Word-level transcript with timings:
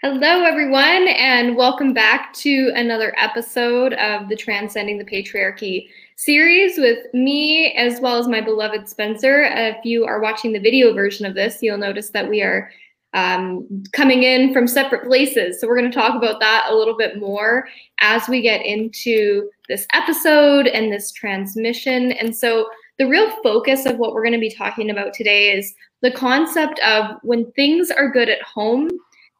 Hello, 0.00 0.44
everyone, 0.44 1.08
and 1.08 1.56
welcome 1.56 1.92
back 1.92 2.32
to 2.34 2.70
another 2.76 3.12
episode 3.16 3.94
of 3.94 4.28
the 4.28 4.36
Transcending 4.36 4.96
the 4.96 5.04
Patriarchy 5.04 5.88
series 6.14 6.78
with 6.78 7.12
me 7.12 7.72
as 7.72 8.00
well 8.00 8.16
as 8.16 8.28
my 8.28 8.40
beloved 8.40 8.88
Spencer. 8.88 9.42
If 9.42 9.84
you 9.84 10.04
are 10.04 10.20
watching 10.20 10.52
the 10.52 10.60
video 10.60 10.94
version 10.94 11.26
of 11.26 11.34
this, 11.34 11.58
you'll 11.62 11.78
notice 11.78 12.10
that 12.10 12.28
we 12.28 12.42
are 12.42 12.70
um, 13.12 13.66
coming 13.92 14.22
in 14.22 14.52
from 14.52 14.68
separate 14.68 15.04
places. 15.04 15.60
So, 15.60 15.66
we're 15.66 15.80
going 15.80 15.90
to 15.90 15.98
talk 15.98 16.14
about 16.14 16.38
that 16.38 16.68
a 16.70 16.76
little 16.76 16.96
bit 16.96 17.18
more 17.18 17.66
as 18.00 18.28
we 18.28 18.40
get 18.40 18.64
into 18.64 19.50
this 19.68 19.84
episode 19.94 20.68
and 20.68 20.92
this 20.92 21.10
transmission. 21.10 22.12
And 22.12 22.36
so, 22.36 22.68
the 22.98 23.08
real 23.08 23.32
focus 23.42 23.84
of 23.84 23.96
what 23.96 24.14
we're 24.14 24.22
going 24.22 24.32
to 24.32 24.38
be 24.38 24.54
talking 24.54 24.90
about 24.90 25.12
today 25.12 25.50
is 25.50 25.74
the 26.02 26.12
concept 26.12 26.78
of 26.86 27.16
when 27.22 27.50
things 27.52 27.90
are 27.90 28.12
good 28.12 28.28
at 28.28 28.42
home 28.42 28.88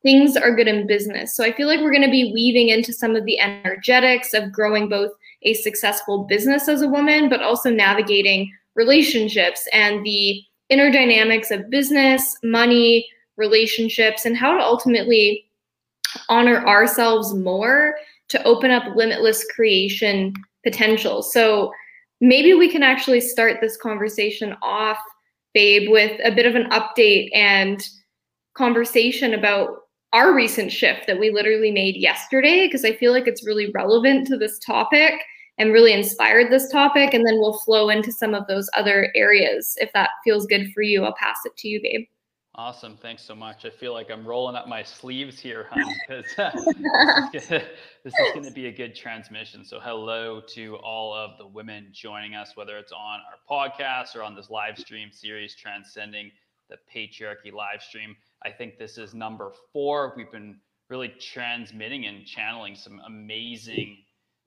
things 0.03 0.37
are 0.37 0.55
good 0.55 0.69
in 0.69 0.87
business. 0.87 1.35
So 1.35 1.45
I 1.45 1.53
feel 1.53 1.67
like 1.67 1.81
we're 1.81 1.91
going 1.91 2.03
to 2.03 2.11
be 2.11 2.33
weaving 2.33 2.69
into 2.69 2.93
some 2.93 3.17
of 3.17 3.25
the 3.25 3.41
energetics 3.41 4.33
of 4.33 4.53
growing 4.53 4.89
both 4.89 5.11
a 5.43 5.55
successful 5.55 6.25
business 6.25 6.69
as 6.69 6.83
a 6.83 6.89
woman, 6.89 7.29
but 7.29 7.43
also 7.43 7.71
navigating 7.71 8.53
relationships 8.75 9.67
and 9.73 10.05
the 10.05 10.43
inner 10.69 10.91
dynamics 10.91 11.51
of 11.51 11.71
business, 11.71 12.37
money, 12.43 13.09
relationships, 13.37 14.25
and 14.25 14.37
how 14.37 14.57
to 14.57 14.63
ultimately 14.63 15.45
honor 16.29 16.67
ourselves 16.67 17.35
more 17.35 17.95
to 18.29 18.43
open 18.45 18.71
up 18.71 18.95
limitless 18.95 19.45
creation 19.55 20.35
potential. 20.65 21.23
So 21.23 21.73
maybe 22.21 22.55
we 22.55 22.71
can 22.71 22.83
actually 22.83 23.21
start 23.21 23.59
this 23.61 23.77
conversation 23.77 24.57
off, 24.63 24.99
babe, 25.55 25.91
with 25.91 26.21
a 26.25 26.33
bit 26.33 26.47
of 26.47 26.55
an 26.55 26.69
update 26.71 27.31
and 27.35 27.87
conversation 28.55 29.35
about 29.35 29.88
our 30.13 30.35
recent 30.35 30.73
shift 30.73 31.07
that 31.07 31.19
we 31.19 31.31
literally 31.31 31.71
made 31.71 31.97
yesterday 31.97 32.67
because 32.67 32.85
I 32.85 32.95
feel 32.95 33.13
like 33.13 33.27
it's 33.27 33.47
really 33.47 33.71
relevant 33.73 34.27
to 34.29 34.37
this 34.37 34.59
topic 34.59 35.15
and 35.59 35.73
really 35.73 35.93
inspired 35.93 36.51
this 36.51 36.71
topic. 36.71 37.13
And 37.13 37.27
then 37.27 37.39
we'll 37.39 37.59
flow 37.61 37.91
into 37.91 38.13
some 38.13 38.35
of 38.35 38.47
those 38.47 38.71
other 38.75 39.13
areas. 39.15 39.77
If 39.81 39.93
that 39.93 40.11
feels 40.25 40.47
good 40.47 40.73
for 40.73 40.83
you, 40.83 41.05
I'll 41.05 41.15
pass 41.15 41.39
it 41.45 41.57
to 41.59 41.69
you, 41.69 41.81
babe. 41.83 42.07
Awesome. 42.55 42.97
Thanks 42.97 43.23
so 43.23 43.37
much. 43.37 43.65
I 43.65 43.71
feel 43.71 43.93
like 43.93 44.11
I'm 44.11 44.27
rolling 44.27 44.57
up 44.57 44.67
my 44.67 44.83
sleeves 44.83 45.39
here, 45.39 45.69
hon, 45.71 45.85
because 46.09 46.39
uh, 46.39 46.51
this 47.33 47.51
is 47.51 48.33
going 48.35 48.45
to 48.45 48.51
be 48.51 48.67
a 48.67 48.73
good 48.73 48.97
transmission. 48.97 49.65
So, 49.65 49.79
hello 49.79 50.41
to 50.55 50.75
all 50.79 51.15
of 51.15 51.39
the 51.39 51.47
women 51.47 51.91
joining 51.93 52.35
us, 52.35 52.57
whether 52.57 52.77
it's 52.77 52.91
on 52.91 53.21
our 53.21 53.39
podcast 53.49 54.17
or 54.17 54.25
on 54.25 54.35
this 54.35 54.51
live 54.51 54.77
stream 54.77 55.11
series, 55.13 55.55
Transcending 55.55 56.33
the 56.69 56.77
Patriarchy 56.95 57.53
live 57.53 57.83
stream. 57.83 58.17
I 58.45 58.51
think 58.51 58.79
this 58.79 58.99
is 58.99 59.15
number 59.15 59.53
four. 59.73 60.15
We've 60.17 60.31
been 60.31 60.59
really 60.89 61.09
transmitting 61.09 62.07
and 62.07 62.25
channeling 62.25 62.75
some 62.75 63.01
amazing, 63.07 63.99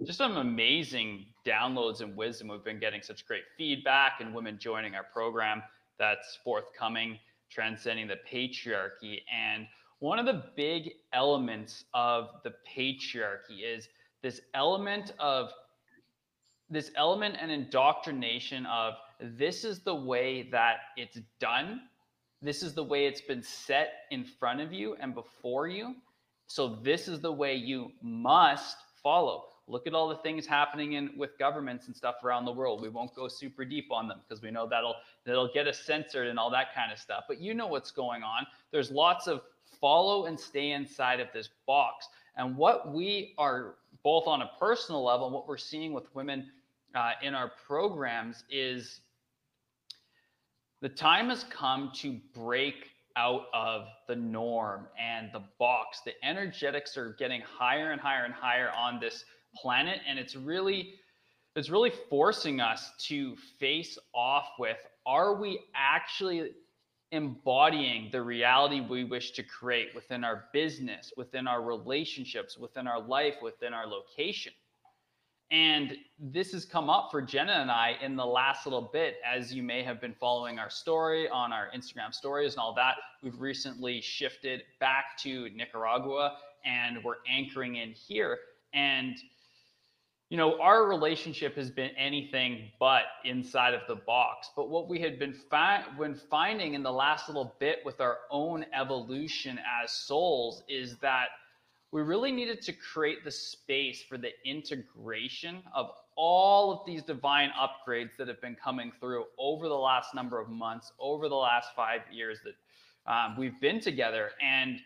just 0.06 0.18
some 0.18 0.38
amazing 0.38 1.26
downloads 1.46 2.02
and 2.02 2.16
wisdom. 2.16 2.48
We've 2.48 2.64
been 2.64 2.80
getting 2.80 3.02
such 3.02 3.26
great 3.26 3.44
feedback 3.58 4.14
and 4.20 4.34
women 4.34 4.58
joining 4.60 4.96
our 4.96 5.06
program 5.14 5.62
that's 6.00 6.40
forthcoming, 6.44 7.20
transcending 7.50 8.08
the 8.08 8.18
patriarchy. 8.32 9.22
And 9.32 9.68
one 10.00 10.18
of 10.18 10.26
the 10.26 10.46
big 10.56 10.94
elements 11.14 11.86
of 11.94 12.30
the 12.44 12.54
patriarchy 12.76 13.64
is 13.64 13.88
this 14.24 14.42
element 14.54 15.14
of 15.20 15.52
this 16.70 16.92
element 16.96 17.36
and 17.40 17.52
indoctrination 17.52 18.66
of 18.66 18.94
this 19.20 19.66
is 19.66 19.82
the 19.82 19.94
way 19.94 20.50
that 20.52 20.78
it's 20.96 21.20
done 21.40 21.82
this 22.42 22.64
is 22.64 22.74
the 22.74 22.84
way 22.84 23.06
it's 23.06 23.22
been 23.22 23.44
set 23.44 24.06
in 24.10 24.24
front 24.24 24.62
of 24.62 24.74
you 24.74 24.96
and 25.00 25.14
before 25.14 25.68
you. 25.68 25.96
So 26.48 26.80
this 26.82 27.08
is 27.08 27.20
the 27.20 27.32
way 27.32 27.56
you 27.56 27.92
must 28.02 28.78
follow. 29.02 29.46
Look 29.68 29.88
at 29.88 29.94
all 29.94 30.10
the 30.10 30.18
things 30.18 30.46
happening 30.46 30.94
in 30.94 31.12
with 31.18 31.38
governments 31.38 31.88
and 31.88 31.96
stuff 31.96 32.16
around 32.24 32.46
the 32.46 32.52
world. 32.52 32.82
We 32.82 32.90
won't 32.90 33.16
go 33.16 33.28
super 33.28 33.64
deep 33.64 33.92
on 33.92 34.08
them 34.08 34.20
because 34.28 34.42
we 34.42 34.52
know 34.52 34.68
that'll 34.68 34.96
that'll 35.26 35.54
get 35.54 35.68
us 35.68 35.80
censored 35.80 36.28
and 36.28 36.38
all 36.38 36.50
that 36.52 36.76
kind 36.76 36.92
of 36.92 36.98
stuff. 36.98 37.24
But 37.28 37.40
you 37.40 37.54
know 37.54 37.68
what's 37.68 37.92
going 37.92 38.24
on. 38.24 38.46
There's 38.72 38.92
lots 38.92 39.28
of 39.28 39.42
follow 39.80 40.26
and 40.26 40.38
stay 40.38 40.72
inside 40.72 41.20
of 41.20 41.28
this 41.34 41.50
box. 41.66 42.08
And 42.36 42.58
what 42.58 42.92
we 42.92 43.34
are 43.38 43.76
both 44.04 44.28
on 44.28 44.42
a 44.42 44.52
personal 44.60 45.04
level, 45.04 45.28
and 45.28 45.34
what 45.34 45.48
we're 45.48 45.58
seeing 45.58 45.94
with 45.94 46.14
women 46.16 46.50
uh, 46.96 47.12
in 47.22 47.34
our 47.34 47.52
programs 47.68 48.44
is 48.50 49.02
the 50.82 50.90
time 50.90 51.30
has 51.30 51.44
come 51.46 51.92
to 51.96 52.20
break 52.34 52.88
out 53.16 53.46
of 53.54 53.86
the 54.08 54.16
norm 54.16 54.88
and 55.00 55.30
the 55.34 55.44
box. 55.60 56.02
The 56.06 56.14
energetics 56.24 56.98
are 56.98 57.14
getting 57.20 57.42
higher 57.42 57.92
and 57.92 58.02
higher 58.02 58.24
and 58.24 58.34
higher 58.34 58.72
on 58.72 59.00
this 59.00 59.26
planet, 59.56 60.00
and 60.08 60.18
it's 60.18 60.36
really 60.36 60.96
it's 61.56 61.70
really 61.70 61.92
forcing 62.10 62.62
us 62.62 62.92
to 63.08 63.36
face 63.60 63.98
off 64.14 64.48
with 64.58 64.78
are 65.06 65.36
we 65.36 65.60
actually 65.76 66.52
embodying 67.12 68.10
the 68.12 68.22
reality 68.22 68.80
we 68.80 69.04
wish 69.04 69.32
to 69.32 69.44
create 69.44 69.94
within 69.94 70.24
our 70.24 70.46
business, 70.54 71.12
within 71.18 71.48
our 71.48 71.62
relationships, 71.62 72.58
within 72.58 72.88
our 72.88 73.02
life, 73.02 73.36
within 73.42 73.74
our 73.74 73.86
location? 73.86 74.54
And 75.52 75.98
this 76.18 76.54
has 76.54 76.64
come 76.64 76.90
up 76.90 77.10
for 77.12 77.22
Jenna 77.22 77.52
and 77.52 77.70
I 77.70 77.98
in 78.02 78.16
the 78.16 78.26
last 78.26 78.66
little 78.66 78.90
bit, 78.94 79.18
as 79.30 79.54
you 79.54 79.62
may 79.62 79.84
have 79.84 80.00
been 80.00 80.16
following 80.18 80.60
our 80.60 80.70
story 80.70 81.28
on 81.28 81.52
our 81.52 81.68
Instagram 81.76 82.14
stories 82.14 82.54
and 82.54 82.60
all 82.62 82.74
that. 82.76 82.96
We've 83.22 83.40
recently 83.40 84.00
shifted 84.00 84.64
back 84.80 85.18
to 85.24 85.50
Nicaragua 85.50 86.38
and 86.64 87.04
we're 87.04 87.16
anchoring 87.30 87.76
in 87.76 87.92
here. 87.92 88.40
And, 88.74 89.18
you 90.30 90.38
know, 90.38 90.58
our 90.62 90.88
relationship 90.88 91.58
has 91.58 91.70
been 91.70 91.92
anything 91.98 92.70
but 92.80 93.04
inside 93.26 93.74
of 93.74 93.82
the 93.90 93.96
box. 93.96 94.52
But 94.56 94.70
what 94.70 94.88
we 94.88 95.02
had 95.02 95.20
been, 95.20 95.34
fi- 95.34 95.84
when 95.98 96.16
finding 96.16 96.76
in 96.76 96.84
the 96.84 96.94
last 96.94 97.28
little 97.28 97.56
bit 97.60 97.80
with 97.84 98.00
our 98.00 98.20
own 98.30 98.66
evolution 98.74 99.60
as 99.84 99.92
souls 99.92 100.64
is 100.70 100.96
that 101.00 101.28
we 101.92 102.02
really 102.02 102.32
needed 102.32 102.62
to 102.62 102.74
create 102.74 103.24
the 103.24 103.32
space 103.32 104.02
for 104.02 104.18
the 104.18 104.32
integration 104.46 105.62
of 105.76 105.92
all 106.16 106.72
of 106.72 106.86
these 106.86 107.04
divine 107.04 107.52
upgrades 107.60 108.16
that 108.18 108.28
have 108.28 108.40
been 108.42 108.56
coming 108.56 108.92
through 109.00 109.26
over 109.38 109.68
the 109.68 109.78
last 109.78 110.16
number 110.16 110.40
of 110.40 110.50
months, 110.50 110.94
over 111.00 111.28
the 111.28 111.36
last 111.36 111.70
five 111.76 112.02
years 112.12 112.40
that 112.46 113.12
um, 113.12 113.36
we've 113.38 113.60
been 113.60 113.82
together. 113.82 114.32
And 114.42 114.80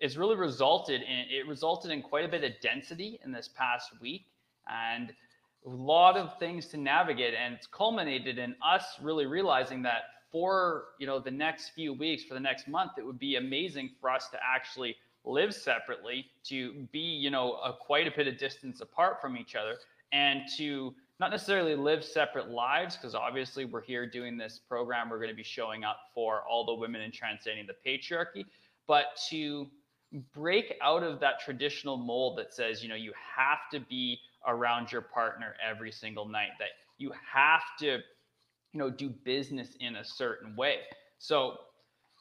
it's 0.00 0.16
really 0.16 0.36
resulted 0.36 1.02
in 1.02 1.24
it 1.30 1.46
resulted 1.46 1.90
in 1.90 2.02
quite 2.02 2.24
a 2.24 2.28
bit 2.28 2.44
of 2.44 2.52
density 2.60 3.20
in 3.24 3.32
this 3.32 3.48
past 3.56 3.90
week 4.00 4.26
and 4.68 5.12
a 5.66 5.68
lot 5.68 6.16
of 6.16 6.38
things 6.38 6.66
to 6.66 6.76
navigate. 6.76 7.34
And 7.34 7.54
it's 7.54 7.66
culminated 7.66 8.38
in 8.38 8.54
us 8.62 8.84
really 9.00 9.26
realizing 9.26 9.82
that 9.82 10.02
for 10.30 10.86
you 10.98 11.06
know 11.06 11.18
the 11.18 11.30
next 11.30 11.70
few 11.70 11.92
weeks, 11.92 12.24
for 12.24 12.34
the 12.34 12.40
next 12.40 12.68
month, 12.68 12.92
it 12.98 13.06
would 13.06 13.18
be 13.18 13.36
amazing 13.36 13.90
for 14.00 14.10
us 14.10 14.28
to 14.30 14.38
actually 14.42 14.96
live 15.24 15.54
separately, 15.54 16.26
to 16.44 16.86
be, 16.92 16.98
you 16.98 17.30
know, 17.30 17.54
a, 17.64 17.72
quite 17.72 18.06
a 18.06 18.10
bit 18.16 18.28
of 18.28 18.38
distance 18.38 18.80
apart 18.80 19.20
from 19.20 19.36
each 19.36 19.54
other, 19.54 19.76
and 20.12 20.42
to 20.56 20.94
not 21.20 21.30
necessarily 21.30 21.74
live 21.74 22.04
separate 22.04 22.48
lives, 22.48 22.96
because 22.96 23.14
obviously 23.14 23.64
we're 23.64 23.82
here 23.82 24.06
doing 24.08 24.38
this 24.38 24.60
program. 24.68 25.10
We're 25.10 25.18
going 25.18 25.30
to 25.30 25.36
be 25.36 25.42
showing 25.42 25.84
up 25.84 25.98
for 26.14 26.42
all 26.48 26.64
the 26.64 26.74
women 26.74 27.00
in 27.00 27.10
transcending 27.10 27.66
the 27.66 27.74
patriarchy, 27.84 28.44
but 28.86 29.06
to 29.28 29.66
break 30.32 30.74
out 30.80 31.02
of 31.02 31.20
that 31.20 31.40
traditional 31.40 31.96
mold 31.96 32.38
that 32.38 32.54
says, 32.54 32.82
you 32.82 32.88
know, 32.88 32.94
you 32.94 33.12
have 33.36 33.68
to 33.70 33.80
be 33.80 34.18
around 34.46 34.90
your 34.90 35.02
partner 35.02 35.54
every 35.68 35.92
single 35.92 36.26
night, 36.26 36.50
that 36.58 36.68
you 36.96 37.12
have 37.30 37.62
to, 37.78 37.98
you 38.72 38.78
know, 38.78 38.88
do 38.88 39.10
business 39.10 39.76
in 39.80 39.96
a 39.96 40.04
certain 40.04 40.56
way. 40.56 40.78
So 41.18 41.58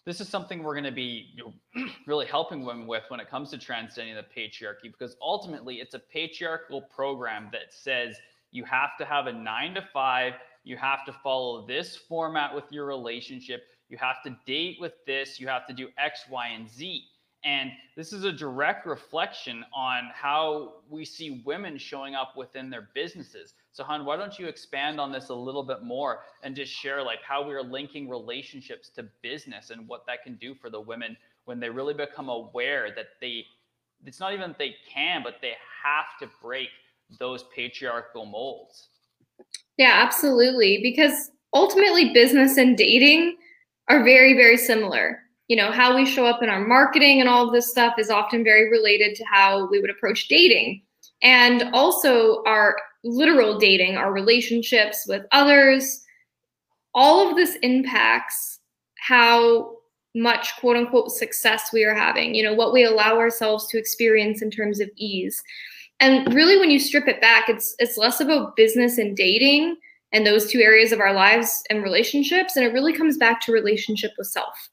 this 0.07 0.21
is 0.21 0.29
something 0.29 0.63
we're 0.63 0.73
going 0.73 0.85
to 0.85 0.91
be 0.91 1.27
you 1.35 1.53
know, 1.75 1.85
really 2.07 2.25
helping 2.25 2.63
women 2.63 2.87
with 2.87 3.03
when 3.09 3.19
it 3.19 3.29
comes 3.29 3.49
to 3.51 3.57
transcending 3.57 4.15
the 4.15 4.23
patriarchy 4.23 4.89
because 4.89 5.17
ultimately 5.21 5.75
it's 5.75 5.95
a 5.95 5.99
patriarchal 5.99 6.81
program 6.81 7.49
that 7.51 7.73
says 7.73 8.15
you 8.51 8.63
have 8.63 8.91
to 8.97 9.03
have 9.03 9.27
a 9.27 9.33
nine 9.33 9.73
to 9.75 9.81
five 9.93 10.33
you 10.63 10.77
have 10.77 11.05
to 11.05 11.11
follow 11.11 11.67
this 11.67 11.97
format 11.97 12.55
with 12.55 12.63
your 12.71 12.85
relationship 12.85 13.63
you 13.89 13.97
have 13.97 14.23
to 14.23 14.33
date 14.45 14.77
with 14.79 14.93
this 15.05 15.41
you 15.41 15.47
have 15.47 15.67
to 15.67 15.73
do 15.73 15.89
x 15.97 16.21
y 16.29 16.47
and 16.47 16.69
z 16.69 17.03
and 17.43 17.71
this 17.95 18.13
is 18.13 18.23
a 18.23 18.31
direct 18.31 18.85
reflection 18.85 19.63
on 19.73 20.09
how 20.13 20.75
we 20.89 21.05
see 21.05 21.43
women 21.45 21.77
showing 21.77 22.15
up 22.15 22.35
within 22.35 22.69
their 22.69 22.89
businesses. 22.93 23.53
So, 23.77 23.83
Han, 23.83 24.05
why 24.05 24.17
don't 24.17 24.39
you 24.39 24.47
expand 24.47 24.99
on 24.99 25.11
this 25.11 25.29
a 25.29 25.35
little 25.35 25.61
bit 25.61 25.83
more 25.83 26.21
and 26.41 26.55
just 26.55 26.73
share 26.73 27.03
like 27.03 27.21
how 27.21 27.47
we 27.47 27.53
are 27.53 27.61
linking 27.61 28.09
relationships 28.09 28.89
to 28.95 29.05
business 29.21 29.69
and 29.69 29.87
what 29.87 30.03
that 30.07 30.23
can 30.23 30.33
do 30.37 30.55
for 30.55 30.71
the 30.71 30.81
women 30.81 31.15
when 31.45 31.59
they 31.59 31.69
really 31.69 31.93
become 31.93 32.27
aware 32.27 32.89
that 32.95 33.05
they, 33.21 33.45
it's 34.03 34.19
not 34.19 34.33
even 34.33 34.55
they 34.57 34.73
can, 34.91 35.21
but 35.21 35.35
they 35.43 35.53
have 35.83 36.05
to 36.19 36.27
break 36.41 36.69
those 37.19 37.43
patriarchal 37.55 38.25
molds. 38.25 38.87
Yeah, 39.77 39.91
absolutely. 39.93 40.79
Because 40.81 41.29
ultimately, 41.53 42.13
business 42.13 42.57
and 42.57 42.75
dating 42.75 43.37
are 43.89 44.03
very, 44.03 44.33
very 44.33 44.57
similar 44.57 45.19
you 45.47 45.55
know, 45.55 45.71
how 45.71 45.95
we 45.95 46.05
show 46.05 46.25
up 46.25 46.43
in 46.43 46.49
our 46.49 46.59
marketing 46.59 47.21
and 47.21 47.29
all 47.29 47.47
of 47.47 47.53
this 47.53 47.69
stuff 47.69 47.93
is 47.97 48.09
often 48.09 48.43
very 48.43 48.69
related 48.69 49.15
to 49.15 49.23
how 49.23 49.65
we 49.69 49.79
would 49.79 49.89
approach 49.89 50.27
dating. 50.27 50.81
And 51.21 51.73
also 51.73 52.43
our 52.43 52.75
literal 53.03 53.57
dating, 53.57 53.97
our 53.97 54.11
relationships 54.11 55.05
with 55.07 55.25
others, 55.31 56.01
all 56.93 57.29
of 57.29 57.35
this 57.35 57.55
impacts 57.61 58.59
how 58.99 59.77
much 60.15 60.55
quote 60.59 60.75
unquote 60.75 61.11
success 61.11 61.69
we 61.71 61.83
are 61.83 61.93
having, 61.93 62.33
you 62.33 62.43
know, 62.43 62.53
what 62.53 62.73
we 62.73 62.83
allow 62.83 63.17
ourselves 63.17 63.67
to 63.67 63.77
experience 63.77 64.41
in 64.41 64.49
terms 64.49 64.79
of 64.79 64.89
ease. 64.95 65.41
And 65.99 66.33
really 66.33 66.57
when 66.57 66.71
you 66.71 66.79
strip 66.79 67.07
it 67.07 67.21
back, 67.21 67.49
it's 67.49 67.75
it's 67.79 67.97
less 67.97 68.19
about 68.19 68.55
business 68.55 68.97
and 68.97 69.15
dating 69.15 69.77
and 70.11 70.25
those 70.25 70.49
two 70.49 70.59
areas 70.59 70.91
of 70.91 70.99
our 70.99 71.13
lives 71.13 71.63
and 71.69 71.83
relationships 71.83 72.55
and 72.55 72.65
it 72.65 72.73
really 72.73 72.93
comes 72.93 73.17
back 73.17 73.41
to 73.41 73.51
relationship 73.51 74.11
with 74.17 74.27
self. 74.27 74.69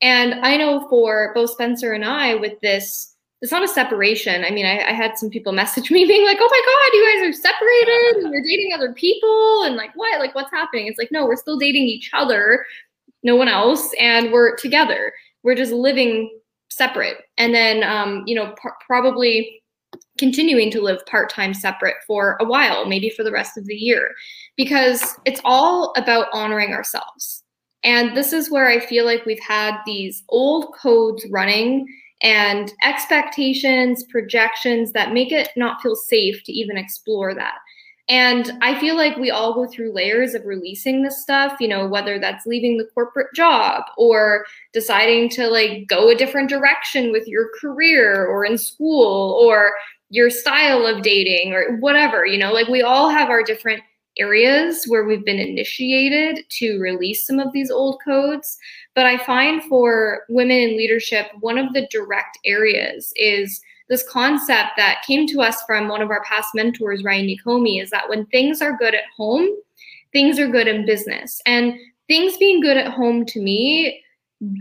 And 0.00 0.34
I 0.46 0.56
know 0.56 0.88
for 0.88 1.32
both 1.34 1.50
Spencer 1.50 1.92
and 1.92 2.04
I 2.04 2.36
with 2.36 2.60
this 2.60 3.14
it's 3.40 3.52
not 3.52 3.62
a 3.62 3.68
separation. 3.68 4.44
I 4.44 4.50
mean, 4.50 4.66
I, 4.66 4.88
I, 4.88 4.92
had 4.92 5.16
some 5.16 5.30
people 5.30 5.52
message 5.62 5.90
me 5.90 6.04
being 6.04 6.24
like, 6.24 6.38
"Oh 6.40 6.48
my 6.50 6.62
god, 6.66 6.96
you 6.96 7.20
guys 7.20 7.28
are 7.28 7.40
separated 7.40 8.24
and 8.24 8.32
you're 8.32 8.42
dating 8.42 8.72
other 8.74 8.92
people 8.92 9.62
and 9.64 9.76
like 9.76 9.90
what? 9.94 10.18
Like 10.20 10.34
what's 10.34 10.50
happening?" 10.50 10.86
It's 10.86 10.98
like, 10.98 11.12
"No, 11.12 11.26
we're 11.26 11.36
still 11.36 11.58
dating 11.58 11.84
each 11.84 12.10
other, 12.12 12.64
no 13.22 13.36
one 13.36 13.48
else, 13.48 13.90
and 13.98 14.32
we're 14.32 14.56
together. 14.56 15.12
We're 15.42 15.54
just 15.54 15.72
living 15.72 16.38
separate." 16.70 17.18
And 17.36 17.54
then 17.54 17.82
um, 17.84 18.24
you 18.26 18.34
know, 18.34 18.54
probably 18.86 19.62
continuing 20.18 20.70
to 20.72 20.82
live 20.82 21.04
part-time 21.06 21.54
separate 21.54 21.94
for 22.06 22.36
a 22.40 22.44
while, 22.44 22.86
maybe 22.86 23.08
for 23.08 23.22
the 23.22 23.30
rest 23.30 23.56
of 23.56 23.64
the 23.66 23.74
year, 23.74 24.10
because 24.56 25.16
it's 25.24 25.40
all 25.44 25.94
about 25.96 26.26
honoring 26.32 26.72
ourselves. 26.72 27.44
And 27.84 28.16
this 28.16 28.32
is 28.32 28.50
where 28.50 28.66
I 28.66 28.80
feel 28.80 29.04
like 29.04 29.24
we've 29.24 29.38
had 29.38 29.76
these 29.86 30.24
old 30.28 30.74
codes 30.74 31.24
running 31.30 31.86
and 32.22 32.72
expectations, 32.84 34.04
projections 34.04 34.92
that 34.92 35.12
make 35.12 35.32
it 35.32 35.50
not 35.56 35.80
feel 35.80 35.96
safe 35.96 36.42
to 36.44 36.52
even 36.52 36.76
explore 36.76 37.34
that. 37.34 37.54
And 38.08 38.52
I 38.62 38.78
feel 38.80 38.96
like 38.96 39.18
we 39.18 39.30
all 39.30 39.52
go 39.52 39.66
through 39.66 39.92
layers 39.92 40.32
of 40.32 40.46
releasing 40.46 41.02
this 41.02 41.20
stuff, 41.20 41.56
you 41.60 41.68
know, 41.68 41.86
whether 41.86 42.18
that's 42.18 42.46
leaving 42.46 42.78
the 42.78 42.88
corporate 42.94 43.34
job 43.34 43.82
or 43.98 44.46
deciding 44.72 45.28
to 45.30 45.48
like 45.48 45.86
go 45.88 46.08
a 46.08 46.14
different 46.14 46.48
direction 46.48 47.12
with 47.12 47.28
your 47.28 47.50
career 47.60 48.24
or 48.24 48.46
in 48.46 48.56
school 48.56 49.38
or 49.42 49.72
your 50.08 50.30
style 50.30 50.86
of 50.86 51.02
dating 51.02 51.52
or 51.52 51.76
whatever, 51.80 52.24
you 52.24 52.38
know, 52.38 52.50
like 52.50 52.68
we 52.68 52.80
all 52.80 53.10
have 53.10 53.28
our 53.28 53.42
different 53.42 53.82
areas 54.18 54.84
where 54.86 55.04
we've 55.04 55.24
been 55.24 55.38
initiated 55.38 56.44
to 56.50 56.78
release 56.78 57.26
some 57.26 57.38
of 57.38 57.52
these 57.52 57.70
old 57.70 58.00
codes. 58.04 58.58
But 58.94 59.06
I 59.06 59.18
find 59.24 59.62
for 59.64 60.24
women 60.28 60.56
in 60.56 60.76
leadership, 60.76 61.26
one 61.40 61.58
of 61.58 61.72
the 61.72 61.86
direct 61.90 62.38
areas 62.44 63.12
is 63.16 63.60
this 63.88 64.06
concept 64.08 64.70
that 64.76 65.02
came 65.06 65.26
to 65.28 65.40
us 65.40 65.62
from 65.66 65.88
one 65.88 66.02
of 66.02 66.10
our 66.10 66.22
past 66.24 66.48
mentors, 66.54 67.02
Ryan 67.02 67.26
Nikomi, 67.26 67.82
is 67.82 67.90
that 67.90 68.08
when 68.08 68.26
things 68.26 68.60
are 68.60 68.76
good 68.76 68.94
at 68.94 69.04
home, 69.16 69.48
things 70.12 70.38
are 70.38 70.48
good 70.48 70.68
in 70.68 70.84
business. 70.84 71.40
And 71.46 71.74
things 72.06 72.36
being 72.36 72.60
good 72.60 72.76
at 72.76 72.92
home 72.92 73.24
to 73.26 73.40
me 73.40 74.02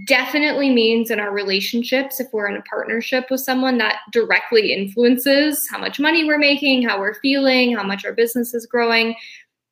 definitely 0.07 0.71
means 0.71 1.11
in 1.11 1.19
our 1.19 1.31
relationships, 1.31 2.19
if 2.19 2.27
we're 2.33 2.47
in 2.47 2.57
a 2.57 2.63
partnership 2.63 3.25
with 3.29 3.41
someone, 3.41 3.77
that 3.77 3.99
directly 4.11 4.73
influences 4.73 5.67
how 5.69 5.77
much 5.77 5.99
money 5.99 6.25
we're 6.25 6.39
making, 6.39 6.81
how 6.81 6.99
we're 6.99 7.13
feeling, 7.15 7.75
how 7.75 7.83
much 7.83 8.03
our 8.03 8.13
business 8.13 8.53
is 8.53 8.65
growing. 8.65 9.15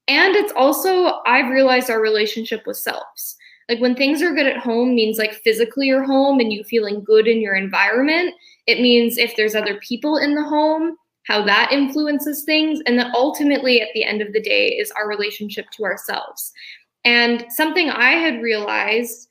And 0.08 0.36
it's 0.36 0.54
also, 0.56 1.22
I've 1.26 1.50
realized 1.50 1.90
our 1.90 2.02
relationship 2.02 2.66
with 2.68 2.78
selves. 2.78 3.36
Like 3.70 3.80
when 3.80 3.96
things 3.96 4.22
are 4.22 4.36
good 4.36 4.46
at 4.46 4.58
home 4.58 4.94
means 4.94 5.18
like 5.18 5.34
physically 5.34 5.88
you're 5.88 6.04
home 6.04 6.40
and 6.40 6.54
you 6.54 6.64
feeling 6.64 7.04
good 7.04 7.28
in 7.28 7.42
your 7.42 7.56
environment. 7.56 8.36
It 8.68 8.80
means 8.80 9.18
if 9.18 9.36
there's 9.36 9.56
other 9.56 9.80
people 9.80 10.18
in 10.18 10.36
the 10.36 10.44
home, 10.44 10.98
how 11.24 11.44
that 11.46 11.72
influences 11.72 12.44
things. 12.44 12.80
And 12.86 13.00
then 13.00 13.12
ultimately 13.16 13.82
at 13.82 13.90
the 13.96 14.04
end 14.04 14.22
of 14.22 14.34
the 14.34 14.42
day 14.42 14.70
is 14.70 14.92
our 14.92 15.08
relationship 15.08 15.66
to 15.72 15.84
ourselves. 15.84 16.54
And 17.04 17.46
something 17.50 17.90
I 17.90 18.12
had 18.12 18.42
realized 18.42 19.28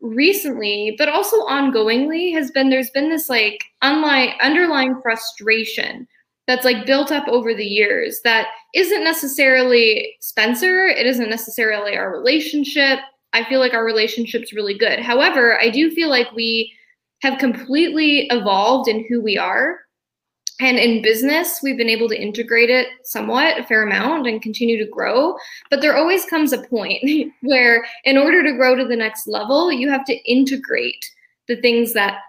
recently, 0.00 0.94
but 0.96 1.08
also 1.08 1.36
ongoingly, 1.46 2.32
has 2.32 2.50
been 2.50 2.70
there's 2.70 2.90
been 2.90 3.10
this 3.10 3.28
like 3.28 3.62
unlike 3.82 4.30
underlying 4.42 5.00
frustration 5.02 6.06
that's 6.46 6.64
like 6.64 6.86
built 6.86 7.10
up 7.10 7.26
over 7.28 7.54
the 7.54 7.64
years 7.64 8.20
that 8.24 8.48
isn't 8.74 9.04
necessarily 9.04 10.14
Spencer, 10.20 10.86
it 10.86 11.06
isn't 11.06 11.30
necessarily 11.30 11.96
our 11.96 12.10
relationship. 12.10 13.00
I 13.32 13.44
feel 13.44 13.60
like 13.60 13.74
our 13.74 13.84
relationship's 13.84 14.52
really 14.52 14.78
good. 14.78 15.00
However, 15.00 15.60
I 15.60 15.70
do 15.70 15.90
feel 15.90 16.08
like 16.08 16.30
we 16.32 16.72
have 17.22 17.38
completely 17.38 18.28
evolved 18.30 18.88
in 18.88 19.04
who 19.08 19.20
we 19.20 19.36
are. 19.36 19.80
And 20.58 20.78
in 20.78 21.02
business, 21.02 21.60
we've 21.62 21.76
been 21.76 21.90
able 21.90 22.08
to 22.08 22.18
integrate 22.18 22.70
it 22.70 22.88
somewhat, 23.04 23.58
a 23.58 23.64
fair 23.64 23.82
amount, 23.82 24.26
and 24.26 24.40
continue 24.40 24.78
to 24.78 24.90
grow. 24.90 25.36
But 25.68 25.82
there 25.82 25.96
always 25.96 26.24
comes 26.24 26.52
a 26.52 26.62
point 26.62 27.02
where, 27.42 27.84
in 28.04 28.16
order 28.16 28.42
to 28.42 28.56
grow 28.56 28.74
to 28.74 28.86
the 28.86 28.96
next 28.96 29.26
level, 29.26 29.70
you 29.70 29.90
have 29.90 30.04
to 30.06 30.30
integrate 30.30 31.04
the 31.46 31.60
things 31.60 31.92
that 31.92 32.20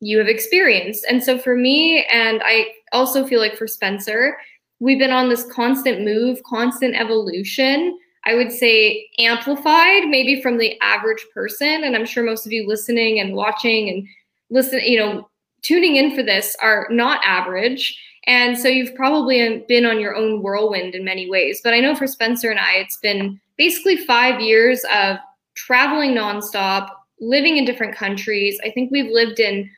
you 0.00 0.18
have 0.18 0.28
experienced. 0.28 1.06
And 1.08 1.22
so 1.22 1.38
for 1.38 1.56
me, 1.56 2.04
and 2.12 2.42
I 2.44 2.68
also 2.92 3.26
feel 3.26 3.40
like 3.40 3.56
for 3.56 3.66
Spencer, 3.66 4.36
we've 4.80 4.98
been 4.98 5.10
on 5.10 5.28
this 5.28 5.44
constant 5.44 6.04
move, 6.04 6.42
constant 6.44 6.94
evolution. 6.94 7.98
I 8.24 8.34
would 8.34 8.52
say 8.52 9.08
amplified 9.18 10.08
maybe 10.08 10.42
from 10.42 10.58
the 10.58 10.78
average 10.80 11.24
person. 11.32 11.84
And 11.84 11.94
I'm 11.94 12.04
sure 12.04 12.24
most 12.24 12.44
of 12.44 12.52
you 12.52 12.66
listening 12.66 13.20
and 13.20 13.34
watching 13.34 13.88
and 13.88 14.06
listen, 14.50 14.80
you 14.80 14.98
know, 14.98 15.28
tuning 15.62 15.96
in 15.96 16.14
for 16.14 16.22
this 16.22 16.56
are 16.60 16.88
not 16.90 17.20
average. 17.24 17.98
And 18.26 18.58
so 18.58 18.68
you've 18.68 18.94
probably 18.96 19.64
been 19.68 19.86
on 19.86 20.00
your 20.00 20.16
own 20.16 20.42
whirlwind 20.42 20.94
in 20.94 21.04
many 21.04 21.30
ways. 21.30 21.60
But 21.62 21.74
I 21.74 21.80
know 21.80 21.94
for 21.94 22.08
Spencer 22.08 22.50
and 22.50 22.58
I, 22.58 22.74
it's 22.74 22.96
been 22.96 23.40
basically 23.56 23.96
five 23.96 24.40
years 24.40 24.84
of 24.92 25.16
traveling 25.54 26.10
nonstop, 26.10 26.90
living 27.20 27.56
in 27.56 27.64
different 27.64 27.94
countries. 27.94 28.58
I 28.64 28.70
think 28.72 28.90
we've 28.90 29.10
lived 29.10 29.38
in 29.38 29.70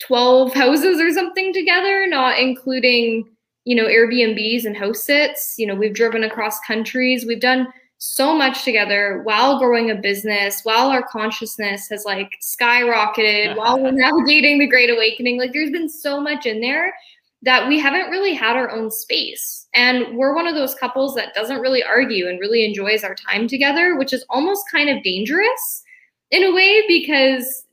12 0.00 0.52
houses 0.54 1.00
or 1.00 1.10
something 1.12 1.52
together, 1.52 2.06
not 2.06 2.38
including, 2.38 3.28
you 3.64 3.76
know, 3.76 3.86
Airbnbs 3.86 4.64
and 4.64 4.76
house 4.76 5.04
sits. 5.04 5.54
You 5.58 5.66
know, 5.66 5.74
we've 5.74 5.94
driven 5.94 6.24
across 6.24 6.58
countries. 6.60 7.26
We've 7.26 7.40
done 7.40 7.68
so 7.98 8.34
much 8.34 8.64
together 8.64 9.20
while 9.24 9.58
growing 9.58 9.90
a 9.90 9.94
business, 9.94 10.62
while 10.62 10.88
our 10.88 11.02
consciousness 11.02 11.88
has 11.90 12.04
like 12.04 12.32
skyrocketed, 12.42 13.56
while 13.58 13.80
we're 13.80 13.90
navigating 13.90 14.58
the 14.58 14.66
Great 14.66 14.90
Awakening. 14.90 15.38
Like 15.38 15.52
there's 15.52 15.70
been 15.70 15.88
so 15.88 16.20
much 16.20 16.46
in 16.46 16.60
there 16.60 16.94
that 17.42 17.68
we 17.68 17.78
haven't 17.78 18.10
really 18.10 18.34
had 18.34 18.56
our 18.56 18.70
own 18.70 18.90
space. 18.90 19.68
And 19.74 20.16
we're 20.16 20.34
one 20.34 20.46
of 20.46 20.54
those 20.54 20.74
couples 20.74 21.14
that 21.14 21.34
doesn't 21.34 21.60
really 21.60 21.82
argue 21.82 22.28
and 22.28 22.40
really 22.40 22.64
enjoys 22.64 23.04
our 23.04 23.14
time 23.14 23.46
together, 23.48 23.96
which 23.96 24.12
is 24.12 24.24
almost 24.28 24.64
kind 24.70 24.88
of 24.90 25.02
dangerous 25.02 25.82
in 26.30 26.44
a 26.44 26.52
way 26.52 26.82
because 26.88 27.64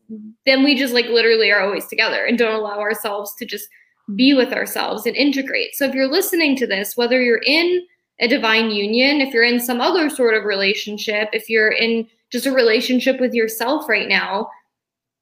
then 0.46 0.64
we 0.64 0.76
just 0.76 0.94
like 0.94 1.08
literally 1.08 1.52
are 1.52 1.62
always 1.62 1.86
together 1.88 2.26
and 2.26 2.38
don't 2.38 2.56
allow 2.56 2.80
ourselves 2.80 3.34
to 3.36 3.46
just 3.46 3.68
be 4.16 4.34
with 4.34 4.54
ourselves 4.54 5.06
and 5.06 5.16
integrate. 5.16 5.76
So 5.76 5.86
if 5.86 5.94
you're 5.94 6.12
listening 6.12 6.56
to 6.58 6.68
this, 6.68 6.96
whether 6.96 7.22
you're 7.22 7.42
in 7.46 7.86
a 8.20 8.28
divine 8.28 8.72
union, 8.72 9.22
if 9.22 9.34
you're 9.34 9.44
in 9.44 9.60
some 9.60 9.82
other 9.82 10.10
sort 10.10 10.34
of 10.34 10.46
relationship, 10.46 11.30
if 11.34 11.50
you're 11.50 11.72
in 11.72 12.08
just 12.32 12.46
a 12.46 12.52
relationship 12.52 13.20
with 13.20 13.34
yourself 13.34 13.90
right 13.90 14.08
now, 14.08 14.50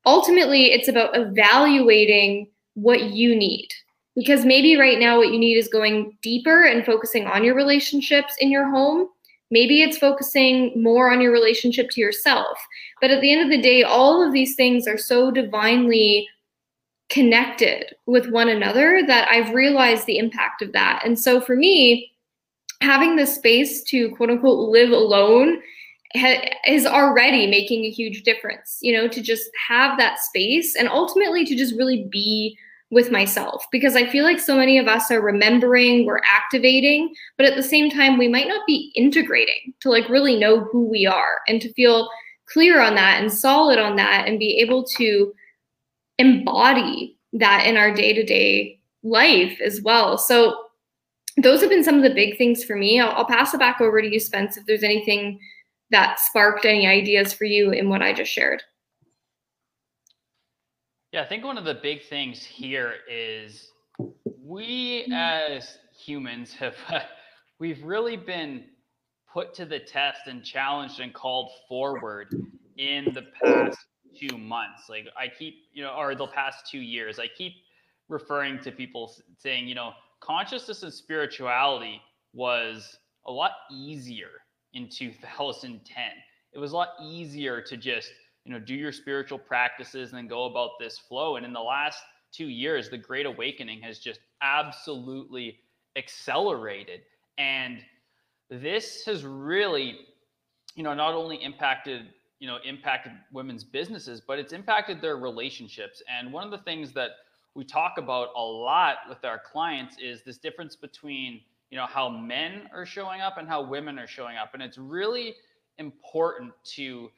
ultimately 0.05 0.71
it's 0.71 0.87
about 0.87 1.17
evaluating 1.17 2.47
what 2.75 3.03
you 3.11 3.35
need. 3.35 3.69
Because 4.15 4.45
maybe 4.45 4.77
right 4.77 4.99
now 4.99 5.17
what 5.17 5.33
you 5.33 5.39
need 5.39 5.57
is 5.57 5.67
going 5.67 6.17
deeper 6.21 6.63
and 6.63 6.85
focusing 6.85 7.25
on 7.25 7.43
your 7.43 7.55
relationships 7.55 8.33
in 8.39 8.49
your 8.49 8.69
home 8.69 9.09
Maybe 9.51 9.83
it's 9.83 9.97
focusing 9.97 10.81
more 10.81 11.11
on 11.11 11.21
your 11.21 11.31
relationship 11.31 11.89
to 11.91 12.01
yourself. 12.01 12.57
But 13.05 13.11
at 13.11 13.21
the 13.21 13.31
end 13.31 13.43
of 13.43 13.51
the 13.51 13.61
day, 13.61 13.83
all 13.83 14.25
of 14.25 14.33
these 14.33 14.55
things 14.55 14.87
are 14.87 14.97
so 14.97 15.29
divinely 15.29 16.27
connected 17.09 17.95
with 18.07 18.31
one 18.31 18.49
another 18.49 19.03
that 19.05 19.27
I've 19.29 19.53
realized 19.53 20.07
the 20.07 20.17
impact 20.17 20.63
of 20.63 20.71
that. 20.71 21.03
And 21.05 21.19
so 21.19 21.39
for 21.39 21.55
me, 21.55 22.11
having 22.81 23.15
the 23.15 23.27
space 23.27 23.83
to 23.89 24.09
quote 24.15 24.31
unquote 24.31 24.69
live 24.69 24.89
alone 24.89 25.61
is 26.65 26.87
already 26.87 27.45
making 27.45 27.85
a 27.85 27.91
huge 27.91 28.23
difference, 28.23 28.79
you 28.81 28.91
know, 28.91 29.07
to 29.07 29.21
just 29.21 29.51
have 29.67 29.99
that 29.99 30.17
space 30.17 30.75
and 30.75 30.89
ultimately 30.89 31.45
to 31.45 31.55
just 31.55 31.75
really 31.75 32.07
be 32.11 32.57
with 32.89 33.11
myself 33.11 33.67
because 33.71 33.95
I 33.95 34.09
feel 34.09 34.23
like 34.23 34.39
so 34.39 34.57
many 34.57 34.79
of 34.79 34.87
us 34.87 35.11
are 35.11 35.21
remembering, 35.21 36.07
we're 36.07 36.21
activating, 36.27 37.13
but 37.37 37.45
at 37.45 37.55
the 37.55 37.61
same 37.61 37.91
time, 37.91 38.17
we 38.17 38.27
might 38.27 38.47
not 38.47 38.65
be 38.65 38.91
integrating 38.95 39.75
to 39.81 39.91
like 39.91 40.09
really 40.09 40.39
know 40.39 40.61
who 40.61 40.89
we 40.89 41.05
are 41.05 41.41
and 41.47 41.61
to 41.61 41.71
feel 41.73 42.09
clear 42.47 42.81
on 42.81 42.95
that 42.95 43.21
and 43.21 43.31
solid 43.31 43.79
on 43.79 43.95
that 43.95 44.27
and 44.27 44.39
be 44.39 44.59
able 44.59 44.83
to 44.83 45.33
embody 46.17 47.17
that 47.33 47.65
in 47.65 47.77
our 47.77 47.93
day 47.93 48.13
to 48.13 48.23
day 48.23 48.79
life 49.03 49.59
as 49.63 49.81
well. 49.81 50.17
So, 50.17 50.61
those 51.37 51.59
have 51.59 51.69
been 51.69 51.83
some 51.83 51.95
of 51.95 52.03
the 52.03 52.13
big 52.13 52.37
things 52.37 52.63
for 52.63 52.77
me. 52.77 52.99
I'll, 52.99 53.11
I'll 53.11 53.25
pass 53.25 53.53
it 53.53 53.59
back 53.59 53.81
over 53.81 54.01
to 54.01 54.07
you, 54.07 54.21
Spence, 54.21 54.55
if 54.55 54.65
there's 54.65 54.83
anything 54.83 55.37
that 55.91 56.19
sparked 56.19 56.63
any 56.63 56.87
ideas 56.87 57.33
for 57.33 57.43
you 57.43 57.71
in 57.71 57.89
what 57.89 58.01
I 58.01 58.13
just 58.13 58.31
shared. 58.31 58.63
Yeah, 61.11 61.21
I 61.21 61.25
think 61.25 61.43
one 61.43 61.57
of 61.57 61.65
the 61.65 61.75
big 61.75 62.03
things 62.03 62.43
here 62.43 62.95
is 63.09 63.71
we 64.43 65.09
as 65.13 65.77
humans 65.97 66.53
have 66.53 66.75
we've 67.59 67.81
really 67.83 68.17
been 68.17 68.65
put 69.35 69.53
to 69.53 69.65
the 69.65 69.77
test 69.77 70.27
and 70.27 70.45
challenged 70.45 71.01
and 71.01 71.13
called 71.13 71.51
forward 71.67 72.33
in 72.77 73.13
the 73.13 73.23
past 73.43 73.77
two 74.17 74.37
months. 74.37 74.83
Like 74.87 75.07
I 75.19 75.27
keep, 75.27 75.55
you 75.73 75.83
know, 75.83 75.93
or 75.93 76.15
the 76.15 76.27
past 76.27 76.71
two 76.71 76.79
years, 76.79 77.19
I 77.19 77.27
keep 77.27 77.51
referring 78.07 78.59
to 78.61 78.71
people 78.71 79.13
saying, 79.37 79.67
you 79.67 79.75
know, 79.75 79.91
consciousness 80.21 80.83
and 80.83 80.93
spirituality 80.93 82.01
was 82.31 82.97
a 83.25 83.31
lot 83.31 83.51
easier 83.69 84.29
in 84.73 84.87
2010. 84.89 86.03
It 86.53 86.57
was 86.57 86.71
a 86.71 86.75
lot 86.75 86.91
easier 87.03 87.61
to 87.61 87.75
just, 87.75 88.11
you 88.45 88.53
know, 88.53 88.59
do 88.59 88.73
your 88.73 88.93
spiritual 88.93 89.37
practices 89.37 90.11
and 90.11 90.17
then 90.17 90.27
go 90.29 90.45
about 90.45 90.79
this 90.79 90.97
flow. 90.97 91.35
And 91.35 91.45
in 91.45 91.51
the 91.51 91.59
last 91.59 91.99
two 92.31 92.47
years, 92.47 92.87
the 92.87 92.97
Great 92.97 93.25
Awakening 93.25 93.81
has 93.81 93.99
just 93.99 94.21
absolutely 94.41 95.59
accelerated. 95.97 97.01
And 97.37 97.81
this 98.49 99.03
has 99.05 99.25
really, 99.25 99.99
you 100.75 100.83
know, 100.83 100.93
not 100.93 101.13
only 101.13 101.37
impacted, 101.43 102.07
you 102.39 102.47
know, 102.47 102.57
impacted 102.65 103.13
women's 103.31 103.63
businesses, 103.63 104.21
but 104.21 104.39
it's 104.39 104.53
impacted 104.53 105.01
their 105.01 105.17
relationships. 105.17 106.03
And 106.09 106.31
one 106.31 106.43
of 106.43 106.51
the 106.51 106.59
things 106.59 106.91
that 106.93 107.11
we 107.55 107.63
talk 107.63 107.97
about 107.97 108.29
a 108.35 108.41
lot 108.41 108.97
with 109.07 109.23
our 109.23 109.39
clients 109.39 109.95
is 110.01 110.21
this 110.23 110.37
difference 110.37 110.75
between, 110.75 111.41
you 111.69 111.77
know, 111.77 111.85
how 111.85 112.09
men 112.09 112.69
are 112.73 112.85
showing 112.85 113.21
up 113.21 113.37
and 113.37 113.47
how 113.47 113.61
women 113.61 113.97
are 113.97 114.07
showing 114.07 114.37
up. 114.37 114.53
And 114.53 114.61
it's 114.61 114.77
really 114.77 115.35
important 115.77 116.51
to 116.75 117.09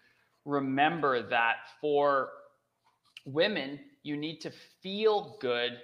remember 0.45 1.27
that 1.27 1.55
for 1.81 2.29
women, 3.25 3.79
you 4.03 4.15
need 4.15 4.39
to 4.41 4.51
feel 4.81 5.37
good 5.41 5.79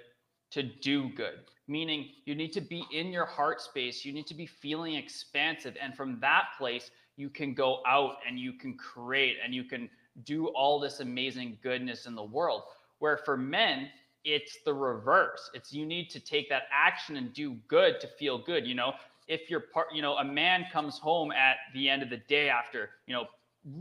to 0.52 0.62
do 0.62 1.10
good, 1.10 1.40
meaning 1.66 2.08
you 2.24 2.34
need 2.34 2.52
to 2.52 2.60
be 2.60 2.84
in 2.92 3.12
your 3.12 3.26
heart 3.26 3.60
space. 3.60 4.04
You 4.04 4.12
need 4.12 4.26
to 4.26 4.34
be 4.34 4.46
feeling 4.46 4.94
expansive. 4.94 5.76
And 5.80 5.96
from 5.96 6.20
that 6.20 6.48
place, 6.58 6.90
you 7.16 7.30
can 7.30 7.54
go 7.54 7.80
out 7.86 8.16
and 8.26 8.38
you 8.38 8.52
can 8.52 8.74
create 8.74 9.36
and 9.42 9.54
you 9.54 9.64
can 9.64 9.88
do 10.24 10.48
all 10.48 10.78
this 10.78 11.00
amazing 11.00 11.58
goodness 11.62 12.06
in 12.06 12.14
the 12.14 12.22
world. 12.22 12.62
Where 12.98 13.16
for 13.16 13.36
men, 13.36 13.88
it's 14.24 14.58
the 14.64 14.72
reverse. 14.72 15.50
It's 15.54 15.72
you 15.72 15.86
need 15.86 16.10
to 16.10 16.20
take 16.20 16.48
that 16.48 16.64
action 16.72 17.16
and 17.16 17.32
do 17.32 17.54
good 17.68 18.00
to 18.00 18.06
feel 18.06 18.38
good. 18.38 18.66
You 18.66 18.74
know, 18.74 18.94
if 19.28 19.50
you're 19.50 19.60
part, 19.60 19.88
you 19.92 20.02
know, 20.02 20.16
a 20.16 20.24
man 20.24 20.66
comes 20.72 20.98
home 20.98 21.32
at 21.32 21.56
the 21.74 21.88
end 21.88 22.02
of 22.02 22.10
the 22.10 22.18
day 22.28 22.48
after, 22.48 22.90
you 23.06 23.14
know, 23.14 23.26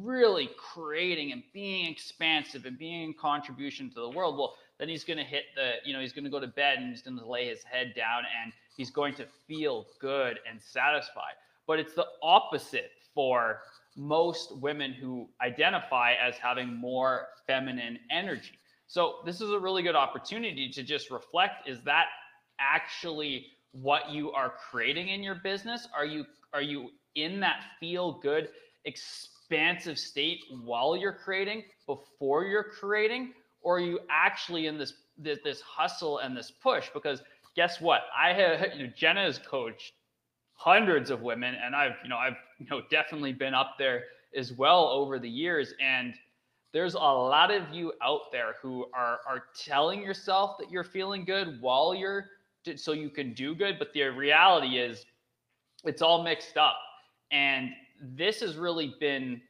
really 0.01 0.49
creating 0.57 1.31
and 1.33 1.43
being 1.53 1.91
expansive 1.91 2.65
and 2.65 2.77
being 2.77 3.09
a 3.09 3.13
contribution 3.13 3.89
to 3.89 3.95
the 3.95 4.09
world. 4.09 4.37
Well, 4.37 4.55
then 4.79 4.89
he's 4.89 5.03
going 5.03 5.17
to 5.17 5.23
hit 5.23 5.43
the, 5.55 5.73
you 5.85 5.93
know, 5.93 5.99
he's 5.99 6.13
going 6.13 6.23
to 6.23 6.29
go 6.29 6.39
to 6.39 6.47
bed 6.47 6.79
and 6.79 6.89
he's 6.89 7.01
going 7.01 7.17
to 7.17 7.27
lay 7.27 7.47
his 7.47 7.63
head 7.63 7.93
down 7.95 8.23
and 8.43 8.51
he's 8.75 8.89
going 8.89 9.13
to 9.15 9.25
feel 9.47 9.85
good 9.99 10.39
and 10.49 10.61
satisfied. 10.61 11.33
But 11.67 11.79
it's 11.79 11.93
the 11.93 12.07
opposite 12.21 12.91
for 13.13 13.61
most 13.95 14.57
women 14.57 14.91
who 14.91 15.29
identify 15.41 16.13
as 16.13 16.35
having 16.35 16.75
more 16.75 17.27
feminine 17.45 17.99
energy. 18.11 18.57
So 18.87 19.17
this 19.25 19.41
is 19.41 19.51
a 19.51 19.59
really 19.59 19.83
good 19.83 19.95
opportunity 19.95 20.69
to 20.69 20.83
just 20.83 21.09
reflect 21.11 21.67
is 21.67 21.81
that 21.81 22.07
actually 22.59 23.47
what 23.71 24.11
you 24.11 24.31
are 24.31 24.53
creating 24.69 25.09
in 25.09 25.23
your 25.23 25.35
business? 25.35 25.87
Are 25.95 26.05
you 26.05 26.25
are 26.53 26.61
you 26.61 26.91
in 27.15 27.39
that 27.39 27.63
feel 27.79 28.19
good 28.19 28.49
expansive 28.85 29.97
state 29.97 30.39
while 30.63 30.95
you're 30.95 31.17
creating 31.23 31.63
before 31.87 32.45
you're 32.45 32.63
creating 32.63 33.33
or 33.63 33.77
are 33.77 33.79
you 33.79 33.99
actually 34.09 34.67
in 34.67 34.77
this 34.77 34.93
this, 35.17 35.39
this 35.43 35.61
hustle 35.61 36.19
and 36.19 36.35
this 36.35 36.51
push? 36.51 36.89
Because 36.93 37.21
guess 37.55 37.81
what? 37.81 38.01
I 38.15 38.33
have 38.33 38.75
you 38.75 38.87
know, 38.87 38.93
Jenna 38.95 39.23
has 39.23 39.39
coached 39.39 39.93
hundreds 40.53 41.09
of 41.09 41.21
women, 41.21 41.55
and 41.55 41.75
I've 41.75 41.95
you 42.03 42.09
know 42.09 42.17
I've 42.17 42.37
you 42.59 42.67
know 42.69 42.81
definitely 42.91 43.33
been 43.33 43.53
up 43.53 43.75
there 43.77 44.03
as 44.35 44.53
well 44.53 44.87
over 44.87 45.19
the 45.19 45.29
years. 45.29 45.73
And 45.81 46.13
there's 46.71 46.95
a 46.95 46.97
lot 46.97 47.51
of 47.51 47.69
you 47.71 47.93
out 48.03 48.31
there 48.31 48.55
who 48.61 48.85
are 48.93 49.19
are 49.27 49.45
telling 49.57 50.01
yourself 50.01 50.57
that 50.59 50.71
you're 50.71 50.83
feeling 50.83 51.25
good 51.25 51.61
while 51.61 51.95
you're 51.95 52.29
so 52.75 52.93
you 52.93 53.09
can 53.09 53.33
do 53.33 53.55
good, 53.55 53.77
but 53.77 53.91
the 53.93 54.03
reality 54.03 54.77
is 54.77 55.05
it's 55.83 56.01
all 56.01 56.23
mixed 56.23 56.57
up. 56.57 56.77
And 57.31 57.71
this 58.01 58.39
has 58.39 58.55
really 58.55 58.95
been 58.99 59.41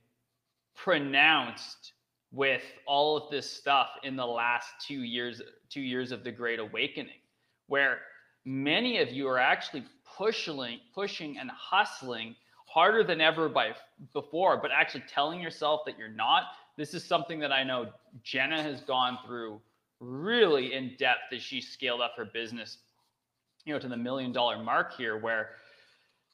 pronounced 0.75 1.92
with 2.33 2.63
all 2.87 3.15
of 3.15 3.29
this 3.29 3.49
stuff 3.49 3.89
in 4.03 4.15
the 4.15 4.25
last 4.25 4.67
two 4.85 5.03
years, 5.03 5.41
two 5.69 5.81
years 5.81 6.11
of 6.11 6.23
the 6.23 6.31
Great 6.31 6.59
Awakening, 6.59 7.21
where 7.67 7.99
many 8.43 8.97
of 8.97 9.11
you 9.11 9.27
are 9.27 9.39
actually 9.39 9.83
pushing, 10.17 10.79
pushing 10.93 11.37
and 11.37 11.49
hustling 11.51 12.35
harder 12.65 13.03
than 13.03 13.21
ever 13.21 13.47
by 13.47 13.73
before, 14.13 14.57
but 14.57 14.71
actually 14.71 15.03
telling 15.07 15.39
yourself 15.39 15.81
that 15.85 15.97
you're 15.97 16.09
not. 16.09 16.45
This 16.75 16.95
is 16.95 17.03
something 17.03 17.39
that 17.39 17.51
I 17.51 17.63
know 17.63 17.91
Jenna 18.23 18.61
has 18.63 18.81
gone 18.81 19.19
through 19.27 19.61
really 19.99 20.73
in 20.73 20.95
depth 20.97 21.31
as 21.31 21.41
she 21.43 21.61
scaled 21.61 22.01
up 22.01 22.13
her 22.17 22.25
business, 22.25 22.79
you 23.63 23.73
know, 23.73 23.79
to 23.79 23.87
the 23.87 23.95
million 23.95 24.31
dollar 24.31 24.61
mark 24.61 24.97
here, 24.97 25.17
where 25.17 25.51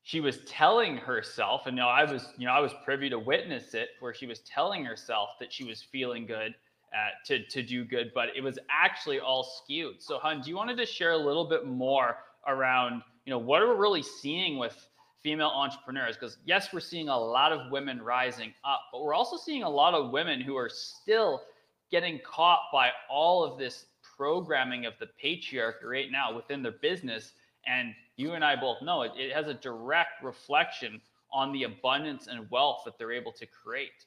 she 0.10 0.22
was 0.22 0.40
telling 0.48 0.98
herself, 0.98 1.68
and 1.68 1.78
you 1.78 1.84
I 1.84 2.04
was, 2.04 2.34
you 2.36 2.48
know, 2.48 2.52
I 2.52 2.60
was 2.60 2.74
privy 2.84 3.12
to 3.12 3.20
witness 3.20 3.76
it, 3.76 3.90
where 4.00 4.12
she 4.12 4.26
was 4.26 4.40
telling 4.40 4.84
herself 4.84 5.38
that 5.40 5.54
she 5.54 5.66
was 5.66 5.84
feeling 5.84 6.26
good 6.26 6.56
uh, 6.96 7.10
to 7.26 7.46
to 7.46 7.62
do 7.62 7.86
good, 7.86 8.12
but 8.16 8.30
it 8.36 8.42
was 8.42 8.58
actually 8.72 9.20
all 9.20 9.44
skewed. 9.44 10.02
So, 10.02 10.18
Hun, 10.18 10.42
do 10.42 10.50
you 10.50 10.56
wanted 10.56 10.78
to 10.78 10.86
share 10.88 11.12
a 11.12 11.18
little 11.18 11.48
bit 11.48 11.68
more 11.68 12.18
around, 12.48 13.04
you 13.26 13.30
know, 13.30 13.38
what 13.38 13.62
are 13.62 13.72
we 13.72 13.80
really 13.80 14.02
seeing 14.02 14.58
with 14.58 14.76
female 15.22 15.52
entrepreneurs? 15.54 16.16
Because 16.16 16.40
yes, 16.44 16.74
we're 16.74 16.80
seeing 16.80 17.10
a 17.10 17.20
lot 17.20 17.52
of 17.52 17.72
women 17.72 18.02
rising 18.02 18.52
up, 18.64 18.82
but 18.92 19.04
we're 19.04 19.14
also 19.14 19.38
seeing 19.38 19.62
a 19.62 19.70
lot 19.70 19.94
of 19.94 20.10
women 20.10 20.42
who 20.42 20.56
are 20.56 20.70
still 20.70 21.44
getting 21.92 22.20
caught 22.26 22.62
by 22.74 22.90
all 23.12 23.44
of 23.44 23.60
this 23.60 23.86
programming 24.18 24.88
of 24.88 24.94
the 25.00 25.10
patriarchy 25.24 25.84
right 25.84 26.12
now 26.12 26.36
within 26.36 26.64
their 26.64 26.72
business 26.82 27.34
and 27.68 27.94
you 28.16 28.34
and 28.34 28.44
I 28.44 28.56
both 28.56 28.82
know 28.82 29.04
it, 29.04 29.12
it 29.16 29.34
has 29.34 29.48
a 29.48 29.54
direct 29.54 30.24
reflection 30.24 31.02
on 31.32 31.52
the 31.54 31.64
abundance 31.64 32.28
and 32.28 32.50
wealth 32.50 32.82
that 32.86 32.98
they're 32.98 33.12
able 33.12 33.32
to 33.34 33.46
create. 33.46 34.06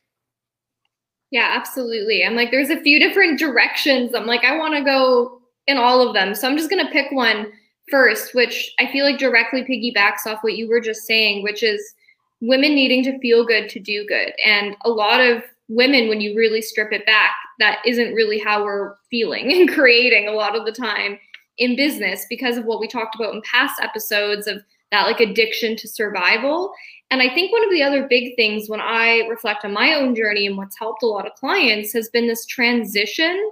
Yeah, 1.30 1.52
absolutely. 1.54 2.24
I'm 2.24 2.36
like, 2.36 2.50
there's 2.50 2.70
a 2.70 2.80
few 2.80 3.00
different 3.00 3.38
directions. 3.38 4.14
I'm 4.14 4.26
like, 4.26 4.44
I 4.44 4.58
want 4.58 4.74
to 4.74 4.84
go 4.84 5.40
in 5.66 5.78
all 5.78 6.06
of 6.06 6.14
them. 6.14 6.34
So 6.34 6.46
I'm 6.46 6.58
just 6.58 6.68
going 6.68 6.84
to 6.84 6.92
pick 6.92 7.10
one 7.12 7.52
first, 7.90 8.34
which 8.34 8.74
I 8.78 8.90
feel 8.92 9.04
like 9.04 9.18
directly 9.18 9.62
piggybacks 9.62 10.26
off 10.26 10.42
what 10.42 10.56
you 10.56 10.68
were 10.68 10.80
just 10.80 11.06
saying, 11.06 11.42
which 11.42 11.62
is 11.62 11.94
women 12.42 12.74
needing 12.74 13.02
to 13.04 13.18
feel 13.20 13.46
good 13.46 13.68
to 13.70 13.80
do 13.80 14.04
good. 14.06 14.32
And 14.44 14.76
a 14.84 14.90
lot 14.90 15.20
of 15.20 15.42
women, 15.68 16.08
when 16.08 16.20
you 16.20 16.36
really 16.36 16.60
strip 16.60 16.92
it 16.92 17.06
back, 17.06 17.30
that 17.60 17.80
isn't 17.86 18.14
really 18.14 18.38
how 18.38 18.64
we're 18.64 18.96
feeling 19.10 19.52
and 19.58 19.72
creating 19.72 20.28
a 20.28 20.32
lot 20.32 20.56
of 20.56 20.66
the 20.66 20.72
time 20.72 21.18
in 21.58 21.76
business 21.76 22.26
because 22.28 22.56
of 22.56 22.64
what 22.64 22.80
we 22.80 22.88
talked 22.88 23.14
about 23.14 23.34
in 23.34 23.42
past 23.42 23.80
episodes 23.80 24.46
of 24.46 24.62
that 24.90 25.06
like 25.06 25.20
addiction 25.20 25.76
to 25.76 25.88
survival. 25.88 26.72
And 27.10 27.20
I 27.20 27.32
think 27.32 27.52
one 27.52 27.64
of 27.64 27.70
the 27.70 27.82
other 27.82 28.06
big 28.08 28.36
things 28.36 28.68
when 28.68 28.80
I 28.80 29.26
reflect 29.28 29.64
on 29.64 29.72
my 29.72 29.94
own 29.94 30.14
journey 30.14 30.46
and 30.46 30.56
what's 30.56 30.78
helped 30.78 31.02
a 31.02 31.06
lot 31.06 31.26
of 31.26 31.34
clients 31.34 31.92
has 31.92 32.08
been 32.08 32.26
this 32.26 32.46
transition 32.46 33.50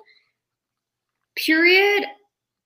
period 1.37 2.04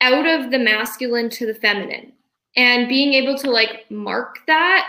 out 0.01 0.27
of 0.27 0.51
the 0.51 0.59
masculine 0.59 1.31
to 1.31 1.47
the 1.47 1.55
feminine 1.55 2.13
and 2.57 2.89
being 2.89 3.15
able 3.15 3.37
to 3.39 3.51
like 3.51 3.91
mark 3.91 4.39
that 4.47 4.87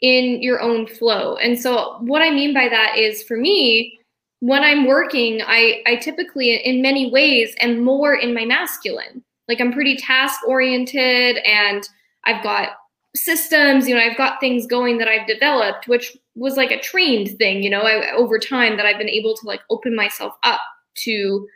in 0.00 0.42
your 0.42 0.60
own 0.60 0.86
flow. 0.86 1.36
And 1.36 1.58
so 1.58 1.98
what 2.00 2.22
I 2.22 2.30
mean 2.30 2.52
by 2.52 2.68
that 2.68 2.96
is 2.96 3.22
for 3.22 3.36
me, 3.36 3.98
when 4.40 4.62
I'm 4.62 4.86
working, 4.86 5.40
I 5.42 5.82
I 5.86 5.96
typically 5.96 6.54
in 6.54 6.82
many 6.82 7.10
ways 7.10 7.54
am 7.60 7.82
more 7.82 8.14
in 8.14 8.34
my 8.34 8.44
masculine. 8.44 9.24
Like 9.48 9.60
I'm 9.60 9.72
pretty 9.72 9.96
task 9.96 10.40
oriented 10.46 11.38
and 11.38 11.88
I've 12.24 12.42
got 12.42 12.70
systems, 13.16 13.88
you 13.88 13.94
know, 13.94 14.00
I've 14.00 14.16
got 14.16 14.40
things 14.40 14.66
going 14.66 14.98
that 14.98 15.08
I've 15.08 15.26
developed, 15.26 15.86
which 15.86 16.16
was 16.34 16.56
like 16.56 16.70
a 16.70 16.80
trained 16.80 17.36
thing, 17.38 17.62
you 17.62 17.70
know, 17.70 17.82
I, 17.82 18.12
over 18.12 18.38
time 18.38 18.76
that 18.76 18.86
I've 18.86 18.98
been 18.98 19.08
able 19.08 19.36
to 19.36 19.46
like 19.46 19.60
open 19.70 19.94
myself 19.94 20.34
up 20.42 20.60
to 21.04 21.46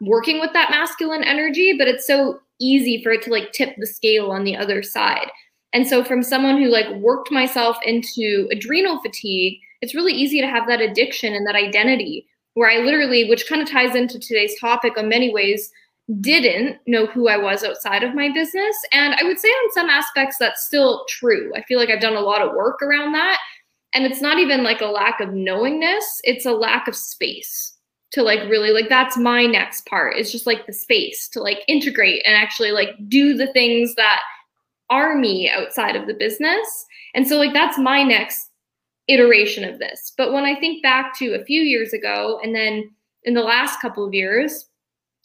working 0.00 0.40
with 0.40 0.52
that 0.54 0.70
masculine 0.70 1.22
energy, 1.22 1.76
but 1.78 1.86
it's 1.86 2.06
so 2.06 2.40
easy 2.60 3.02
for 3.02 3.12
it 3.12 3.22
to 3.22 3.30
like 3.30 3.52
tip 3.52 3.74
the 3.78 3.86
scale 3.86 4.30
on 4.30 4.44
the 4.44 4.56
other 4.56 4.82
side. 4.82 5.30
And 5.72 5.86
so 5.86 6.04
from 6.04 6.22
someone 6.22 6.60
who 6.60 6.68
like 6.68 6.88
worked 6.96 7.30
myself 7.30 7.76
into 7.84 8.48
adrenal 8.50 9.00
fatigue, 9.02 9.58
it's 9.80 9.94
really 9.94 10.12
easy 10.12 10.40
to 10.40 10.46
have 10.46 10.66
that 10.68 10.80
addiction 10.80 11.34
and 11.34 11.46
that 11.46 11.56
identity 11.56 12.26
where 12.54 12.70
I 12.70 12.84
literally, 12.84 13.28
which 13.28 13.48
kind 13.48 13.60
of 13.60 13.68
ties 13.68 13.96
into 13.96 14.18
today's 14.18 14.58
topic 14.60 14.96
in 14.96 15.08
many 15.08 15.32
ways, 15.32 15.70
didn't 16.20 16.78
know 16.86 17.06
who 17.06 17.28
I 17.28 17.36
was 17.36 17.64
outside 17.64 18.02
of 18.02 18.14
my 18.14 18.30
business. 18.32 18.76
And 18.92 19.14
I 19.14 19.24
would 19.24 19.38
say 19.38 19.48
on 19.48 19.72
some 19.72 19.88
aspects 19.88 20.36
that's 20.38 20.66
still 20.66 21.04
true. 21.08 21.50
I 21.56 21.62
feel 21.62 21.78
like 21.78 21.88
I've 21.88 22.00
done 22.00 22.16
a 22.16 22.20
lot 22.20 22.42
of 22.42 22.54
work 22.54 22.82
around 22.82 23.12
that. 23.12 23.38
And 23.94 24.04
it's 24.04 24.20
not 24.20 24.38
even 24.38 24.64
like 24.64 24.80
a 24.80 24.86
lack 24.86 25.20
of 25.20 25.32
knowingness, 25.32 26.20
it's 26.24 26.46
a 26.46 26.52
lack 26.52 26.88
of 26.88 26.96
space 26.96 27.74
to 28.14 28.22
like 28.22 28.48
really 28.48 28.70
like 28.70 28.88
that's 28.88 29.16
my 29.16 29.44
next 29.44 29.86
part 29.86 30.16
it's 30.16 30.30
just 30.30 30.46
like 30.46 30.66
the 30.66 30.72
space 30.72 31.28
to 31.28 31.42
like 31.42 31.64
integrate 31.66 32.22
and 32.24 32.36
actually 32.36 32.70
like 32.70 32.90
do 33.08 33.36
the 33.36 33.52
things 33.52 33.96
that 33.96 34.20
are 34.88 35.16
me 35.16 35.50
outside 35.50 35.96
of 35.96 36.06
the 36.06 36.14
business 36.14 36.86
and 37.16 37.26
so 37.26 37.36
like 37.36 37.52
that's 37.52 37.76
my 37.76 38.04
next 38.04 38.50
iteration 39.08 39.64
of 39.64 39.80
this 39.80 40.12
but 40.16 40.32
when 40.32 40.44
i 40.44 40.54
think 40.54 40.80
back 40.80 41.12
to 41.18 41.34
a 41.34 41.44
few 41.44 41.60
years 41.60 41.92
ago 41.92 42.38
and 42.44 42.54
then 42.54 42.88
in 43.24 43.34
the 43.34 43.42
last 43.42 43.80
couple 43.80 44.06
of 44.06 44.14
years 44.14 44.66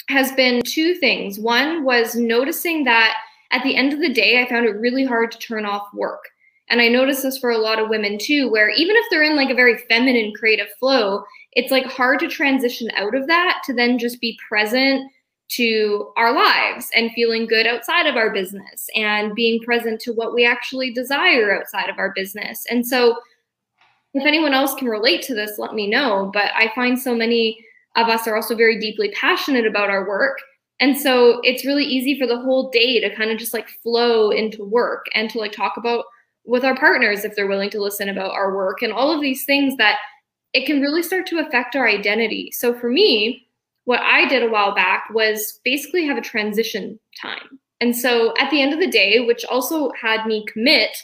has 0.10 0.32
been 0.34 0.62
two 0.64 0.96
things 0.96 1.40
one 1.40 1.84
was 1.84 2.16
noticing 2.16 2.84
that 2.84 3.16
at 3.52 3.64
the 3.64 3.76
end 3.76 3.94
of 3.94 4.00
the 4.00 4.14
day 4.14 4.42
i 4.42 4.50
found 4.50 4.66
it 4.66 4.72
really 4.72 5.06
hard 5.06 5.32
to 5.32 5.40
turn 5.40 5.66
off 5.66 5.88
work 5.94 6.22
and 6.70 6.82
I 6.82 6.88
notice 6.88 7.24
this 7.24 7.38
for 7.38 7.50
a 7.50 7.58
lot 7.58 7.80
of 7.80 7.90
women 7.90 8.18
too, 8.20 8.50
where 8.50 8.70
even 8.70 8.96
if 8.96 9.06
they're 9.10 9.24
in 9.24 9.36
like 9.36 9.50
a 9.50 9.56
very 9.56 9.78
feminine 9.90 10.34
creative 10.34 10.68
flow, 10.80 11.24
it's 11.54 11.72
like 11.72 11.86
hard 11.86 12.20
to 12.20 12.28
transition 12.28 12.90
out 12.96 13.16
of 13.16 13.28
that 13.28 13.62
to 13.66 13.74
then 13.74 13.98
just 13.98 14.22
be 14.22 14.38
present 14.48 15.12
to 15.50 16.14
our 16.16 16.32
lives 16.32 16.88
and 16.96 17.12
feeling 17.14 17.48
good 17.48 17.66
outside 17.66 18.06
of 18.06 18.16
our 18.16 18.32
business 18.32 18.88
and 18.96 19.34
being 19.34 19.60
present 19.62 20.00
to 20.02 20.14
what 20.14 20.36
we 20.36 20.46
actually 20.46 20.94
desire 20.94 21.58
outside 21.58 21.90
of 21.90 21.98
our 21.98 22.14
business. 22.16 22.66
And 22.70 22.86
so, 22.86 23.18
if 24.14 24.26
anyone 24.26 24.54
else 24.54 24.74
can 24.76 24.88
relate 24.88 25.22
to 25.24 25.36
this, 25.36 25.60
let 25.60 25.74
me 25.74 25.88
know. 25.88 26.32
But 26.34 26.52
I 26.56 26.72
find 26.74 27.00
so 27.00 27.16
many 27.16 27.64
of 27.96 28.08
us 28.08 28.28
are 28.28 28.36
also 28.36 28.56
very 28.56 28.80
deeply 28.80 29.12
passionate 29.12 29.66
about 29.66 29.90
our 29.90 30.08
work. 30.08 30.38
And 30.80 30.98
so 30.98 31.42
it's 31.44 31.66
really 31.66 31.84
easy 31.84 32.18
for 32.18 32.26
the 32.26 32.40
whole 32.40 32.70
day 32.70 33.00
to 33.02 33.16
kind 33.16 33.32
of 33.32 33.38
just 33.38 33.54
like 33.54 33.70
flow 33.84 34.32
into 34.32 34.64
work 34.64 35.08
and 35.14 35.30
to 35.32 35.40
like 35.40 35.52
talk 35.52 35.76
about 35.78 36.06
with 36.46 36.64
our 36.64 36.76
partners 36.76 37.26
if 37.26 37.36
they're 37.36 37.48
willing 37.48 37.70
to 37.72 37.82
listen 37.82 38.10
about 38.10 38.32
our 38.32 38.56
work 38.56 38.82
and 38.82 38.94
all 38.94 39.12
of 39.12 39.22
these 39.22 39.44
things 39.46 39.76
that 39.78 39.98
it 40.54 40.66
can 40.66 40.82
really 40.82 41.04
start 41.04 41.28
to 41.28 41.40
affect 41.40 41.76
our 41.76 41.88
identity. 41.88 42.52
So 42.54 42.74
for 42.74 42.90
me, 42.90 43.46
what 43.86 44.00
I 44.02 44.28
did 44.28 44.44
a 44.44 44.50
while 44.50 44.74
back 44.74 45.10
was 45.14 45.60
basically 45.64 46.06
have 46.06 46.18
a 46.18 46.22
transition 46.22 47.00
time. 47.22 47.60
And 47.82 47.96
so 47.96 48.34
at 48.40 48.50
the 48.50 48.62
end 48.62 48.74
of 48.74 48.80
the 48.80 48.90
day, 48.90 49.20
which 49.20 49.46
also 49.46 49.92
had 50.00 50.26
me 50.26 50.46
commit 50.52 50.96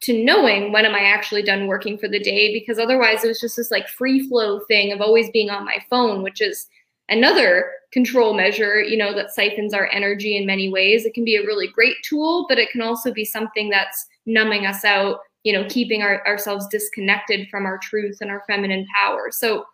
to 0.00 0.24
knowing 0.24 0.72
when 0.72 0.84
am 0.84 0.94
I 0.94 1.00
actually 1.00 1.42
done 1.42 1.66
working 1.66 1.98
for 1.98 2.08
the 2.08 2.20
day, 2.20 2.52
because 2.52 2.78
otherwise 2.78 3.24
it 3.24 3.28
was 3.28 3.40
just 3.40 3.56
this 3.56 3.70
like 3.70 3.88
free 3.88 4.28
flow 4.28 4.60
thing 4.60 4.92
of 4.92 5.00
always 5.00 5.30
being 5.30 5.50
on 5.50 5.64
my 5.64 5.78
phone, 5.90 6.22
which 6.22 6.40
is 6.40 6.66
another 7.08 7.70
control 7.92 8.34
measure, 8.34 8.82
you 8.82 8.96
know, 8.96 9.14
that 9.14 9.32
siphons 9.32 9.74
our 9.74 9.88
energy 9.90 10.36
in 10.36 10.46
many 10.46 10.70
ways. 10.70 11.04
It 11.04 11.14
can 11.14 11.24
be 11.24 11.36
a 11.36 11.44
really 11.44 11.66
great 11.66 11.96
tool, 12.04 12.46
but 12.48 12.58
it 12.58 12.70
can 12.70 12.82
also 12.82 13.12
be 13.12 13.24
something 13.24 13.70
that's 13.70 14.06
numbing 14.26 14.66
us 14.66 14.84
out, 14.84 15.20
you 15.42 15.52
know, 15.52 15.64
keeping 15.68 16.02
our, 16.02 16.24
ourselves 16.26 16.68
disconnected 16.68 17.48
from 17.48 17.66
our 17.66 17.78
truth 17.78 18.18
and 18.20 18.30
our 18.30 18.44
feminine 18.46 18.86
power. 18.94 19.30
So 19.30 19.64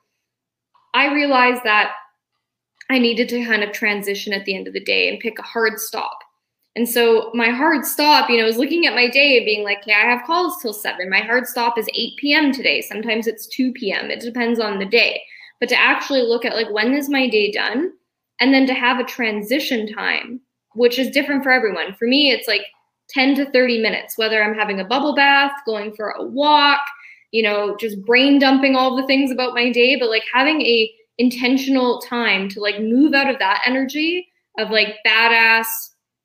I 0.94 1.12
realized 1.12 1.64
that 1.64 1.92
I 2.88 2.98
needed 2.98 3.28
to 3.30 3.44
kind 3.44 3.64
of 3.64 3.72
transition 3.72 4.32
at 4.32 4.44
the 4.44 4.54
end 4.54 4.68
of 4.68 4.74
the 4.74 4.84
day 4.84 5.08
and 5.08 5.18
pick 5.18 5.38
a 5.38 5.42
hard 5.42 5.80
stop. 5.80 6.18
And 6.76 6.88
so 6.88 7.30
my 7.34 7.50
hard 7.50 7.84
stop, 7.84 8.28
you 8.28 8.36
know, 8.36 8.46
is 8.46 8.56
looking 8.56 8.84
at 8.84 8.94
my 8.94 9.08
day 9.08 9.44
being 9.44 9.62
like, 9.62 9.78
okay, 9.82 9.92
I 9.92 10.10
have 10.10 10.26
calls 10.26 10.60
till 10.60 10.72
seven. 10.72 11.08
My 11.08 11.20
hard 11.20 11.46
stop 11.46 11.78
is 11.78 11.88
8 11.94 12.16
p.m. 12.18 12.52
today. 12.52 12.80
Sometimes 12.80 13.26
it's 13.26 13.46
2 13.46 13.72
p.m. 13.72 14.10
It 14.10 14.20
depends 14.20 14.58
on 14.58 14.78
the 14.78 14.84
day. 14.84 15.22
But 15.60 15.68
to 15.68 15.80
actually 15.80 16.22
look 16.22 16.44
at 16.44 16.56
like 16.56 16.70
when 16.70 16.94
is 16.94 17.08
my 17.08 17.28
day 17.28 17.52
done? 17.52 17.92
And 18.40 18.52
then 18.52 18.66
to 18.66 18.74
have 18.74 18.98
a 18.98 19.04
transition 19.04 19.92
time, 19.92 20.40
which 20.74 20.98
is 20.98 21.10
different 21.10 21.44
for 21.44 21.52
everyone. 21.52 21.94
For 21.94 22.08
me, 22.08 22.32
it's 22.32 22.48
like 22.48 22.66
10 23.10 23.36
to 23.36 23.50
30 23.52 23.80
minutes, 23.80 24.18
whether 24.18 24.42
I'm 24.42 24.56
having 24.56 24.80
a 24.80 24.84
bubble 24.84 25.14
bath, 25.14 25.52
going 25.64 25.94
for 25.94 26.10
a 26.10 26.24
walk, 26.24 26.80
you 27.30 27.42
know, 27.42 27.76
just 27.76 28.04
brain 28.04 28.40
dumping 28.40 28.74
all 28.74 28.96
the 28.96 29.06
things 29.06 29.30
about 29.30 29.54
my 29.54 29.70
day, 29.70 29.96
but 29.96 30.10
like 30.10 30.24
having 30.32 30.60
a 30.62 30.90
intentional 31.18 32.00
time 32.00 32.48
to 32.48 32.60
like 32.60 32.80
move 32.80 33.14
out 33.14 33.30
of 33.30 33.38
that 33.38 33.62
energy 33.64 34.26
of 34.58 34.70
like 34.70 34.96
badass 35.06 35.66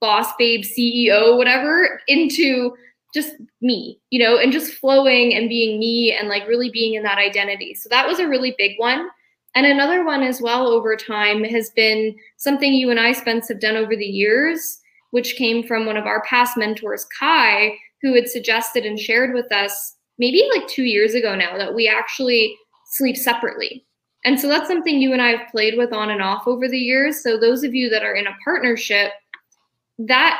boss 0.01 0.27
babe 0.37 0.63
CEO 0.63 1.37
whatever 1.37 2.01
into 2.07 2.75
just 3.13 3.33
me, 3.61 3.99
you 4.11 4.19
know, 4.19 4.37
and 4.37 4.51
just 4.51 4.73
flowing 4.73 5.33
and 5.33 5.49
being 5.49 5.79
me 5.79 6.15
and 6.15 6.29
like 6.29 6.47
really 6.47 6.69
being 6.69 6.93
in 6.93 7.03
that 7.03 7.17
identity. 7.17 7.73
So 7.73 7.89
that 7.89 8.07
was 8.07 8.19
a 8.19 8.27
really 8.27 8.53
big 8.57 8.73
one. 8.77 9.09
And 9.55 9.65
another 9.65 10.05
one 10.05 10.21
as 10.21 10.41
well 10.41 10.67
over 10.67 10.95
time 10.95 11.43
has 11.43 11.71
been 11.71 12.15
something 12.37 12.71
you 12.71 12.91
and 12.91 12.99
I, 12.99 13.13
Spence, 13.13 13.47
have 13.47 13.59
done 13.59 13.75
over 13.75 13.95
the 13.95 14.05
years 14.05 14.79
which 15.11 15.35
came 15.35 15.63
from 15.63 15.85
one 15.85 15.97
of 15.97 16.05
our 16.05 16.21
past 16.23 16.57
mentors, 16.57 17.05
Kai, 17.17 17.75
who 18.01 18.13
had 18.13 18.29
suggested 18.29 18.85
and 18.85 18.99
shared 18.99 19.33
with 19.33 19.51
us 19.51 19.95
maybe 20.17 20.47
like 20.53 20.67
two 20.67 20.83
years 20.83 21.13
ago 21.13 21.35
now 21.35 21.57
that 21.57 21.73
we 21.73 21.87
actually 21.87 22.55
sleep 22.91 23.17
separately. 23.17 23.85
And 24.25 24.39
so 24.39 24.47
that's 24.47 24.67
something 24.67 25.01
you 25.01 25.13
and 25.13 25.21
I 25.21 25.29
have 25.29 25.49
played 25.49 25.77
with 25.77 25.93
on 25.93 26.09
and 26.09 26.21
off 26.21 26.45
over 26.45 26.67
the 26.67 26.77
years. 26.77 27.23
So 27.23 27.39
those 27.39 27.63
of 27.63 27.73
you 27.73 27.89
that 27.89 28.03
are 28.03 28.15
in 28.15 28.27
a 28.27 28.35
partnership, 28.43 29.11
that 29.99 30.39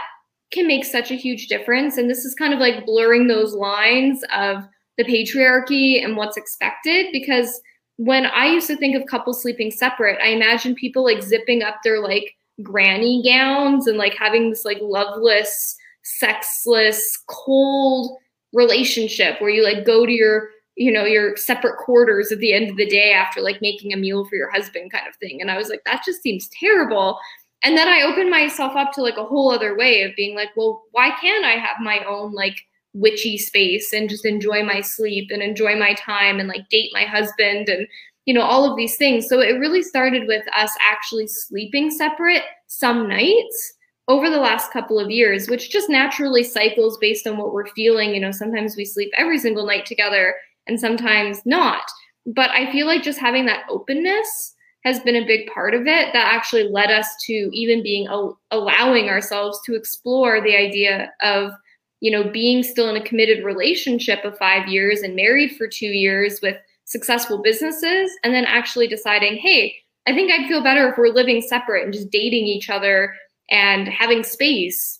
can 0.51 0.67
make 0.67 0.83
such 0.83 1.11
a 1.11 1.15
huge 1.15 1.47
difference. 1.47 1.97
And 1.97 2.09
this 2.09 2.25
is 2.25 2.33
kind 2.33 2.53
of 2.53 2.59
like 2.59 2.85
blurring 2.85 3.27
those 3.27 3.53
lines 3.53 4.23
of 4.33 4.63
the 4.97 5.03
patriarchy 5.03 6.03
and 6.03 6.17
what's 6.17 6.37
expected 6.37 7.07
because 7.11 7.61
when 7.97 8.25
I 8.25 8.47
used 8.47 8.67
to 8.67 8.77
think 8.77 8.95
of 8.95 9.05
couples 9.05 9.41
sleeping 9.41 9.71
separate, 9.71 10.19
I 10.23 10.29
imagine 10.29 10.73
people 10.73 11.03
like 11.03 11.21
zipping 11.21 11.63
up 11.63 11.75
their 11.83 12.01
like 12.01 12.33
granny 12.63 13.21
gowns 13.23 13.87
and 13.87 13.97
like 13.97 14.15
having 14.15 14.49
this 14.49 14.65
like 14.65 14.79
loveless, 14.81 15.75
sexless, 16.03 17.05
cold 17.27 18.17
relationship 18.53 19.39
where 19.41 19.49
you 19.49 19.63
like 19.63 19.85
go 19.85 20.05
to 20.05 20.11
your 20.11 20.49
you 20.75 20.91
know 20.91 21.03
your 21.03 21.35
separate 21.35 21.77
quarters 21.77 22.31
at 22.31 22.39
the 22.39 22.53
end 22.53 22.69
of 22.69 22.77
the 22.77 22.87
day 22.87 23.11
after 23.11 23.41
like 23.41 23.61
making 23.61 23.93
a 23.93 23.97
meal 23.97 24.25
for 24.25 24.35
your 24.35 24.49
husband 24.49 24.91
kind 24.91 25.07
of 25.07 25.15
thing 25.17 25.39
and 25.39 25.51
i 25.51 25.57
was 25.57 25.69
like 25.69 25.81
that 25.85 26.01
just 26.03 26.23
seems 26.23 26.49
terrible 26.59 27.19
and 27.63 27.77
then 27.77 27.87
i 27.87 28.01
opened 28.01 28.29
myself 28.29 28.75
up 28.75 28.91
to 28.91 29.01
like 29.01 29.17
a 29.17 29.25
whole 29.25 29.51
other 29.51 29.77
way 29.77 30.03
of 30.03 30.15
being 30.15 30.35
like 30.35 30.49
well 30.55 30.83
why 30.91 31.11
can't 31.21 31.45
i 31.45 31.53
have 31.53 31.77
my 31.81 32.03
own 32.05 32.33
like 32.33 32.61
witchy 32.93 33.37
space 33.37 33.93
and 33.93 34.09
just 34.09 34.25
enjoy 34.25 34.63
my 34.63 34.81
sleep 34.81 35.29
and 35.31 35.43
enjoy 35.43 35.77
my 35.77 35.93
time 35.93 36.39
and 36.39 36.49
like 36.49 36.67
date 36.69 36.89
my 36.93 37.03
husband 37.03 37.69
and 37.69 37.87
you 38.29 38.35
know, 38.35 38.43
all 38.43 38.69
of 38.69 38.77
these 38.77 38.95
things. 38.95 39.27
So 39.27 39.39
it 39.39 39.53
really 39.53 39.81
started 39.81 40.27
with 40.27 40.45
us 40.55 40.71
actually 40.87 41.25
sleeping 41.25 41.89
separate 41.89 42.43
some 42.67 43.07
nights 43.07 43.73
over 44.07 44.29
the 44.29 44.37
last 44.37 44.71
couple 44.71 44.99
of 44.99 45.09
years, 45.09 45.49
which 45.49 45.71
just 45.71 45.89
naturally 45.89 46.43
cycles 46.43 46.99
based 46.99 47.25
on 47.25 47.37
what 47.37 47.53
we're 47.53 47.65
feeling. 47.69 48.13
You 48.13 48.19
know, 48.19 48.31
sometimes 48.31 48.75
we 48.75 48.85
sleep 48.85 49.11
every 49.17 49.39
single 49.39 49.65
night 49.65 49.87
together 49.87 50.35
and 50.67 50.79
sometimes 50.79 51.43
not. 51.43 51.81
But 52.27 52.51
I 52.51 52.71
feel 52.71 52.85
like 52.85 53.01
just 53.01 53.17
having 53.17 53.47
that 53.47 53.63
openness 53.67 54.53
has 54.85 54.99
been 55.01 55.15
a 55.15 55.25
big 55.25 55.47
part 55.47 55.73
of 55.73 55.81
it 55.81 56.13
that 56.13 56.33
actually 56.33 56.63
led 56.63 56.89
us 56.89 57.07
to 57.25 57.33
even 57.53 57.83
being 57.83 58.07
allowing 58.51 59.09
ourselves 59.09 59.59
to 59.65 59.75
explore 59.75 60.41
the 60.41 60.55
idea 60.55 61.11
of 61.21 61.51
you 61.99 62.09
know 62.09 62.29
being 62.31 62.63
still 62.63 62.89
in 62.89 62.95
a 62.95 63.03
committed 63.03 63.43
relationship 63.43 64.23
of 64.23 64.37
5 64.37 64.67
years 64.67 65.01
and 65.01 65.15
married 65.15 65.55
for 65.57 65.67
2 65.67 65.85
years 65.85 66.39
with 66.41 66.55
successful 66.85 67.41
businesses 67.41 68.11
and 68.23 68.33
then 68.33 68.45
actually 68.45 68.87
deciding, 68.87 69.37
hey, 69.37 69.75
I 70.07 70.13
think 70.13 70.31
I'd 70.31 70.47
feel 70.47 70.63
better 70.63 70.89
if 70.89 70.97
we're 70.97 71.09
living 71.09 71.41
separate 71.41 71.83
and 71.83 71.93
just 71.93 72.09
dating 72.09 72.45
each 72.45 72.69
other 72.69 73.13
and 73.51 73.87
having 73.87 74.23
space. 74.23 74.99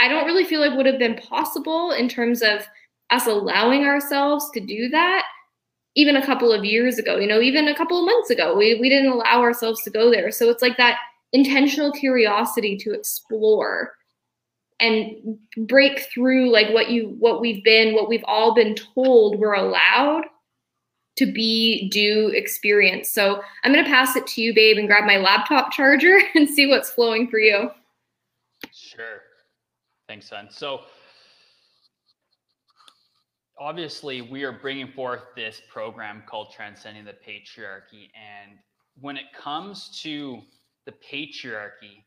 I 0.00 0.08
don't 0.08 0.24
really 0.24 0.44
feel 0.44 0.60
like 0.60 0.76
would 0.76 0.86
have 0.86 0.98
been 0.98 1.14
possible 1.16 1.92
in 1.92 2.08
terms 2.08 2.42
of 2.42 2.66
us 3.10 3.26
allowing 3.26 3.84
ourselves 3.84 4.50
to 4.54 4.60
do 4.60 4.88
that 4.88 5.24
even 5.94 6.16
a 6.16 6.24
couple 6.24 6.52
of 6.52 6.64
years 6.64 6.98
ago, 6.98 7.18
you 7.18 7.26
know, 7.26 7.40
even 7.40 7.68
a 7.68 7.74
couple 7.74 7.98
of 7.98 8.06
months 8.06 8.30
ago, 8.30 8.56
we, 8.56 8.78
we 8.80 8.88
didn't 8.88 9.12
allow 9.12 9.40
ourselves 9.40 9.82
to 9.82 9.90
go 9.90 10.10
there. 10.10 10.30
So 10.30 10.48
it's 10.48 10.62
like 10.62 10.76
that 10.78 10.98
intentional 11.32 11.92
curiosity 11.92 12.76
to 12.78 12.92
explore 12.92 13.92
and 14.80 15.38
break 15.68 16.00
through 16.12 16.50
like 16.50 16.70
what 16.70 16.90
you 16.90 17.14
what 17.18 17.40
we've 17.40 17.62
been 17.62 17.94
what 17.94 18.08
we've 18.08 18.24
all 18.26 18.52
been 18.52 18.74
told 18.74 19.38
we're 19.38 19.54
allowed 19.54 20.24
to 21.16 21.26
be, 21.30 21.88
do, 21.90 22.28
experience. 22.34 23.10
So 23.10 23.42
I'm 23.64 23.72
going 23.72 23.84
to 23.84 23.90
pass 23.90 24.16
it 24.16 24.26
to 24.28 24.40
you, 24.40 24.54
babe, 24.54 24.78
and 24.78 24.88
grab 24.88 25.04
my 25.04 25.18
laptop 25.18 25.72
charger 25.72 26.20
and 26.34 26.48
see 26.48 26.66
what's 26.66 26.90
flowing 26.90 27.28
for 27.28 27.38
you. 27.38 27.70
Sure. 28.72 29.20
Thanks, 30.08 30.28
son. 30.28 30.48
So 30.50 30.82
obviously, 33.58 34.22
we 34.22 34.44
are 34.44 34.52
bringing 34.52 34.88
forth 34.92 35.22
this 35.36 35.60
program 35.70 36.22
called 36.26 36.52
Transcending 36.54 37.04
the 37.04 37.12
Patriarchy. 37.12 38.10
And 38.14 38.58
when 39.00 39.16
it 39.16 39.32
comes 39.38 40.00
to 40.02 40.40
the 40.84 40.92
patriarchy, 40.92 42.04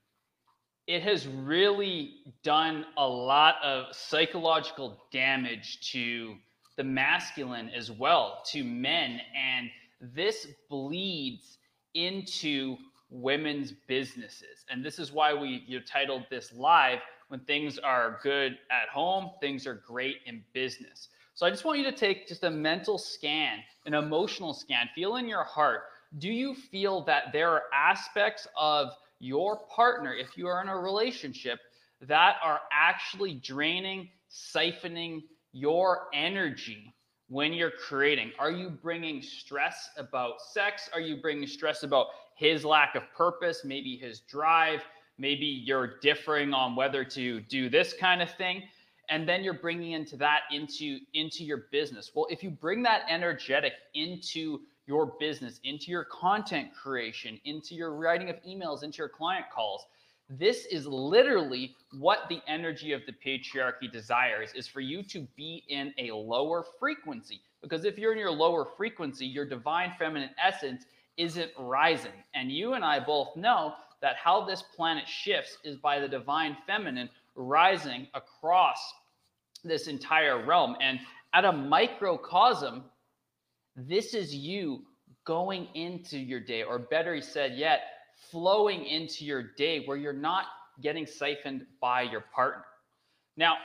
it 0.88 1.02
has 1.02 1.28
really 1.28 2.18
done 2.44 2.86
a 2.98 3.08
lot 3.08 3.56
of 3.64 3.96
psychological 3.96 5.02
damage 5.12 5.92
to 5.92 6.36
the 6.78 6.84
masculine 6.84 7.70
as 7.70 7.92
well 7.92 8.44
to 8.52 8.64
men. 8.64 9.20
And 9.36 9.70
this 10.14 10.48
bleeds 10.70 11.58
into 11.94 12.78
women's 13.10 13.72
businesses. 13.88 14.66
And 14.70 14.84
this 14.84 15.00
is 15.00 15.12
why 15.12 15.34
we 15.34 15.64
you 15.68 15.80
titled 15.80 16.24
this 16.30 16.54
live 16.54 17.00
when 17.30 17.40
things 17.42 17.80
are 17.80 18.20
good 18.22 18.58
at 18.70 18.90
home, 18.90 19.32
things 19.42 19.66
are 19.66 19.82
great 19.88 20.18
in 20.26 20.44
business. 20.54 21.10
So 21.36 21.46
I 21.46 21.50
just 21.50 21.66
want 21.66 21.78
you 21.78 21.84
to 21.84 21.92
take 21.92 22.30
just 22.30 22.46
a 22.46 22.50
mental 22.50 22.98
scan, 22.98 23.60
an 23.86 23.94
emotional 23.94 24.54
scan, 24.54 24.88
feel 24.96 25.18
in 25.18 25.28
your 25.28 25.44
heart. 25.44 25.82
do 26.18 26.30
you 26.30 26.56
feel 26.56 27.02
that 27.02 27.34
there 27.34 27.50
are 27.50 27.64
aspects 27.74 28.48
of 28.56 28.94
your 29.20 29.58
partner, 29.76 30.14
if 30.14 30.38
you 30.38 30.48
are 30.48 30.62
in 30.62 30.70
a 30.70 30.78
relationship, 30.78 31.60
that 32.00 32.38
are 32.42 32.62
actually 32.72 33.34
draining, 33.34 34.08
siphoning 34.32 35.24
your 35.52 36.08
energy 36.14 36.94
when 37.28 37.52
you're 37.52 37.72
creating? 37.72 38.32
Are 38.40 38.52
you 38.52 38.70
bringing 38.70 39.22
stress 39.22 39.90
about 39.98 40.42
sex? 40.42 40.90
Are 40.94 41.02
you 41.02 41.22
bringing 41.22 41.48
stress 41.48 41.84
about 41.84 42.08
his 42.38 42.64
lack 42.64 42.96
of 42.96 43.04
purpose, 43.14 43.66
maybe 43.66 43.98
his 43.98 44.22
drive? 44.22 44.84
Maybe 45.18 45.46
you're 45.46 46.00
differing 46.00 46.54
on 46.54 46.78
whether 46.78 47.04
to 47.04 47.42
do 47.42 47.70
this 47.70 47.94
kind 47.94 48.22
of 48.22 48.32
thing. 48.36 48.64
And 49.10 49.28
then 49.28 49.44
you're 49.44 49.54
bringing 49.54 49.92
into 49.92 50.18
that 50.18 50.42
into 50.52 51.00
into 51.14 51.44
your 51.44 51.66
business. 51.72 52.12
Well, 52.14 52.28
if 52.30 52.44
you 52.44 52.50
bring 52.50 52.84
that 52.84 53.04
energetic 53.10 53.74
into 53.94 54.62
your 54.88 55.14
business, 55.20 55.60
into 55.64 55.92
your 55.92 56.06
content 56.06 56.70
creation, 56.74 57.40
into 57.46 57.76
your 57.76 57.94
writing 57.94 58.30
of 58.30 58.38
emails, 58.44 58.84
into 58.84 59.00
your 59.00 59.10
client 59.10 59.46
calls, 59.54 59.86
this 60.30 60.66
is 60.66 60.88
literally 60.88 61.76
what 61.92 62.28
the 62.30 62.42
energy 62.48 62.94
of 62.94 63.02
the 63.06 63.14
patriarchy 63.14 63.92
desires 63.92 64.52
is 64.56 64.68
for 64.68 64.82
you 64.82 65.04
to 65.04 65.28
be 65.36 65.64
in 65.68 65.94
a 65.98 66.12
lower 66.12 66.66
frequency. 66.80 67.42
Because 67.62 67.86
if 67.86 67.98
you're 67.98 68.12
in 68.12 68.18
your 68.18 68.32
lower 68.32 68.66
frequency, 68.78 69.26
your 69.26 69.46
divine 69.46 69.94
feminine 69.98 70.32
essence 70.44 70.86
isn't 71.18 71.52
rising. 71.58 72.12
And 72.34 72.52
you 72.52 72.74
and 72.74 72.84
I 72.84 73.00
both 73.00 73.36
know 73.36 73.74
that 74.02 74.18
how 74.18 74.46
this 74.46 74.62
planet 74.62 75.08
shifts 75.08 75.58
is 75.64 75.78
by 75.78 76.00
the 76.00 76.08
divine 76.08 76.58
feminine 76.68 77.10
rising 77.36 78.08
across 78.14 78.80
this 79.64 79.88
entire 79.88 80.46
realm. 80.46 80.76
And 80.82 81.00
at 81.34 81.46
a 81.46 81.52
microcosm, 81.52 82.84
this 83.76 84.14
is 84.14 84.34
you 84.34 84.84
going 85.26 85.68
into 85.74 86.18
your 86.18 86.40
day, 86.40 86.64
or 86.64 86.80
better 86.80 87.20
said 87.20 87.56
yet, 87.56 87.82
flowing 88.32 88.86
into 88.86 89.26
your 89.26 89.44
day 89.58 89.84
where 89.86 89.98
you're 89.98 90.14
not 90.14 90.46
getting 90.82 91.06
siphoned 91.06 91.66
by 91.82 92.04
your 92.04 92.24
partner. 92.34 92.64
Now, 93.38 93.56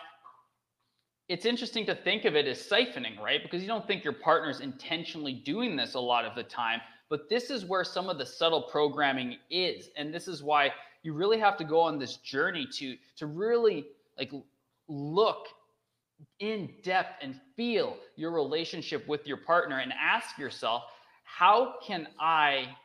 it's 1.29 1.45
interesting 1.45 1.87
to 1.87 1.95
think 1.95 2.25
of 2.25 2.35
it 2.35 2.49
as 2.49 2.59
siphoning, 2.59 3.19
right? 3.21 3.41
Because 3.43 3.63
you 3.63 3.69
don't 3.69 3.87
think 3.87 4.03
your 4.03 4.15
partner's 4.15 4.61
intentionally 4.61 5.35
doing 5.35 5.77
this 5.77 5.95
a 5.95 6.01
lot 6.01 6.25
of 6.25 6.35
the 6.35 6.43
time, 6.43 6.81
but 7.09 7.29
this 7.29 7.51
is 7.51 7.65
where 7.65 7.85
some 7.85 8.09
of 8.09 8.19
the 8.19 8.27
subtle 8.27 8.63
programming 8.63 9.37
is. 9.49 9.91
And 9.97 10.13
this 10.13 10.27
is 10.27 10.43
why 10.43 10.73
you 11.03 11.13
really 11.13 11.39
have 11.39 11.57
to 11.59 11.65
go 11.65 11.81
on 11.81 11.99
this 11.99 12.17
journey 12.17 12.67
to 12.79 12.97
to 13.17 13.27
really 13.27 13.87
like 14.19 14.33
look 14.89 15.47
in 16.39 16.71
depth 16.83 17.23
and 17.23 17.41
feel 17.57 17.97
your 18.17 18.31
relationship 18.33 19.07
with 19.09 19.27
your 19.27 19.39
partner 19.39 19.79
and 19.79 19.93
ask 19.99 20.39
yourself, 20.39 20.83
how 21.25 21.75
can 21.83 22.07
I 22.19 22.77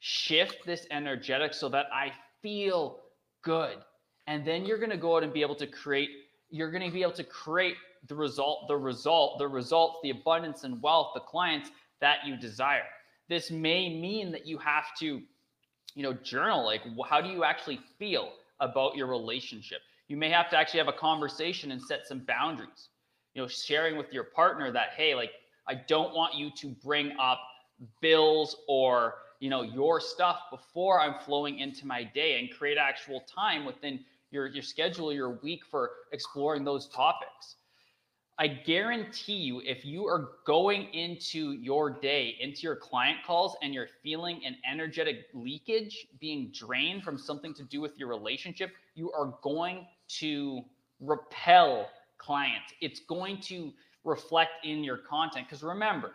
shift 0.00 0.66
this 0.66 0.86
energetic 0.90 1.54
so 1.54 1.68
that 1.68 1.86
I 1.92 2.12
feel 2.42 2.98
good? 3.42 3.76
And 4.26 4.44
then 4.44 4.64
you're 4.64 4.78
going 4.78 4.90
to 4.90 4.96
go 4.96 5.16
out 5.16 5.22
and 5.22 5.32
be 5.32 5.42
able 5.42 5.54
to 5.56 5.66
create, 5.66 6.10
you're 6.50 6.70
going 6.70 6.84
to 6.84 6.92
be 6.92 7.02
able 7.02 7.12
to 7.12 7.24
create 7.24 7.76
the 8.08 8.14
result, 8.14 8.66
the 8.68 8.76
result, 8.76 9.38
the 9.38 9.48
results, 9.48 9.98
the 10.02 10.10
abundance 10.10 10.64
and 10.64 10.82
wealth, 10.82 11.12
the 11.14 11.20
clients 11.20 11.70
that 12.00 12.18
you 12.26 12.36
desire. 12.36 12.86
This 13.28 13.50
may 13.50 13.88
mean 13.88 14.32
that 14.32 14.46
you 14.46 14.58
have 14.58 14.86
to, 15.00 15.22
you 15.96 16.02
know, 16.02 16.12
journal 16.12 16.64
like 16.64 16.82
how 17.08 17.20
do 17.20 17.28
you 17.28 17.42
actually 17.42 17.80
feel 17.98 18.30
about 18.60 18.94
your 18.94 19.08
relationship? 19.08 19.80
You 20.06 20.16
may 20.16 20.30
have 20.30 20.48
to 20.50 20.56
actually 20.56 20.78
have 20.78 20.88
a 20.88 20.92
conversation 20.92 21.72
and 21.72 21.82
set 21.82 22.06
some 22.06 22.20
boundaries. 22.20 22.90
You 23.34 23.42
know, 23.42 23.48
sharing 23.48 23.96
with 23.96 24.12
your 24.12 24.24
partner 24.24 24.70
that 24.70 24.90
hey, 24.96 25.14
like 25.16 25.32
I 25.66 25.74
don't 25.74 26.14
want 26.14 26.34
you 26.34 26.50
to 26.58 26.68
bring 26.84 27.12
up 27.18 27.40
bills 28.00 28.56
or 28.68 29.14
you 29.40 29.50
know 29.50 29.62
your 29.62 30.00
stuff 30.00 30.38
before 30.50 31.00
I'm 31.00 31.18
flowing 31.24 31.58
into 31.58 31.86
my 31.86 32.04
day 32.04 32.38
and 32.38 32.50
create 32.56 32.78
actual 32.78 33.22
time 33.22 33.64
within 33.64 34.00
your 34.30 34.46
your 34.46 34.62
schedule 34.62 35.12
your 35.12 35.30
week 35.42 35.64
for 35.70 35.90
exploring 36.12 36.64
those 36.64 36.88
topics. 36.88 37.56
I 38.38 38.48
guarantee 38.48 39.36
you, 39.36 39.62
if 39.64 39.86
you 39.86 40.06
are 40.06 40.32
going 40.46 40.92
into 40.92 41.52
your 41.52 41.88
day, 41.88 42.36
into 42.38 42.62
your 42.62 42.76
client 42.76 43.18
calls, 43.26 43.56
and 43.62 43.72
you're 43.72 43.88
feeling 44.02 44.42
an 44.44 44.56
energetic 44.70 45.28
leakage 45.32 46.06
being 46.20 46.52
drained 46.52 47.02
from 47.02 47.16
something 47.16 47.54
to 47.54 47.64
do 47.64 47.80
with 47.80 47.96
your 47.96 48.08
relationship, 48.08 48.72
you 48.94 49.10
are 49.12 49.34
going 49.42 49.86
to 50.18 50.60
repel 51.00 51.88
clients. 52.18 52.74
It's 52.82 53.00
going 53.00 53.40
to 53.42 53.72
reflect 54.04 54.64
in 54.64 54.84
your 54.84 54.98
content. 54.98 55.46
Because 55.48 55.62
remember, 55.62 56.12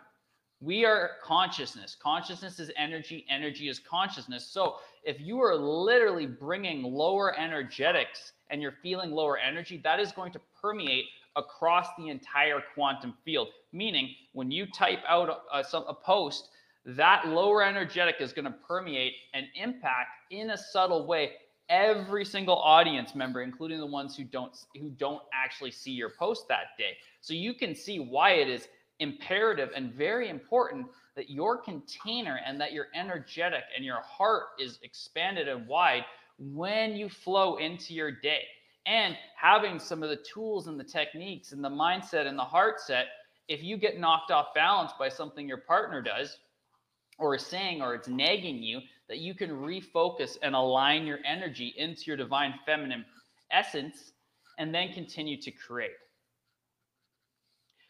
we 0.60 0.84
are 0.84 1.12
consciousness. 1.24 1.96
Consciousness 2.00 2.60
is 2.60 2.70
energy. 2.76 3.26
Energy 3.28 3.68
is 3.68 3.80
consciousness. 3.80 4.46
So 4.46 4.76
if 5.02 5.20
you 5.20 5.40
are 5.40 5.56
literally 5.56 6.26
bringing 6.26 6.84
lower 6.84 7.36
energetics 7.36 8.32
and 8.48 8.62
you're 8.62 8.76
feeling 8.80 9.10
lower 9.10 9.38
energy, 9.38 9.80
that 9.82 9.98
is 9.98 10.12
going 10.12 10.30
to 10.32 10.40
permeate 10.60 11.06
across 11.36 11.88
the 11.98 12.08
entire 12.08 12.60
quantum 12.74 13.14
field. 13.24 13.48
Meaning, 13.72 14.14
when 14.32 14.50
you 14.50 14.66
type 14.66 15.00
out 15.08 15.28
a, 15.52 15.56
a, 15.58 15.80
a 15.80 15.94
post, 15.94 16.48
that 16.84 17.28
lower 17.28 17.62
energetic 17.62 18.16
is 18.20 18.32
going 18.32 18.44
to 18.44 18.54
permeate 18.66 19.14
and 19.34 19.46
impact 19.54 20.10
in 20.30 20.50
a 20.50 20.58
subtle 20.58 21.06
way 21.06 21.32
every 21.68 22.24
single 22.24 22.56
audience 22.56 23.14
member 23.14 23.40
including 23.42 23.78
the 23.78 23.86
ones 23.86 24.16
who 24.16 24.24
don't 24.24 24.66
who 24.78 24.90
don't 24.90 25.22
actually 25.32 25.70
see 25.70 25.92
your 25.92 26.10
post 26.10 26.48
that 26.48 26.76
day 26.76 26.96
so 27.20 27.32
you 27.32 27.54
can 27.54 27.74
see 27.74 27.98
why 28.00 28.32
it 28.32 28.48
is 28.48 28.68
imperative 28.98 29.70
and 29.74 29.92
very 29.92 30.28
important 30.28 30.86
that 31.14 31.30
your 31.30 31.56
container 31.56 32.40
and 32.46 32.60
that 32.60 32.72
your 32.72 32.86
energetic 32.94 33.62
and 33.76 33.84
your 33.84 34.00
heart 34.00 34.44
is 34.58 34.78
expanded 34.82 35.48
and 35.48 35.66
wide 35.66 36.04
when 36.38 36.96
you 36.96 37.08
flow 37.08 37.56
into 37.56 37.94
your 37.94 38.10
day 38.10 38.42
and 38.86 39.16
having 39.36 39.78
some 39.78 40.02
of 40.02 40.10
the 40.10 40.16
tools 40.16 40.66
and 40.66 40.78
the 40.78 40.84
techniques 40.84 41.52
and 41.52 41.62
the 41.64 41.68
mindset 41.68 42.26
and 42.26 42.38
the 42.38 42.44
heart 42.44 42.80
set 42.80 43.06
if 43.48 43.62
you 43.62 43.76
get 43.76 43.98
knocked 43.98 44.30
off 44.30 44.54
balance 44.54 44.92
by 44.98 45.08
something 45.08 45.48
your 45.48 45.58
partner 45.58 46.00
does 46.00 46.38
or 47.18 47.34
is 47.34 47.44
saying 47.44 47.82
or 47.82 47.94
it's 47.94 48.08
nagging 48.08 48.62
you 48.62 48.80
that 49.08 49.18
you 49.18 49.34
can 49.34 49.50
refocus 49.50 50.36
and 50.42 50.54
align 50.54 51.06
your 51.06 51.18
energy 51.24 51.74
into 51.76 52.04
your 52.06 52.16
divine 52.16 52.54
feminine 52.64 53.04
essence 53.50 54.12
and 54.58 54.74
then 54.74 54.92
continue 54.92 55.40
to 55.40 55.50
create. 55.50 55.90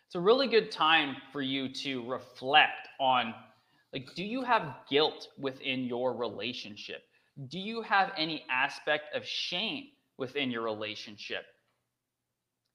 It's 0.07 0.15
a 0.15 0.21
really 0.21 0.49
good 0.49 0.71
time 0.71 1.17
for 1.33 1.41
you 1.41 1.73
to 1.75 2.09
reflect 2.11 2.89
on 3.01 3.35
like 3.93 4.15
do 4.15 4.25
you 4.25 4.43
have 4.43 4.75
guilt 4.89 5.29
within 5.39 5.85
your 5.85 6.15
relationship? 6.15 7.03
Do 7.49 7.59
you 7.59 7.83
have 7.83 8.13
any 8.17 8.45
aspect 8.51 9.15
of 9.15 9.25
shame 9.25 9.85
within 10.23 10.51
your 10.51 10.63
relationship? 10.63 11.43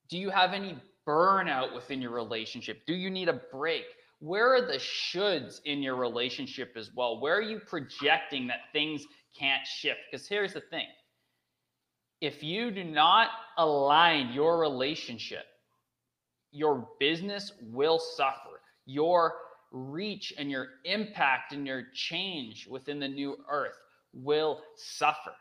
Do 0.09 0.17
you 0.17 0.29
have 0.29 0.53
any 0.53 0.77
burnout 1.07 1.73
within 1.73 2.01
your 2.01 2.11
relationship? 2.11 2.85
Do 2.85 2.93
you 2.93 3.09
need 3.09 3.29
a 3.29 3.41
break? 3.51 3.85
where 4.19 4.55
are 4.55 4.61
the 4.61 4.79
shoulds 4.79 5.61
in 5.65 5.83
your 5.83 5.95
relationship 5.95 6.73
as 6.75 6.89
well? 6.95 7.19
Where 7.19 7.37
are 7.37 7.41
you 7.41 7.59
projecting 7.59 8.47
that 8.47 8.71
things 8.73 9.03
can't 9.37 9.65
shift? 9.65 9.99
Because 10.09 10.27
here's 10.27 10.53
the 10.53 10.61
thing 10.61 10.87
if 12.19 12.41
you 12.41 12.71
do 12.71 12.83
not 12.83 13.29
align 13.57 14.33
your 14.33 14.59
relationship, 14.59 15.45
your 16.51 16.87
business 16.99 17.51
will 17.61 17.99
suffer. 17.99 18.61
Your 18.85 19.35
reach 19.71 20.33
and 20.37 20.49
your 20.49 20.67
impact 20.85 21.53
and 21.53 21.67
your 21.67 21.83
change 21.93 22.67
within 22.67 22.99
the 22.99 23.07
new 23.07 23.37
earth 23.51 23.77
will 24.13 24.61
suffer. 24.75 25.33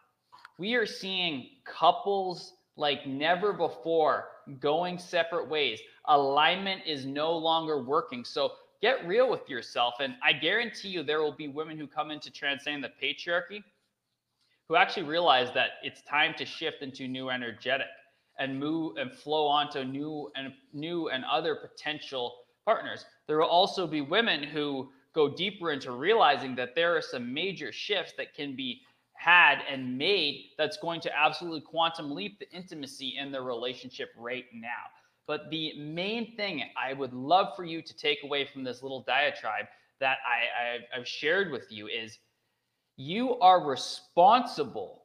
We 0.58 0.74
are 0.74 0.86
seeing 0.86 1.48
couples 1.64 2.54
like 2.76 3.06
never 3.06 3.52
before 3.52 4.28
going 4.60 4.98
separate 4.98 5.48
ways. 5.48 5.80
Alignment 6.06 6.82
is 6.86 7.04
no 7.04 7.36
longer 7.36 7.82
working. 7.82 8.24
So 8.24 8.52
get 8.80 9.06
real 9.06 9.30
with 9.30 9.48
yourself. 9.48 9.94
And 10.00 10.14
I 10.22 10.32
guarantee 10.32 10.88
you 10.88 11.02
there 11.02 11.22
will 11.22 11.32
be 11.32 11.48
women 11.48 11.78
who 11.78 11.86
come 11.86 12.10
into 12.10 12.30
transcending 12.30 12.82
the 12.82 13.06
patriarchy 13.06 13.62
who 14.68 14.76
actually 14.76 15.04
realize 15.04 15.52
that 15.54 15.70
it's 15.82 16.02
time 16.02 16.34
to 16.36 16.44
shift 16.44 16.82
into 16.82 17.06
new 17.06 17.30
energetic 17.30 17.86
and 18.38 18.58
move 18.58 18.96
and 18.96 19.12
flow 19.12 19.46
onto 19.46 19.84
new 19.84 20.30
and 20.36 20.52
new 20.72 21.08
and 21.08 21.24
other 21.24 21.54
potential 21.54 22.34
partners. 22.64 23.04
There 23.26 23.38
will 23.38 23.46
also 23.46 23.86
be 23.86 24.00
women 24.00 24.42
who 24.42 24.90
go 25.14 25.34
deeper 25.34 25.70
into 25.70 25.92
realizing 25.92 26.54
that 26.56 26.74
there 26.74 26.96
are 26.96 27.00
some 27.00 27.32
major 27.32 27.72
shifts 27.72 28.12
that 28.18 28.34
can 28.34 28.54
be 28.54 28.82
had 29.18 29.58
and 29.70 29.96
made 29.96 30.50
that's 30.58 30.76
going 30.76 31.00
to 31.00 31.18
absolutely 31.18 31.60
quantum 31.60 32.14
leap 32.14 32.38
the 32.38 32.50
intimacy 32.52 33.16
in 33.18 33.32
their 33.32 33.42
relationship 33.42 34.10
right 34.16 34.44
now. 34.54 34.68
But 35.26 35.50
the 35.50 35.72
main 35.78 36.36
thing 36.36 36.62
I 36.76 36.92
would 36.92 37.12
love 37.12 37.56
for 37.56 37.64
you 37.64 37.82
to 37.82 37.96
take 37.96 38.18
away 38.22 38.44
from 38.44 38.62
this 38.62 38.82
little 38.82 39.02
diatribe 39.02 39.66
that 40.00 40.18
I, 40.26 40.96
have 40.96 41.06
shared 41.06 41.50
with 41.50 41.70
you 41.70 41.88
is 41.88 42.18
you 42.96 43.38
are 43.40 43.66
responsible. 43.66 45.02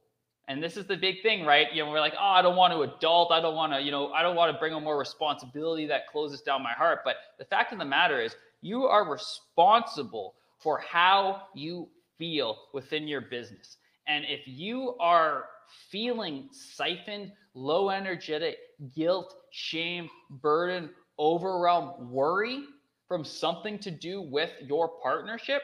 And 0.48 0.62
this 0.62 0.76
is 0.76 0.86
the 0.86 0.98
big 0.98 1.22
thing, 1.22 1.46
right? 1.46 1.68
You 1.74 1.84
know, 1.84 1.92
we're 1.92 2.00
like, 2.00 2.14
oh, 2.20 2.24
I 2.24 2.42
don't 2.42 2.56
want 2.56 2.74
to 2.74 2.82
adult. 2.82 3.32
I 3.32 3.40
don't 3.40 3.56
want 3.56 3.74
to, 3.74 3.82
you 3.82 3.92
know, 3.92 4.12
I 4.12 4.22
don't 4.22 4.36
want 4.36 4.54
to 4.54 4.60
bring 4.60 4.74
on 4.74 4.84
more 4.84 4.98
responsibility 4.98 5.88
that 5.88 6.08
closes 6.12 6.42
down 6.42 6.62
my 6.62 6.74
heart. 6.74 7.00
But 7.06 7.16
the 7.40 7.46
fact 7.46 7.72
of 7.72 7.80
the 7.80 7.86
matter 7.86 8.22
is, 8.22 8.36
you 8.62 8.84
are 8.84 9.10
responsible 9.10 10.36
for 10.60 10.80
how 10.80 11.44
you 11.56 11.90
feel 12.18 12.58
within 12.74 13.08
your 13.08 13.22
business. 13.22 13.78
And 14.08 14.26
if 14.28 14.42
you 14.46 14.96
are 15.00 15.46
feeling 15.90 16.50
siphoned, 16.52 17.32
low 17.54 17.90
energetic, 17.90 18.58
guilt, 18.96 19.36
shame, 19.52 20.10
burden, 20.30 20.90
overwhelm, 21.20 22.12
worry 22.12 22.64
from 23.08 23.24
something 23.24 23.78
to 23.80 23.92
do 23.92 24.22
with 24.22 24.52
your 24.62 24.90
partnership, 25.04 25.62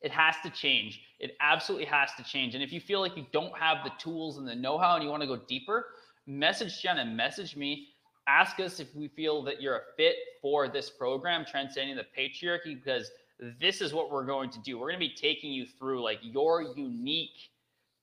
it 0.00 0.10
has 0.10 0.36
to 0.42 0.50
change. 0.50 1.02
It 1.18 1.36
absolutely 1.40 1.86
has 1.86 2.10
to 2.16 2.24
change. 2.24 2.54
And 2.54 2.62
if 2.62 2.72
you 2.72 2.80
feel 2.80 3.00
like 3.00 3.16
you 3.16 3.26
don't 3.32 3.56
have 3.58 3.84
the 3.84 3.92
tools 3.98 4.38
and 4.38 4.48
the 4.48 4.54
know 4.54 4.78
how 4.78 4.94
and 4.94 5.04
you 5.04 5.10
want 5.10 5.22
to 5.22 5.26
go 5.26 5.36
deeper, 5.36 5.86
message 6.26 6.80
Jenna, 6.80 7.04
message 7.04 7.56
me, 7.56 7.88
ask 8.26 8.60
us 8.60 8.80
if 8.80 8.94
we 8.94 9.08
feel 9.08 9.42
that 9.42 9.60
you're 9.60 9.76
a 9.76 9.82
fit 9.96 10.16
for 10.40 10.68
this 10.68 10.88
program, 10.88 11.44
Transcending 11.44 11.96
the 11.96 12.06
Patriarchy, 12.16 12.82
because 12.82 13.10
this 13.60 13.80
is 13.80 13.92
what 13.92 14.10
we're 14.10 14.24
going 14.24 14.50
to 14.50 14.58
do. 14.60 14.78
We're 14.78 14.90
going 14.90 15.00
to 15.00 15.08
be 15.08 15.14
taking 15.14 15.52
you 15.52 15.66
through 15.78 16.02
like 16.02 16.18
your 16.22 16.62
unique 16.76 17.50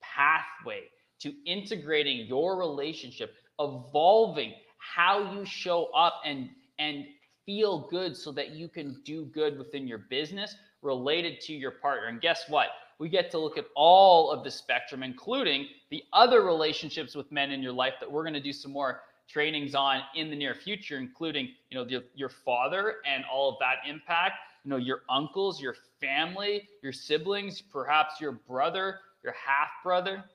pathway 0.02 0.84
to 1.19 1.34
integrating 1.45 2.26
your 2.28 2.58
relationship, 2.58 3.36
evolving 3.60 4.54
how 4.78 5.34
you 5.34 5.45
show 5.45 5.86
up 5.95 6.21
and 6.26 6.50
and 6.80 7.06
feel 7.45 7.88
good 7.89 8.15
so 8.15 8.32
that 8.32 8.52
you 8.52 8.67
can 8.67 9.02
do 9.06 9.26
good 9.26 9.58
within 9.58 9.88
your 9.88 9.97
business 9.97 10.56
related 10.82 11.39
to 11.41 11.54
your 11.54 11.71
partner. 11.71 12.08
And 12.08 12.21
guess 12.21 12.43
what? 12.50 12.67
We 13.00 13.10
get 13.10 13.32
to 13.32 13.39
look 13.39 13.58
at 13.58 13.65
all 13.76 14.32
of 14.32 14.43
the 14.43 14.52
spectrum, 14.52 15.02
including 15.02 15.67
the 15.89 16.04
other 16.13 16.43
relationships 16.43 17.15
with 17.15 17.32
men 17.32 17.52
in 17.52 17.62
your 17.62 17.71
life 17.71 17.93
that 18.00 18.12
we're 18.12 18.23
going 18.23 18.34
to 18.34 18.41
do 18.41 18.54
some 18.54 18.71
more 18.71 19.02
trainings 19.28 19.76
on 19.76 20.02
in 20.15 20.30
the 20.30 20.36
near 20.36 20.56
future, 20.56 20.97
including 20.97 21.50
you 21.69 21.78
know 21.78 21.86
the, 21.86 22.04
your 22.15 22.30
father 22.30 22.95
and 23.06 23.23
all 23.32 23.50
of 23.52 23.58
that 23.60 23.78
impact. 23.89 24.36
You 24.67 24.71
know 24.71 24.77
your 24.80 25.03
uncles, 25.10 25.62
your 25.62 25.77
family, 26.01 26.67
your 26.84 26.91
siblings, 26.91 27.62
perhaps 27.62 28.19
your 28.19 28.34
brother, 28.34 28.99
your 29.23 29.32
half 29.32 29.69
brother. 29.82 30.25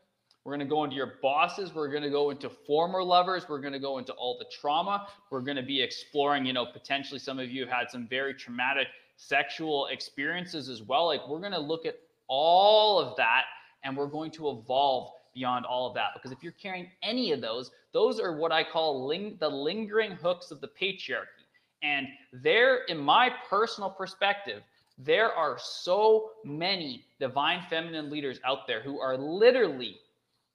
We're 0.43 0.57
going 0.57 0.67
to 0.67 0.75
go 0.75 0.85
into 0.85 0.97
your 0.97 1.17
bosses. 1.21 1.75
We're 1.75 1.91
going 1.91 2.03
to 2.03 2.09
go 2.09 2.31
into 2.31 2.49
former 2.49 3.05
lovers. 3.05 3.47
We're 3.47 3.61
going 3.61 3.75
to 3.75 3.79
go 3.79 3.99
into 3.99 4.15
all 4.15 4.39
the 4.39 4.47
trauma. 4.51 5.07
We're 5.31 5.43
going 5.43 5.59
to 5.59 5.63
be 5.63 5.83
exploring, 5.83 6.47
you 6.47 6.55
know, 6.55 6.65
potentially 6.65 7.19
some 7.19 7.39
of 7.39 7.51
you 7.51 7.61
have 7.61 7.69
had 7.71 7.91
some 7.91 8.09
very 8.09 8.33
traumatic 8.33 8.87
sexual 9.17 9.89
experiences 9.89 10.71
as 10.71 10.83
well. 10.83 11.09
Like 11.09 11.29
we're 11.29 11.41
going 11.41 11.53
to 11.53 11.61
look 11.61 11.85
at 11.85 11.97
all 12.27 12.99
of 12.99 13.15
that 13.19 13.43
and 13.85 13.95
we're 13.95 14.07
going 14.07 14.31
to 14.31 14.49
evolve 14.49 15.11
beyond 15.35 15.67
all 15.67 15.87
of 15.87 15.95
that. 15.97 16.13
Because 16.15 16.33
if 16.33 16.43
you're 16.43 16.53
carrying 16.53 16.89
any 17.03 17.33
of 17.33 17.43
those, 17.43 17.71
those 17.93 18.19
are 18.19 18.35
what 18.35 18.51
I 18.51 18.65
call 18.65 19.07
ling- 19.07 19.37
the 19.41 19.49
lingering 19.51 20.13
hooks 20.13 20.51
of 20.51 20.63
the 20.63 20.69
patriarchy. 20.69 21.42
And 21.83 22.09
there, 22.33 22.85
in 22.85 22.99
my 22.99 23.31
personal 23.49 23.91
perspective, 23.91 24.63
there 24.99 25.33
are 25.33 25.59
so 25.59 26.31
many 26.45 27.05
divine 27.19 27.63
feminine 27.69 28.11
leaders 28.11 28.39
out 28.45 28.67
there 28.67 28.81
who 28.81 29.01
are 29.01 29.17
literally 29.17 29.97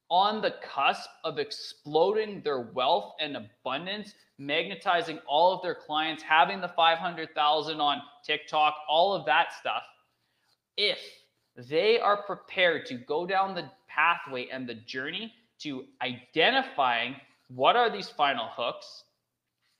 on 0.09 0.41
the 0.41 0.55
cusp 0.63 1.09
of 1.25 1.37
exploding 1.37 2.41
their 2.41 2.61
wealth 2.61 3.15
and 3.19 3.35
abundance, 3.35 4.13
magnetizing 4.37 5.19
all 5.27 5.53
of 5.53 5.61
their 5.61 5.75
clients, 5.75 6.23
having 6.23 6.61
the 6.61 6.69
500,000 6.69 7.81
on 7.81 8.01
TikTok, 8.23 8.75
all 8.87 9.13
of 9.13 9.25
that 9.25 9.47
stuff. 9.59 9.83
If 10.77 10.99
they 11.57 11.99
are 11.99 12.23
prepared 12.23 12.85
to 12.85 12.93
go 12.93 13.25
down 13.25 13.53
the 13.53 13.69
pathway 13.89 14.47
and 14.49 14.67
the 14.67 14.75
journey 14.75 15.33
to 15.59 15.85
identifying 16.01 17.15
what 17.49 17.75
are 17.75 17.89
these 17.89 18.09
final 18.09 18.47
hooks, 18.55 19.03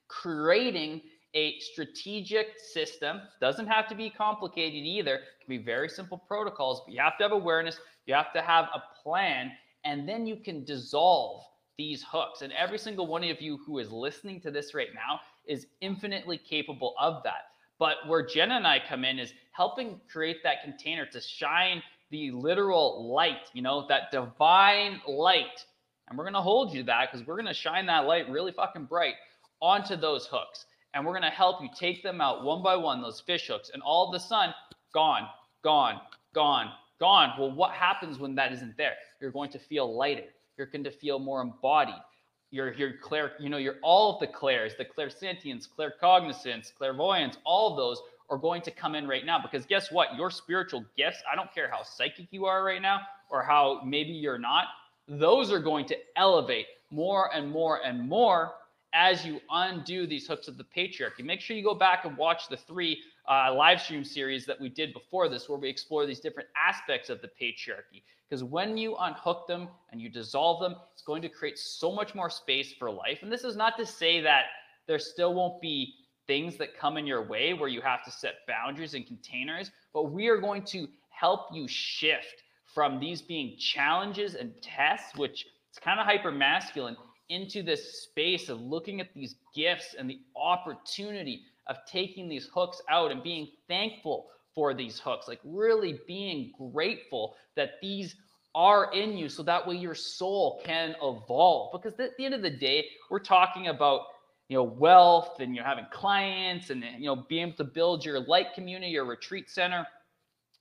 creating 0.07 1.01
a 1.33 1.59
strategic 1.59 2.59
system. 2.59 3.21
Doesn't 3.41 3.67
have 3.67 3.87
to 3.89 3.95
be 3.95 4.09
complicated 4.09 4.83
either. 4.83 5.15
It 5.15 5.21
can 5.45 5.49
be 5.49 5.63
very 5.63 5.89
simple 5.89 6.17
protocols, 6.17 6.81
but 6.85 6.93
you 6.93 7.01
have 7.01 7.17
to 7.17 7.23
have 7.23 7.31
awareness. 7.31 7.79
You 8.05 8.13
have 8.13 8.33
to 8.33 8.41
have 8.41 8.65
a 8.73 8.81
plan, 9.03 9.51
and 9.83 10.07
then 10.07 10.25
you 10.25 10.37
can 10.37 10.63
dissolve 10.63 11.43
these 11.77 12.03
hooks. 12.09 12.41
And 12.41 12.53
every 12.53 12.79
single 12.79 13.07
one 13.07 13.23
of 13.23 13.41
you 13.41 13.59
who 13.65 13.79
is 13.79 13.91
listening 13.91 14.41
to 14.41 14.51
this 14.51 14.73
right 14.73 14.93
now 14.93 15.19
is 15.45 15.67
infinitely 15.81 16.37
capable 16.37 16.95
of 16.99 17.21
that. 17.23 17.49
But 17.79 17.97
where 18.07 18.25
Jenna 18.25 18.55
and 18.55 18.67
I 18.67 18.81
come 18.87 19.05
in 19.05 19.19
is 19.19 19.33
helping 19.51 20.01
create 20.11 20.37
that 20.43 20.63
container 20.63 21.05
to 21.05 21.21
shine 21.21 21.83
the 22.09 22.31
literal 22.31 23.13
light, 23.13 23.49
you 23.53 23.61
know, 23.61 23.85
that 23.87 24.11
divine 24.11 25.01
light. 25.07 25.65
And 26.07 26.17
we're 26.17 26.23
going 26.23 26.33
to 26.33 26.41
hold 26.41 26.73
you 26.73 26.83
that 26.83 27.11
because 27.11 27.27
we're 27.27 27.35
going 27.35 27.45
to 27.47 27.53
shine 27.53 27.85
that 27.87 28.05
light 28.05 28.29
really 28.29 28.53
fucking 28.53 28.85
bright 28.85 29.15
onto 29.61 29.95
those 29.95 30.25
hooks 30.25 30.65
and 30.97 31.05
we're 31.05 31.13
going 31.13 31.21
to 31.21 31.29
help 31.29 31.61
you 31.61 31.69
take 31.77 32.01
them 32.01 32.19
out 32.19 32.43
one 32.43 32.63
by 32.63 32.75
one, 32.75 33.03
those 33.03 33.19
fish 33.19 33.45
hooks, 33.47 33.69
and 33.71 33.83
all 33.83 34.09
of 34.09 34.15
a 34.15 34.19
sudden, 34.19 34.51
gone, 34.95 35.27
gone, 35.63 36.01
gone, 36.33 36.71
gone. 36.99 37.33
Well, 37.37 37.51
what 37.51 37.69
happens 37.69 38.17
when 38.17 38.33
that 38.33 38.51
isn't 38.51 38.75
there? 38.77 38.93
You're 39.21 39.29
going 39.29 39.51
to 39.51 39.59
feel 39.59 39.95
lighter. 39.95 40.23
You're 40.57 40.65
going 40.65 40.83
to 40.85 40.91
feel 40.91 41.19
more 41.19 41.41
embodied. 41.41 42.01
You're, 42.49 42.73
you're 42.73 42.97
clear, 42.97 43.33
you 43.39 43.47
know, 43.47 43.57
you're 43.57 43.75
all 43.83 44.15
of 44.15 44.19
the 44.19 44.25
clairs, 44.25 44.73
the 44.75 44.85
clairsentience, 44.85 45.67
claircognizance, 45.69 46.73
clairvoyance, 46.75 47.37
all 47.43 47.69
of 47.71 47.77
those 47.77 48.01
are 48.31 48.39
going 48.39 48.63
to 48.63 48.71
come 48.71 48.95
in 48.95 49.07
right 49.07 49.23
now 49.23 49.39
because 49.39 49.67
guess 49.67 49.91
what? 49.91 50.15
Your 50.15 50.31
spiritual 50.31 50.83
gifts, 50.97 51.21
I 51.31 51.35
don't 51.35 51.53
care 51.53 51.69
how 51.69 51.83
psychic 51.83 52.25
you 52.31 52.47
are 52.47 52.63
right 52.63 52.81
now 52.81 53.01
or 53.29 53.43
how 53.43 53.81
maybe 53.85 54.13
you're 54.13 54.39
not, 54.39 54.65
those 55.07 55.51
are 55.51 55.59
going 55.59 55.85
to 55.85 55.97
elevate 56.15 56.65
more 56.89 57.29
and 57.35 57.51
more 57.51 57.85
and 57.85 58.09
more 58.09 58.53
as 58.97 59.23
you 59.23 59.39
undo 59.51 60.07
these 60.07 60.25
hooks 60.25 60.47
of 60.47 60.57
the 60.57 60.63
patriarchy. 60.63 61.23
Make 61.23 61.39
sure 61.39 61.55
you 61.55 61.63
go 61.63 61.75
back 61.75 62.05
and 62.05 62.17
watch 62.17 62.49
the 62.49 62.57
three 62.57 62.97
uh, 63.29 63.53
live 63.53 63.79
stream 63.79 64.03
series 64.03 64.47
that 64.47 64.59
we 64.59 64.69
did 64.69 64.91
before 64.91 65.29
this, 65.29 65.47
where 65.47 65.59
we 65.59 65.69
explore 65.69 66.07
these 66.07 66.19
different 66.19 66.49
aspects 66.57 67.11
of 67.11 67.21
the 67.21 67.29
patriarchy. 67.39 68.01
Because 68.27 68.43
when 68.43 68.75
you 68.75 68.95
unhook 68.99 69.45
them 69.47 69.67
and 69.91 70.01
you 70.01 70.09
dissolve 70.09 70.59
them, 70.59 70.75
it's 70.93 71.03
going 71.03 71.21
to 71.21 71.29
create 71.29 71.59
so 71.59 71.91
much 71.93 72.15
more 72.15 72.31
space 72.31 72.73
for 72.73 72.89
life. 72.89 73.19
And 73.21 73.31
this 73.31 73.43
is 73.43 73.55
not 73.55 73.77
to 73.77 73.85
say 73.85 74.19
that 74.21 74.45
there 74.87 74.97
still 74.97 75.35
won't 75.35 75.61
be 75.61 75.93
things 76.25 76.57
that 76.57 76.75
come 76.75 76.97
in 76.97 77.05
your 77.05 77.21
way 77.21 77.53
where 77.53 77.69
you 77.69 77.81
have 77.81 78.03
to 78.03 78.11
set 78.11 78.47
boundaries 78.47 78.95
and 78.95 79.05
containers, 79.05 79.69
but 79.93 80.11
we 80.11 80.27
are 80.27 80.37
going 80.37 80.63
to 80.63 80.87
help 81.09 81.49
you 81.53 81.67
shift 81.67 82.43
from 82.73 82.99
these 82.99 83.21
being 83.21 83.57
challenges 83.59 84.33
and 84.33 84.51
tests, 84.61 85.15
which 85.15 85.45
it's 85.69 85.79
kind 85.79 85.99
of 85.99 86.07
hyper 86.07 86.31
masculine, 86.31 86.97
into 87.29 87.63
this 87.63 88.03
space 88.03 88.49
of 88.49 88.61
looking 88.61 89.01
at 89.01 89.13
these 89.13 89.35
gifts 89.55 89.95
and 89.97 90.09
the 90.09 90.19
opportunity 90.35 91.41
of 91.67 91.77
taking 91.85 92.29
these 92.29 92.49
hooks 92.53 92.81
out 92.89 93.11
and 93.11 93.23
being 93.23 93.47
thankful 93.67 94.27
for 94.55 94.73
these 94.73 94.99
hooks, 94.99 95.27
like 95.27 95.39
really 95.43 95.99
being 96.07 96.51
grateful 96.73 97.35
that 97.55 97.73
these 97.81 98.15
are 98.55 98.91
in 98.93 99.17
you 99.17 99.29
so 99.29 99.43
that 99.43 99.67
way 99.67 99.75
your 99.75 99.93
soul 99.93 100.61
can 100.65 100.95
evolve. 101.01 101.71
Because 101.71 101.99
at 101.99 102.17
the 102.17 102.25
end 102.25 102.33
of 102.33 102.41
the 102.41 102.49
day, 102.49 102.87
we're 103.09 103.19
talking 103.19 103.67
about 103.67 104.01
you 104.49 104.57
know 104.57 104.63
wealth 104.63 105.39
and 105.39 105.55
you're 105.55 105.65
having 105.65 105.85
clients 105.91 106.69
and 106.69 106.83
you 106.97 107.05
know 107.05 107.25
being 107.27 107.47
able 107.47 107.57
to 107.57 107.63
build 107.63 108.05
your 108.05 108.19
light 108.21 108.53
community 108.55 108.91
your 108.91 109.05
retreat 109.05 109.49
center 109.49 109.85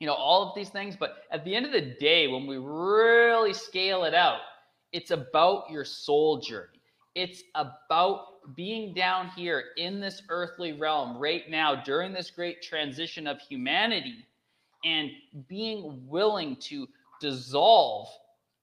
you 0.00 0.06
know 0.06 0.14
all 0.14 0.48
of 0.48 0.54
these 0.54 0.70
things 0.70 0.96
but 0.98 1.18
at 1.30 1.44
the 1.44 1.54
end 1.54 1.66
of 1.66 1.72
the 1.72 1.94
day 2.00 2.26
when 2.26 2.46
we 2.46 2.58
really 2.58 3.52
scale 3.52 4.04
it 4.04 4.14
out 4.14 4.40
it's 4.96 5.10
about 5.10 5.70
your 5.70 5.84
soul 5.84 6.40
journey. 6.40 6.80
It's 7.14 7.42
about 7.54 8.54
being 8.56 8.94
down 8.94 9.28
here 9.28 9.64
in 9.76 10.00
this 10.00 10.22
earthly 10.30 10.72
realm 10.72 11.18
right 11.18 11.50
now 11.50 11.82
during 11.84 12.14
this 12.14 12.30
great 12.30 12.62
transition 12.62 13.26
of 13.26 13.38
humanity 13.38 14.24
and 14.86 15.10
being 15.48 16.02
willing 16.08 16.56
to 16.56 16.88
dissolve 17.20 18.08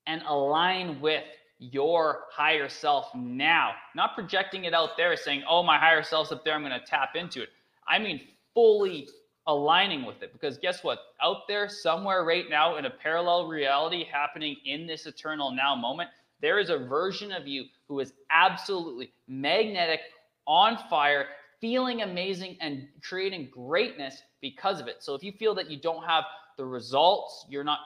and 0.08 0.24
align 0.28 1.00
with 1.00 1.24
your 1.60 2.22
higher 2.32 2.68
self 2.68 3.14
now, 3.14 3.74
not 3.96 4.16
projecting 4.16 4.64
it 4.64 4.74
out 4.74 4.98
there 4.98 5.16
saying, 5.16 5.44
oh, 5.48 5.62
my 5.62 5.78
higher 5.78 6.02
self's 6.02 6.32
up 6.32 6.44
there, 6.44 6.56
I'm 6.56 6.64
going 6.64 6.74
to 6.74 6.84
tap 6.84 7.10
into 7.16 7.44
it. 7.44 7.50
I 7.88 8.00
mean, 8.00 8.22
fully 8.56 9.08
aligning 9.46 10.04
with 10.04 10.24
it 10.24 10.34
because 10.34 10.58
guess 10.58 10.84
what? 10.84 10.98
Out 11.22 11.48
there, 11.48 11.70
somewhere 11.70 12.24
right 12.24 12.50
now 12.50 12.78
in 12.78 12.86
a 12.86 12.90
parallel 12.90 13.48
reality 13.48 14.04
happening 14.12 14.56
in 14.66 14.88
this 14.88 15.06
eternal 15.06 15.52
now 15.52 15.76
moment, 15.76 16.10
there 16.44 16.60
is 16.60 16.70
a 16.70 16.78
version 16.78 17.32
of 17.32 17.48
you 17.48 17.64
who 17.88 18.02
is 18.02 18.14
absolutely 18.30 19.14
magnetic, 19.28 20.02
on 20.46 20.78
fire, 20.90 21.28
feeling 21.62 22.02
amazing, 22.02 22.58
and 22.60 22.86
creating 23.02 23.50
greatness 23.50 24.22
because 24.42 24.82
of 24.82 24.88
it. 24.88 24.98
So 25.00 25.16
if 25.16 25.24
you 25.24 25.32
feel 25.32 25.56
that 25.56 25.72
you 25.72 25.80
don't 25.80 26.04
have 26.04 26.26
the 26.58 26.66
results, 26.66 27.46
you're 27.50 27.64
not 27.64 27.80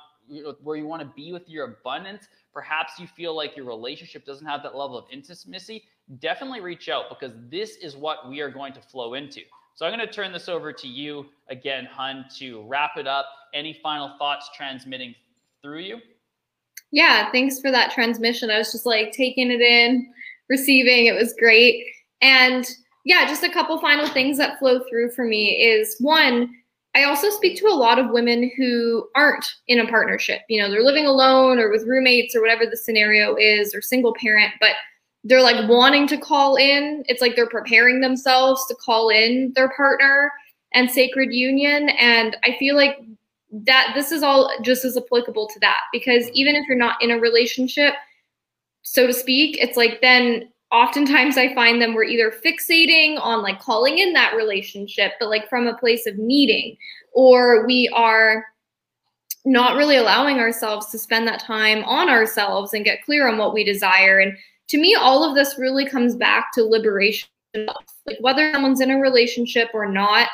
where 0.63 0.75
you 0.75 0.87
want 0.87 1.03
to 1.03 1.13
be 1.15 1.31
with 1.31 1.47
your 1.47 1.65
abundance, 1.65 2.27
perhaps 2.51 2.99
you 2.99 3.05
feel 3.05 3.35
like 3.35 3.55
your 3.55 3.65
relationship 3.65 4.25
doesn't 4.25 4.47
have 4.47 4.63
that 4.63 4.75
level 4.75 4.97
of 4.97 5.05
intimacy, 5.11 5.83
definitely 6.19 6.59
reach 6.59 6.89
out 6.89 7.05
because 7.09 7.33
this 7.49 7.77
is 7.77 7.95
what 7.95 8.27
we 8.27 8.41
are 8.41 8.49
going 8.49 8.73
to 8.73 8.81
flow 8.81 9.13
into. 9.13 9.41
So 9.75 9.85
I'm 9.85 9.95
going 9.95 10.05
to 10.05 10.11
turn 10.11 10.33
this 10.33 10.49
over 10.49 10.73
to 10.73 10.87
you 10.87 11.27
again, 11.49 11.85
Hun, 11.85 12.25
to 12.39 12.65
wrap 12.67 12.97
it 12.97 13.05
up. 13.05 13.27
Any 13.53 13.79
final 13.83 14.15
thoughts 14.17 14.49
transmitting 14.55 15.13
through 15.61 15.81
you? 15.81 15.99
Yeah, 16.91 17.31
thanks 17.31 17.59
for 17.59 17.71
that 17.71 17.91
transmission. 17.91 18.49
I 18.49 18.57
was 18.57 18.71
just 18.71 18.85
like 18.85 19.11
taking 19.11 19.51
it 19.51 19.61
in, 19.61 20.11
receiving. 20.49 21.05
It 21.05 21.15
was 21.15 21.33
great. 21.37 21.83
And 22.21 22.67
yeah, 23.05 23.27
just 23.27 23.43
a 23.43 23.51
couple 23.51 23.79
final 23.79 24.07
things 24.07 24.37
that 24.37 24.59
flow 24.59 24.81
through 24.89 25.11
for 25.11 25.25
me 25.25 25.51
is 25.61 25.95
one, 25.99 26.49
I 26.95 27.03
also 27.03 27.29
speak 27.29 27.57
to 27.59 27.67
a 27.67 27.75
lot 27.75 27.99
of 27.99 28.09
women 28.09 28.51
who 28.57 29.07
aren't 29.15 29.45
in 29.67 29.79
a 29.79 29.87
partnership. 29.87 30.41
You 30.49 30.61
know, 30.61 30.69
they're 30.69 30.83
living 30.83 31.05
alone 31.05 31.59
or 31.59 31.69
with 31.69 31.85
roommates 31.85 32.35
or 32.35 32.41
whatever 32.41 32.65
the 32.65 32.75
scenario 32.75 33.35
is, 33.35 33.75
or 33.75 33.81
single 33.81 34.15
parent, 34.19 34.51
but 34.59 34.71
they're 35.23 35.41
like 35.41 35.69
wanting 35.69 36.07
to 36.07 36.17
call 36.17 36.55
in. 36.55 37.03
It's 37.07 37.21
like 37.21 37.35
they're 37.35 37.49
preparing 37.49 38.01
themselves 38.01 38.65
to 38.67 38.75
call 38.75 39.09
in 39.09 39.51
their 39.55 39.69
partner 39.69 40.31
and 40.73 40.89
sacred 40.89 41.33
union. 41.33 41.89
And 41.89 42.35
I 42.43 42.55
feel 42.57 42.75
like 42.75 42.97
that 43.51 43.91
this 43.95 44.11
is 44.11 44.23
all 44.23 44.51
just 44.61 44.83
as 44.83 44.97
applicable 44.97 45.47
to 45.47 45.59
that 45.59 45.81
because 45.91 46.25
mm-hmm. 46.25 46.35
even 46.35 46.55
if 46.55 46.65
you're 46.67 46.77
not 46.77 47.01
in 47.01 47.11
a 47.11 47.19
relationship, 47.19 47.93
so 48.81 49.07
to 49.07 49.13
speak, 49.13 49.57
it's 49.59 49.77
like 49.77 50.01
then 50.01 50.49
oftentimes 50.71 51.37
I 51.37 51.53
find 51.53 51.81
them 51.81 51.93
we're 51.93 52.03
either 52.03 52.31
fixating 52.31 53.19
on 53.21 53.41
like 53.41 53.59
calling 53.59 53.99
in 53.99 54.13
that 54.13 54.35
relationship, 54.35 55.13
but 55.19 55.29
like 55.29 55.49
from 55.49 55.67
a 55.67 55.77
place 55.77 56.05
of 56.05 56.17
needing, 56.17 56.77
or 57.13 57.65
we 57.65 57.89
are 57.93 58.45
not 59.45 59.77
really 59.77 59.95
allowing 59.95 60.39
ourselves 60.39 60.87
to 60.87 60.99
spend 60.99 61.25
that 61.27 61.39
time 61.39 61.83
on 61.85 62.09
ourselves 62.09 62.73
and 62.73 62.83
get 62.83 63.03
clear 63.03 63.27
on 63.27 63.37
what 63.37 63.53
we 63.53 63.63
desire. 63.63 64.19
And 64.19 64.37
to 64.67 64.77
me, 64.77 64.93
all 64.95 65.23
of 65.23 65.35
this 65.35 65.57
really 65.57 65.87
comes 65.87 66.15
back 66.15 66.51
to 66.53 66.63
liberation. 66.63 67.29
Like 67.55 68.17
whether 68.19 68.51
someone's 68.51 68.81
in 68.81 68.91
a 68.91 68.99
relationship 68.99 69.69
or 69.73 69.89
not, 69.89 70.27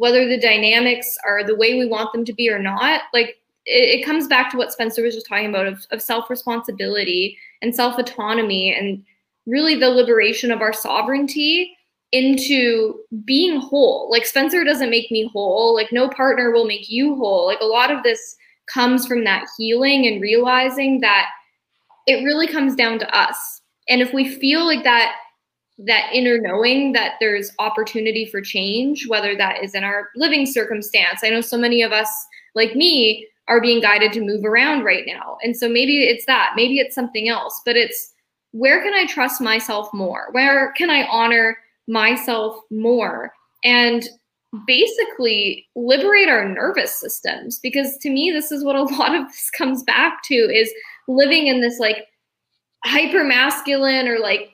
whether 0.00 0.26
the 0.26 0.40
dynamics 0.40 1.18
are 1.26 1.44
the 1.44 1.54
way 1.54 1.78
we 1.78 1.84
want 1.84 2.10
them 2.14 2.24
to 2.24 2.32
be 2.32 2.48
or 2.48 2.58
not, 2.58 3.02
like 3.12 3.36
it, 3.66 4.00
it 4.00 4.04
comes 4.04 4.26
back 4.26 4.50
to 4.50 4.56
what 4.56 4.72
Spencer 4.72 5.02
was 5.02 5.14
just 5.14 5.28
talking 5.28 5.50
about 5.50 5.66
of, 5.66 5.86
of 5.90 6.00
self 6.00 6.30
responsibility 6.30 7.36
and 7.60 7.74
self 7.76 7.98
autonomy 7.98 8.74
and 8.74 9.04
really 9.44 9.74
the 9.74 9.90
liberation 9.90 10.50
of 10.50 10.62
our 10.62 10.72
sovereignty 10.72 11.76
into 12.12 12.98
being 13.26 13.60
whole. 13.60 14.10
Like 14.10 14.24
Spencer 14.24 14.64
doesn't 14.64 14.88
make 14.88 15.10
me 15.10 15.28
whole, 15.30 15.74
like 15.74 15.92
no 15.92 16.08
partner 16.08 16.50
will 16.50 16.64
make 16.64 16.88
you 16.88 17.14
whole. 17.16 17.44
Like 17.44 17.60
a 17.60 17.66
lot 17.66 17.90
of 17.90 18.02
this 18.02 18.36
comes 18.72 19.06
from 19.06 19.24
that 19.24 19.44
healing 19.58 20.06
and 20.06 20.22
realizing 20.22 21.00
that 21.00 21.28
it 22.06 22.24
really 22.24 22.46
comes 22.46 22.74
down 22.74 22.98
to 23.00 23.16
us. 23.16 23.60
And 23.86 24.00
if 24.00 24.14
we 24.14 24.34
feel 24.34 24.64
like 24.64 24.82
that 24.84 25.16
that 25.86 26.10
inner 26.12 26.38
knowing 26.38 26.92
that 26.92 27.14
there's 27.20 27.52
opportunity 27.58 28.26
for 28.26 28.40
change, 28.40 29.06
whether 29.08 29.36
that 29.36 29.62
is 29.62 29.74
in 29.74 29.84
our 29.84 30.08
living 30.14 30.46
circumstance. 30.46 31.20
I 31.22 31.30
know 31.30 31.40
so 31.40 31.56
many 31.56 31.82
of 31.82 31.92
us, 31.92 32.08
like 32.54 32.74
me, 32.74 33.26
are 33.48 33.60
being 33.60 33.80
guided 33.80 34.12
to 34.12 34.20
move 34.20 34.44
around 34.44 34.84
right 34.84 35.04
now. 35.06 35.38
And 35.42 35.56
so 35.56 35.68
maybe 35.68 36.04
it's 36.04 36.26
that, 36.26 36.52
maybe 36.54 36.78
it's 36.78 36.94
something 36.94 37.28
else, 37.28 37.60
but 37.64 37.76
it's 37.76 38.12
where 38.52 38.82
can 38.82 38.94
I 38.94 39.06
trust 39.06 39.40
myself 39.40 39.88
more? 39.92 40.28
Where 40.32 40.72
can 40.72 40.90
I 40.90 41.06
honor 41.08 41.56
myself 41.88 42.56
more? 42.70 43.32
And 43.64 44.08
basically 44.66 45.68
liberate 45.76 46.28
our 46.28 46.48
nervous 46.48 46.98
systems 46.98 47.60
because 47.60 47.96
to 47.98 48.10
me 48.10 48.32
this 48.32 48.50
is 48.50 48.64
what 48.64 48.74
a 48.74 48.82
lot 48.96 49.14
of 49.14 49.26
this 49.28 49.48
comes 49.50 49.82
back 49.84 50.22
to 50.24 50.34
is 50.34 50.72
living 51.06 51.46
in 51.46 51.60
this 51.60 51.78
like 51.78 52.06
hyper 52.84 53.22
masculine 53.22 54.08
or 54.08 54.18
like 54.18 54.50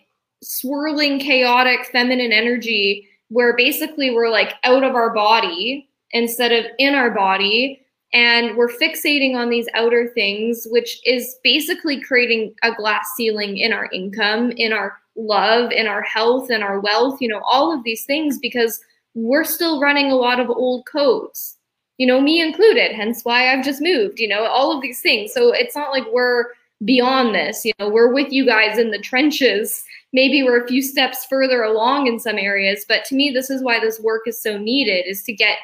swirling, 0.47 1.19
chaotic 1.19 1.87
feminine 1.87 2.33
energy 2.33 3.09
where 3.29 3.57
basically 3.57 4.11
we're 4.11 4.31
like 4.31 4.55
out 4.65 4.85
of 4.85 4.95
our 4.95 5.13
body 5.13 5.89
instead 6.13 6.53
of 6.53 6.65
in 6.79 6.95
our 6.95 7.11
body. 7.11 7.83
And 8.13 8.57
we're 8.57 8.71
fixating 8.71 9.35
on 9.35 9.51
these 9.51 9.69
outer 9.75 10.09
things, 10.15 10.67
which 10.71 11.01
is 11.05 11.37
basically 11.43 12.01
creating 12.01 12.55
a 12.63 12.73
glass 12.73 13.11
ceiling 13.17 13.59
in 13.59 13.73
our 13.73 13.91
income, 13.93 14.53
in 14.53 14.73
our 14.73 14.97
love, 15.17 15.73
in 15.73 15.87
our 15.87 16.03
health, 16.03 16.51
in 16.51 16.63
our 16.63 16.81
wealth, 16.81 17.21
you 17.21 17.29
know, 17.29 17.43
all 17.45 17.73
of 17.77 17.83
these 17.85 18.05
things 18.05 18.39
because 18.39 18.81
we're 19.15 19.45
still 19.45 19.81
running 19.81 20.11
a 20.11 20.17
lot 20.17 20.39
of 20.39 20.49
old 20.49 20.87
codes, 20.87 21.57
you 21.99 22.07
know, 22.07 22.21
me 22.21 22.41
included, 22.41 22.93
hence 22.93 23.25
why 23.25 23.53
I've 23.53 23.65
just 23.65 23.83
moved, 23.83 24.21
you 24.21 24.29
know, 24.29 24.45
all 24.45 24.75
of 24.75 24.83
these 24.83 25.01
things. 25.01 25.33
So 25.33 25.53
it's 25.53 25.75
not 25.75 25.91
like 25.91 26.05
we're 26.13 26.45
beyond 26.85 27.35
this, 27.35 27.65
you 27.65 27.73
know, 27.79 27.89
we're 27.89 28.13
with 28.13 28.33
you 28.33 28.45
guys 28.45 28.79
in 28.79 28.91
the 28.91 28.99
trenches 28.99 29.85
maybe 30.17 30.43
we're 30.43 30.65
a 30.65 30.67
few 30.67 30.81
steps 30.81 31.27
further 31.27 31.63
along 31.63 32.07
in 32.07 32.19
some 32.19 32.39
areas. 32.39 32.87
But 32.89 33.05
to 33.05 33.15
me, 33.15 33.31
this 33.31 33.51
is 33.51 33.63
why 33.63 33.79
this 33.79 34.01
work 34.01 34.23
is 34.27 34.43
so 34.43 34.57
needed 34.57 35.05
is 35.07 35.23
to 35.25 35.33
get 35.33 35.59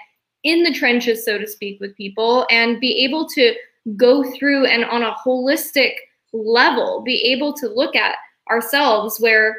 in 0.44 0.62
the 0.62 0.75
trenches, 0.75 1.25
so 1.25 1.38
to 1.38 1.46
speak, 1.46 1.81
with 1.81 1.96
people 1.96 2.46
and 2.51 2.79
be 2.79 3.05
able 3.05 3.27
to 3.31 3.55
go 3.96 4.22
through 4.33 4.66
and 4.66 4.85
on 4.85 5.03
a 5.03 5.14
holistic 5.14 5.94
level, 6.35 7.03
be 7.03 7.22
able 7.33 7.55
to 7.55 7.68
look 7.68 7.96
at 7.96 8.16
ourselves 8.51 9.18
where 9.18 9.57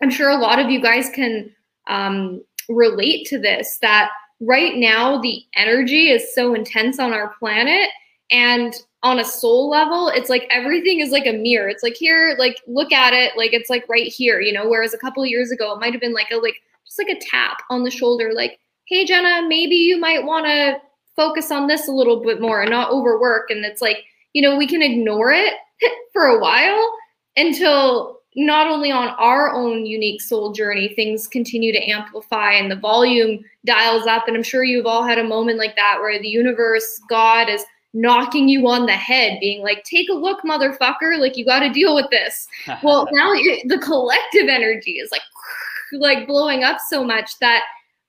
I'm 0.00 0.10
sure 0.10 0.30
a 0.30 0.36
lot 0.36 0.60
of 0.60 0.70
you 0.70 0.80
guys 0.80 1.10
can 1.10 1.50
um, 1.88 2.40
relate 2.68 3.26
to 3.28 3.38
this 3.38 3.78
that 3.82 4.10
right 4.40 4.76
now 4.76 5.20
the 5.20 5.42
energy 5.56 6.10
is 6.10 6.34
so 6.34 6.54
intense 6.54 7.00
on 7.00 7.12
our 7.12 7.34
planet 7.38 7.88
and 8.30 8.74
on 9.04 9.20
a 9.20 9.24
soul 9.24 9.68
level, 9.68 10.08
it's 10.08 10.30
like 10.30 10.48
everything 10.50 11.00
is 11.00 11.10
like 11.10 11.26
a 11.26 11.32
mirror. 11.32 11.68
It's 11.68 11.82
like 11.82 11.94
here, 11.94 12.34
like 12.38 12.60
look 12.66 12.90
at 12.90 13.12
it, 13.12 13.36
like 13.36 13.52
it's 13.52 13.68
like 13.68 13.86
right 13.88 14.06
here, 14.06 14.40
you 14.40 14.52
know. 14.52 14.66
Whereas 14.66 14.94
a 14.94 14.98
couple 14.98 15.24
years 15.26 15.50
ago, 15.50 15.74
it 15.74 15.80
might 15.80 15.92
have 15.92 16.00
been 16.00 16.14
like 16.14 16.30
a 16.32 16.36
like 16.36 16.56
just 16.86 16.98
like 16.98 17.10
a 17.10 17.20
tap 17.20 17.58
on 17.70 17.84
the 17.84 17.90
shoulder, 17.90 18.32
like, 18.34 18.58
hey 18.86 19.04
Jenna, 19.04 19.46
maybe 19.46 19.76
you 19.76 20.00
might 20.00 20.24
want 20.24 20.46
to 20.46 20.78
focus 21.16 21.50
on 21.50 21.66
this 21.66 21.86
a 21.86 21.92
little 21.92 22.22
bit 22.22 22.40
more 22.40 22.62
and 22.62 22.70
not 22.70 22.90
overwork. 22.90 23.50
And 23.50 23.64
it's 23.64 23.82
like, 23.82 24.04
you 24.32 24.42
know, 24.42 24.56
we 24.56 24.66
can 24.66 24.82
ignore 24.82 25.32
it 25.32 25.54
for 26.12 26.24
a 26.26 26.40
while 26.40 26.90
until 27.36 28.20
not 28.36 28.66
only 28.66 28.90
on 28.90 29.08
our 29.18 29.52
own 29.52 29.86
unique 29.86 30.20
soul 30.20 30.52
journey, 30.52 30.88
things 30.88 31.28
continue 31.28 31.72
to 31.72 31.90
amplify 31.90 32.52
and 32.52 32.70
the 32.70 32.76
volume 32.76 33.44
dials 33.64 34.06
up. 34.06 34.26
And 34.26 34.36
I'm 34.36 34.42
sure 34.42 34.64
you've 34.64 34.86
all 34.86 35.04
had 35.04 35.18
a 35.18 35.24
moment 35.24 35.58
like 35.58 35.76
that 35.76 35.98
where 36.00 36.20
the 36.20 36.26
universe, 36.26 37.00
God 37.08 37.48
is 37.48 37.64
knocking 37.94 38.48
you 38.48 38.68
on 38.68 38.86
the 38.86 38.92
head, 38.92 39.38
being 39.40 39.62
like, 39.62 39.84
take 39.84 40.08
a 40.10 40.14
look, 40.14 40.42
motherfucker, 40.42 41.18
like 41.18 41.36
you 41.36 41.44
got 41.44 41.60
to 41.60 41.70
deal 41.70 41.94
with 41.94 42.10
this. 42.10 42.46
well, 42.82 43.08
now 43.12 43.32
the 43.32 43.80
collective 43.82 44.48
energy 44.48 44.92
is 44.92 45.10
like, 45.10 45.22
like 45.92 46.26
blowing 46.26 46.64
up 46.64 46.78
so 46.88 47.04
much 47.04 47.38
that 47.38 47.62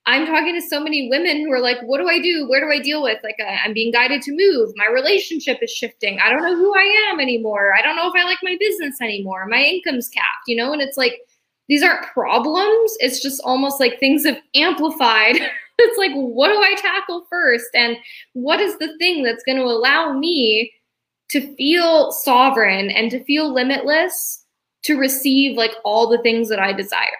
I'm 0.07 0.25
talking 0.25 0.53
to 0.53 0.61
so 0.61 0.79
many 0.79 1.09
women 1.09 1.39
who 1.39 1.51
are 1.51 1.59
like, 1.59 1.77
what 1.81 1.99
do 1.99 2.07
I 2.07 2.19
do? 2.19 2.47
Where 2.47 2.61
do 2.61 2.71
I 2.71 2.81
deal 2.81 3.01
with? 3.01 3.19
Like, 3.23 3.37
uh, 3.39 3.55
I'm 3.63 3.73
being 3.73 3.91
guided 3.91 4.21
to 4.23 4.35
move. 4.35 4.71
My 4.75 4.85
relationship 4.85 5.57
is 5.61 5.71
shifting. 5.71 6.19
I 6.19 6.29
don't 6.29 6.43
know 6.43 6.55
who 6.55 6.75
I 6.75 7.09
am 7.09 7.19
anymore. 7.19 7.73
I 7.75 7.81
don't 7.81 7.95
know 7.95 8.07
if 8.07 8.13
I 8.15 8.23
like 8.23 8.37
my 8.43 8.55
business 8.59 9.01
anymore. 9.01 9.47
My 9.47 9.63
income's 9.63 10.09
capped, 10.09 10.47
you 10.47 10.55
know? 10.55 10.73
And 10.73 10.81
it's 10.81 10.97
like, 10.97 11.21
these 11.67 11.81
aren't 11.81 12.05
problems. 12.05 12.93
It's 12.99 13.19
just 13.19 13.41
almost 13.43 13.79
like 13.79 13.99
things 13.99 14.25
have 14.25 14.37
amplified 14.53 15.37
it's 15.79 15.97
like, 15.97 16.13
what 16.13 16.49
do 16.49 16.57
I 16.57 16.75
tackle 16.75 17.25
first? 17.29 17.69
And 17.73 17.97
what 18.33 18.59
is 18.59 18.77
the 18.77 18.95
thing 18.97 19.23
that's 19.23 19.43
going 19.43 19.57
to 19.57 19.63
allow 19.63 20.13
me 20.13 20.71
to 21.29 21.55
feel 21.55 22.11
sovereign 22.11 22.89
and 22.91 23.11
to 23.11 23.23
feel 23.25 23.53
limitless 23.53 24.45
to 24.83 24.97
receive 24.97 25.57
like 25.57 25.71
all 25.83 26.07
the 26.07 26.21
things 26.21 26.49
that 26.49 26.59
I 26.59 26.71
desire? 26.71 27.17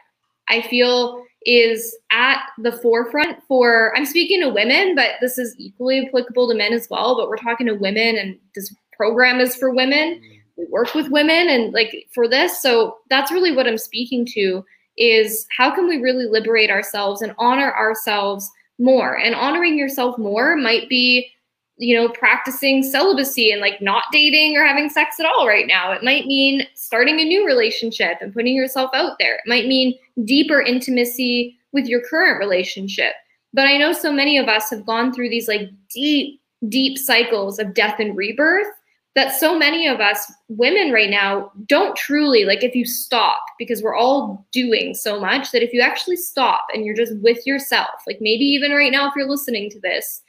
I 0.48 0.62
feel 0.62 1.24
is 1.46 1.96
at 2.12 2.42
the 2.58 2.72
forefront 2.72 3.38
for, 3.48 3.96
I'm 3.96 4.06
speaking 4.06 4.42
to 4.42 4.50
women, 4.50 4.96
but 4.96 5.12
this 5.22 5.38
is 5.38 5.56
equally 5.58 6.08
applicable 6.08 6.50
to 6.50 6.56
men 6.56 6.74
as 6.74 6.88
well. 6.90 7.16
But 7.16 7.30
we're 7.30 7.38
talking 7.38 7.68
to 7.68 7.76
women, 7.76 8.18
and 8.18 8.38
this 8.56 8.74
program 8.94 9.40
is 9.40 9.56
for 9.56 9.74
women. 9.74 10.22
Mm. 10.24 10.40
We 10.58 10.66
work 10.70 10.96
with 10.96 11.10
women 11.10 11.50
and 11.50 11.74
like 11.74 12.08
for 12.14 12.28
this. 12.28 12.62
So 12.62 12.98
that's 13.10 13.32
really 13.32 13.56
what 13.56 13.68
I'm 13.68 13.78
speaking 13.78 14.26
to 14.34 14.64
is 14.98 15.46
how 15.56 15.74
can 15.74 15.88
we 15.88 15.98
really 15.98 16.26
liberate 16.26 16.70
ourselves 16.70 17.22
and 17.22 17.36
honor 17.38 17.74
ourselves 17.74 18.50
more? 18.80 19.18
And 19.18 19.36
honoring 19.36 19.78
yourself 19.78 20.18
more 20.18 20.56
might 20.56 20.90
be, 20.90 21.30
you 21.78 21.96
know, 21.96 22.10
practicing 22.10 22.84
celibacy 22.84 23.52
and 23.52 23.62
like 23.62 23.82
not 23.82 24.06
dating 24.12 24.56
or 24.56 24.66
having 24.66 24.90
sex 24.90 25.20
at 25.20 25.26
all 25.26 25.48
right 25.48 25.68
now. 25.68 25.92
It 25.92 26.04
might 26.04 26.26
mean 26.26 26.68
starting 26.76 27.20
a 27.20 27.26
new 27.26 27.46
relationship 27.46 28.18
and 28.22 28.34
putting 28.34 28.56
yourself 28.56 28.92
out 28.94 29.18
there. 29.20 29.36
It 29.36 29.48
might 29.48 29.68
mean 29.68 29.98
deeper 30.24 30.62
intimacy 30.62 31.58
with 31.74 31.86
your 31.86 32.02
current 32.10 32.40
relationship. 32.40 33.14
But 33.54 33.68
I 33.68 33.78
know 33.78 33.94
so 33.94 34.12
many 34.12 34.38
of 34.38 34.48
us 34.48 34.70
have 34.70 34.86
gone 34.86 35.14
through 35.14 35.30
these 35.30 35.48
like 35.48 35.70
deep, 35.94 36.42
deep 36.70 36.98
cycles 36.98 37.60
of 37.60 37.74
death 37.74 38.00
and 38.00 38.16
rebirth 38.16 38.68
that 39.16 39.34
so 39.34 39.58
many 39.58 39.88
of 39.88 40.02
us 40.02 40.32
women 40.50 40.92
right 40.92 41.10
now 41.10 41.52
don't 41.68 41.96
truly 41.96 42.44
like 42.44 42.64
if 42.64 42.76
you 42.76 42.86
stop 42.86 43.42
because 43.58 43.82
we're 43.82 43.96
all 43.96 44.46
doing 44.52 44.94
so 44.94 45.20
much 45.20 45.52
that 45.52 45.64
if 45.64 45.72
you 45.74 45.82
actually 45.82 46.18
stop 46.18 46.68
and 46.74 46.86
you're 46.86 46.96
just 46.96 47.14
with 47.22 47.46
yourself 47.48 48.02
like 48.06 48.18
maybe 48.20 48.44
even 48.44 48.72
right 48.72 48.92
now 48.92 49.08
if 49.08 49.14
you're 49.16 49.30
listening 49.30 49.70
to 49.70 49.80
this 49.80 50.22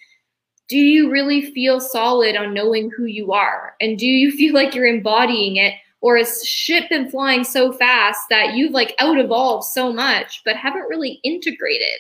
do 0.68 0.78
you 0.78 1.10
really 1.10 1.52
feel 1.52 1.80
solid 1.80 2.36
on 2.36 2.52
knowing 2.52 2.90
who 2.90 3.04
you 3.04 3.32
are? 3.32 3.74
And 3.80 3.98
do 3.98 4.06
you 4.06 4.30
feel 4.36 4.54
like 4.54 4.74
you're 4.74 4.86
embodying 4.86 5.56
it? 5.56 5.74
Or 6.02 6.16
has 6.16 6.44
shit 6.44 6.88
been 6.88 7.10
flying 7.10 7.42
so 7.42 7.72
fast 7.72 8.20
that 8.30 8.54
you've 8.54 8.72
like 8.72 8.94
out 8.98 9.18
evolved 9.18 9.64
so 9.64 9.92
much 9.92 10.42
but 10.44 10.56
haven't 10.56 10.88
really 10.88 11.20
integrated? 11.24 11.98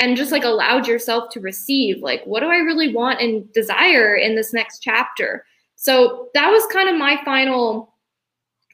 And 0.00 0.16
just 0.16 0.30
like 0.30 0.44
allowed 0.44 0.86
yourself 0.86 1.30
to 1.30 1.40
receive 1.40 2.00
like 2.04 2.22
what 2.24 2.38
do 2.38 2.46
i 2.46 2.58
really 2.58 2.94
want 2.94 3.20
and 3.20 3.52
desire 3.52 4.14
in 4.14 4.36
this 4.36 4.52
next 4.52 4.78
chapter 4.78 5.44
so 5.80 6.28
that 6.34 6.50
was 6.50 6.66
kind 6.72 6.88
of 6.88 6.96
my 6.96 7.20
final 7.24 7.94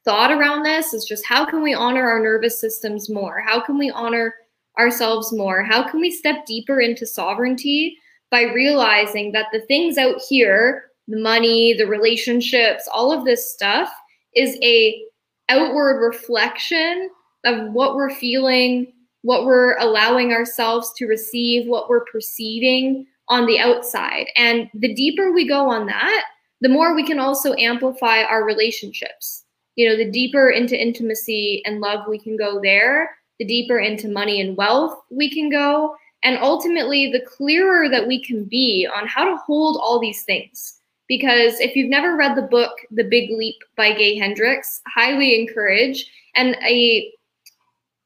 thought 0.07 0.32
around 0.32 0.62
this 0.62 0.94
is 0.94 1.05
just 1.05 1.24
how 1.26 1.44
can 1.44 1.62
we 1.62 1.74
honor 1.74 2.09
our 2.09 2.18
nervous 2.18 2.59
systems 2.59 3.11
more? 3.11 3.42
How 3.46 3.61
can 3.61 3.76
we 3.76 3.90
honor 3.90 4.34
ourselves 4.78 5.30
more? 5.30 5.62
How 5.62 5.86
can 5.86 6.00
we 6.00 6.11
step 6.11 6.46
deeper 6.46 6.80
into 6.80 7.07
sovereignty 7.07 7.98
by 8.30 8.44
realizing 8.44 9.32
that 9.32 9.48
the 9.52 9.61
things 9.66 9.98
out 9.98 10.18
here, 10.26 10.86
the 11.07 11.20
money, 11.20 11.74
the 11.74 11.86
relationships, 11.86 12.88
all 12.90 13.12
of 13.12 13.26
this 13.26 13.52
stuff 13.52 13.90
is 14.34 14.57
a 14.62 15.02
outward 15.50 16.00
reflection 16.00 17.11
of 17.44 17.70
what 17.74 17.96
we're 17.96 18.14
feeling, 18.14 18.94
what 19.20 19.44
we're 19.44 19.76
allowing 19.76 20.32
ourselves 20.32 20.90
to 20.96 21.07
receive, 21.07 21.68
what 21.68 21.90
we're 21.90 22.07
perceiving 22.07 23.07
on 23.28 23.44
the 23.44 23.59
outside. 23.59 24.26
And 24.36 24.70
the 24.72 24.94
deeper 24.94 25.32
we 25.32 25.46
go 25.46 25.68
on 25.68 25.84
that, 25.86 26.24
the 26.64 26.70
more 26.70 26.94
we 26.94 27.04
can 27.04 27.18
also 27.18 27.52
amplify 27.58 28.22
our 28.22 28.42
relationships. 28.42 29.44
You 29.76 29.86
know, 29.86 29.98
the 29.98 30.10
deeper 30.10 30.48
into 30.48 30.80
intimacy 30.80 31.60
and 31.66 31.82
love 31.82 32.08
we 32.08 32.18
can 32.18 32.38
go 32.38 32.58
there, 32.62 33.18
the 33.38 33.44
deeper 33.44 33.80
into 33.80 34.08
money 34.08 34.40
and 34.40 34.56
wealth 34.56 34.98
we 35.10 35.28
can 35.28 35.50
go. 35.50 35.94
And 36.22 36.38
ultimately, 36.38 37.12
the 37.12 37.20
clearer 37.20 37.90
that 37.90 38.06
we 38.06 38.24
can 38.24 38.44
be 38.44 38.88
on 38.96 39.06
how 39.06 39.26
to 39.26 39.36
hold 39.36 39.76
all 39.76 40.00
these 40.00 40.22
things. 40.22 40.80
Because 41.06 41.60
if 41.60 41.76
you've 41.76 41.90
never 41.90 42.16
read 42.16 42.34
the 42.34 42.48
book, 42.48 42.72
The 42.92 43.04
Big 43.04 43.28
Leap 43.30 43.56
by 43.76 43.92
Gay 43.92 44.16
Hendricks, 44.16 44.80
highly 44.86 45.38
encourage. 45.38 46.10
And 46.34 46.56
a 46.66 47.12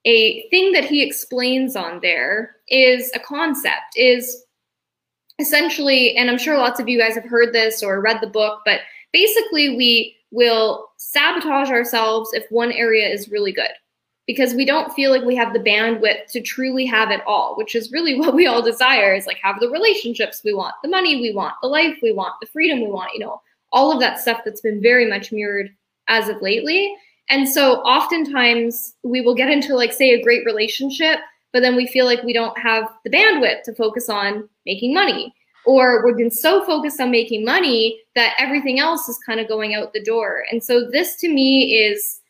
a 0.04 0.48
thing 0.48 0.72
that 0.72 0.84
he 0.84 1.00
explains 1.06 1.76
on 1.76 2.00
there 2.00 2.56
is 2.68 3.12
a 3.14 3.20
concept 3.20 3.94
is 3.94 4.46
essentially 5.38 6.16
and 6.16 6.30
i'm 6.30 6.38
sure 6.38 6.56
lots 6.56 6.80
of 6.80 6.88
you 6.88 6.98
guys 6.98 7.14
have 7.14 7.24
heard 7.24 7.52
this 7.52 7.82
or 7.82 8.00
read 8.00 8.18
the 8.20 8.26
book 8.26 8.60
but 8.64 8.80
basically 9.12 9.76
we 9.76 10.14
will 10.30 10.88
sabotage 10.96 11.70
ourselves 11.70 12.30
if 12.32 12.44
one 12.50 12.72
area 12.72 13.08
is 13.08 13.30
really 13.30 13.52
good 13.52 13.70
because 14.26 14.52
we 14.52 14.66
don't 14.66 14.92
feel 14.92 15.10
like 15.10 15.24
we 15.24 15.36
have 15.36 15.54
the 15.54 15.58
bandwidth 15.58 16.26
to 16.30 16.40
truly 16.40 16.84
have 16.84 17.10
it 17.10 17.20
all 17.26 17.56
which 17.56 17.74
is 17.74 17.92
really 17.92 18.14
what 18.18 18.34
we 18.34 18.46
all 18.46 18.62
desire 18.62 19.14
is 19.14 19.26
like 19.26 19.38
have 19.42 19.60
the 19.60 19.70
relationships 19.70 20.42
we 20.44 20.52
want 20.52 20.74
the 20.82 20.88
money 20.88 21.20
we 21.20 21.32
want 21.32 21.54
the 21.62 21.68
life 21.68 21.96
we 22.02 22.12
want 22.12 22.34
the 22.40 22.48
freedom 22.48 22.80
we 22.80 22.88
want 22.88 23.10
you 23.14 23.20
know 23.20 23.40
all 23.72 23.92
of 23.92 24.00
that 24.00 24.18
stuff 24.18 24.40
that's 24.44 24.60
been 24.60 24.80
very 24.80 25.08
much 25.08 25.32
mirrored 25.32 25.70
as 26.08 26.28
of 26.28 26.40
lately. 26.42 26.94
And 27.30 27.48
so 27.48 27.76
oftentimes 27.80 28.94
we 29.02 29.20
will 29.20 29.34
get 29.34 29.50
into 29.50 29.74
like 29.74 29.92
say 29.92 30.10
a 30.10 30.22
great 30.22 30.44
relationship, 30.46 31.18
but 31.52 31.60
then 31.60 31.76
we 31.76 31.86
feel 31.86 32.04
like 32.04 32.22
we 32.22 32.32
don't 32.32 32.58
have 32.58 32.88
the 33.04 33.10
bandwidth 33.10 33.62
to 33.64 33.74
focus 33.74 34.08
on 34.08 34.48
making 34.66 34.94
money. 34.94 35.34
Or 35.66 36.04
we've 36.04 36.16
been 36.16 36.30
so 36.30 36.64
focused 36.64 37.00
on 37.00 37.10
making 37.10 37.44
money 37.44 38.00
that 38.14 38.34
everything 38.38 38.78
else 38.78 39.08
is 39.08 39.18
kind 39.26 39.38
of 39.38 39.48
going 39.48 39.74
out 39.74 39.92
the 39.92 40.02
door. 40.02 40.44
And 40.50 40.62
so 40.62 40.88
this 40.90 41.16
to 41.16 41.28
me 41.28 41.74
is 41.74 42.20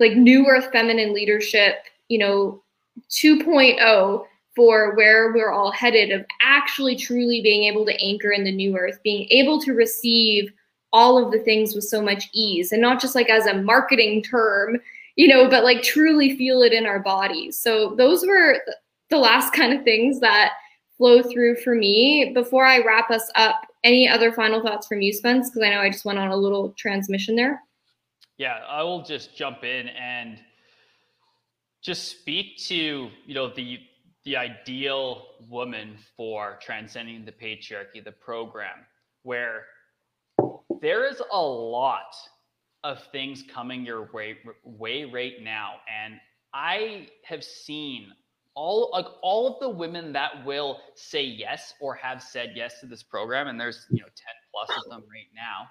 like 0.00 0.16
new 0.16 0.46
earth 0.46 0.68
feminine 0.72 1.14
leadership, 1.14 1.76
you 2.08 2.18
know, 2.18 2.62
2.0 3.10 4.24
for 4.54 4.96
where 4.96 5.32
we're 5.32 5.52
all 5.52 5.70
headed 5.70 6.10
of 6.10 6.24
actually 6.42 6.96
truly 6.96 7.42
being 7.42 7.64
able 7.64 7.84
to 7.84 8.00
anchor 8.02 8.30
in 8.30 8.42
the 8.42 8.50
new 8.50 8.76
earth, 8.76 8.98
being 9.04 9.28
able 9.30 9.60
to 9.60 9.72
receive 9.72 10.50
all 10.92 11.22
of 11.22 11.30
the 11.30 11.40
things 11.40 11.74
with 11.74 11.84
so 11.84 12.00
much 12.00 12.28
ease 12.32 12.72
and 12.72 12.80
not 12.80 13.00
just 13.00 13.14
like 13.14 13.28
as 13.28 13.46
a 13.46 13.62
marketing 13.62 14.22
term, 14.22 14.78
you 15.16 15.26
know, 15.26 15.48
but 15.48 15.64
like 15.64 15.82
truly 15.82 16.36
feel 16.36 16.62
it 16.62 16.72
in 16.72 16.86
our 16.86 17.00
bodies. 17.00 17.58
So 17.58 17.94
those 17.96 18.24
were 18.26 18.58
the 19.10 19.18
last 19.18 19.52
kind 19.52 19.72
of 19.72 19.82
things 19.82 20.20
that 20.20 20.52
flow 20.96 21.22
through 21.22 21.56
for 21.56 21.74
me. 21.74 22.32
Before 22.34 22.66
I 22.66 22.84
wrap 22.84 23.10
us 23.10 23.30
up, 23.34 23.66
any 23.82 24.08
other 24.08 24.32
final 24.32 24.62
thoughts 24.62 24.86
from 24.86 25.00
you, 25.00 25.12
Spence? 25.12 25.50
Because 25.50 25.62
I 25.62 25.70
know 25.70 25.80
I 25.80 25.90
just 25.90 26.04
went 26.04 26.18
on 26.18 26.28
a 26.28 26.36
little 26.36 26.72
transmission 26.76 27.34
there. 27.34 27.62
Yeah, 28.38 28.60
I 28.68 28.82
will 28.82 29.02
just 29.02 29.34
jump 29.34 29.64
in 29.64 29.88
and 29.88 30.38
just 31.82 32.08
speak 32.08 32.58
to 32.66 33.08
you 33.24 33.34
know 33.34 33.48
the 33.48 33.78
the 34.24 34.36
ideal 34.36 35.28
woman 35.48 35.96
for 36.16 36.58
transcending 36.60 37.24
the 37.24 37.32
patriarchy, 37.32 38.04
the 38.04 38.12
program, 38.12 38.84
where 39.22 39.62
there 40.80 41.08
is 41.08 41.22
a 41.32 41.40
lot 41.40 42.12
of 42.86 43.02
things 43.10 43.42
coming 43.52 43.84
your 43.84 44.08
way 44.12 44.38
way 44.64 45.04
right 45.04 45.34
now. 45.42 45.74
And 46.04 46.14
i 46.54 47.08
have 47.24 47.42
seen 47.42 48.12
all 48.54 48.90
like 48.92 49.06
all 49.20 49.52
of 49.52 49.60
the 49.60 49.68
women 49.68 50.12
that 50.12 50.44
will 50.46 50.78
say 50.94 51.22
yes 51.22 51.74
or 51.80 51.94
have 51.94 52.22
said 52.22 52.52
yes 52.54 52.80
to 52.80 52.86
this 52.86 53.02
program 53.02 53.48
and 53.48 53.60
there's 53.60 53.86
you 53.90 53.98
know 53.98 54.06
10 54.06 54.14
plus 54.52 54.84
of 54.84 54.90
them 54.90 55.02
right 55.10 55.28
now. 55.34 55.68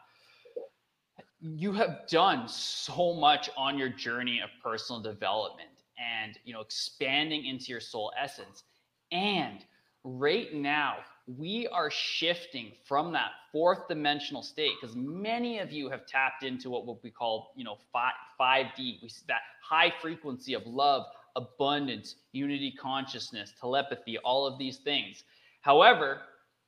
You 1.39 1.71
have 1.73 2.07
done 2.07 2.47
so 2.47 3.13
much 3.13 3.49
on 3.57 3.77
your 3.77 3.89
journey 3.89 4.41
of 4.43 4.49
personal 4.61 5.01
development 5.01 5.69
and 5.97 6.37
you 6.43 6.53
know 6.53 6.59
expanding 6.59 7.45
into 7.45 7.71
your 7.71 7.79
soul 7.79 8.11
essence. 8.21 8.63
And 9.11 9.65
right 10.03 10.53
now 10.53 10.97
we 11.27 11.67
are 11.67 11.89
shifting 11.89 12.71
from 12.87 13.11
that 13.13 13.31
fourth 13.51 13.87
dimensional 13.87 14.43
state 14.43 14.71
because 14.79 14.95
many 14.95 15.59
of 15.59 15.71
you 15.71 15.89
have 15.89 16.05
tapped 16.05 16.43
into 16.43 16.69
what 16.69 17.03
we 17.03 17.09
call 17.09 17.51
you 17.55 17.63
know 17.63 17.77
5, 17.91 18.11
5d 18.39 18.77
we 18.77 19.09
that 19.27 19.41
high 19.63 19.91
frequency 20.01 20.53
of 20.53 20.65
love 20.67 21.05
abundance 21.35 22.15
unity 22.31 22.71
consciousness 22.79 23.53
telepathy 23.59 24.17
all 24.19 24.45
of 24.45 24.59
these 24.59 24.77
things. 24.77 25.23
However 25.61 26.19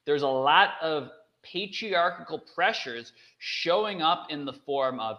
there's 0.05 0.23
a 0.23 0.27
lot 0.27 0.71
of 0.81 1.09
patriarchal 1.43 2.39
pressures 2.55 3.13
showing 3.37 4.01
up 4.01 4.27
in 4.29 4.43
the 4.43 4.53
form 4.53 4.99
of 4.99 5.17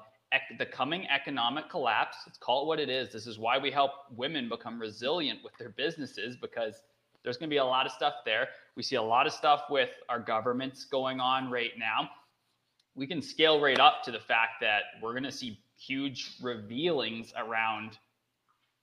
the 0.59 0.67
coming 0.67 1.07
economic 1.09 1.71
collapse. 1.71 2.17
Let's 2.27 2.39
call 2.39 2.65
it 2.65 2.67
what 2.67 2.81
it 2.81 2.91
is. 2.91 3.13
This 3.13 3.27
is 3.27 3.39
why 3.39 3.57
we 3.59 3.71
help 3.71 3.93
women 4.15 4.49
become 4.49 4.79
resilient 4.79 5.41
with 5.45 5.57
their 5.59 5.71
businesses 5.71 6.37
because 6.37 6.83
there's 7.29 7.37
going 7.37 7.51
to 7.51 7.55
be 7.55 7.59
a 7.59 7.65
lot 7.65 7.85
of 7.85 7.93
stuff 7.93 8.15
there. 8.25 8.49
We 8.75 8.83
see 8.83 8.97
a 8.97 9.03
lot 9.03 9.27
of 9.27 9.35
stuff 9.35 9.65
with 9.69 9.91
our 10.09 10.19
governments 10.19 10.87
going 10.87 11.21
on 11.21 11.51
right 11.51 11.73
now. 11.79 12.09
We 12.95 13.07
can 13.07 13.21
scale 13.21 13.61
right 13.61 13.79
up 13.79 14.03
to 14.05 14.11
the 14.11 14.19
fact 14.19 14.63
that 14.63 14.85
we're 15.03 15.13
going 15.13 15.25
to 15.25 15.31
see 15.31 15.61
huge 15.77 16.39
revealings 16.41 17.35
around 17.37 17.99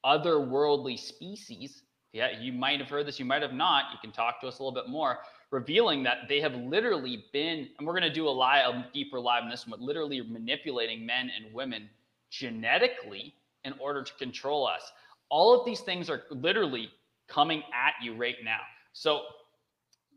otherworldly 0.06 1.00
species. 1.00 1.82
Yeah, 2.14 2.39
you 2.39 2.54
might 2.54 2.80
have 2.80 2.88
heard 2.88 3.08
this, 3.08 3.18
you 3.18 3.26
might 3.26 3.41
have 3.41 3.54
not. 3.54 3.86
You 3.91 3.98
can 4.00 4.12
talk 4.12 4.39
to 4.41 4.48
us 4.48 4.60
a 4.60 4.64
little 4.64 4.80
bit 4.80 4.91
more, 4.91 5.18
revealing 5.50 6.04
that 6.04 6.30
they 6.30 6.39
have 6.39 6.54
literally 6.54 7.26
been, 7.34 7.68
and 7.80 7.88
we're 7.88 7.93
going 7.93 8.04
to 8.04 8.14
do 8.14 8.28
a 8.28 8.30
live, 8.30 8.76
a 8.76 8.86
deeper 8.93 9.20
live 9.20 9.41
in 9.41 9.50
this 9.50 9.66
one, 9.66 9.80
but 9.80 9.84
literally 9.84 10.22
manipulating 10.22 11.04
men 11.04 11.32
and 11.36 11.52
women 11.52 11.89
genetically 12.30 13.34
in 13.64 13.74
order 13.80 14.04
to 14.04 14.14
control 14.20 14.68
us. 14.68 14.91
All 15.30 15.60
of 15.60 15.66
these 15.66 15.80
things 15.80 16.12
are 16.12 16.26
literally 16.30 16.91
coming 17.28 17.63
at 17.73 17.93
you 18.03 18.15
right 18.15 18.36
now. 18.43 18.59
So 18.93 19.21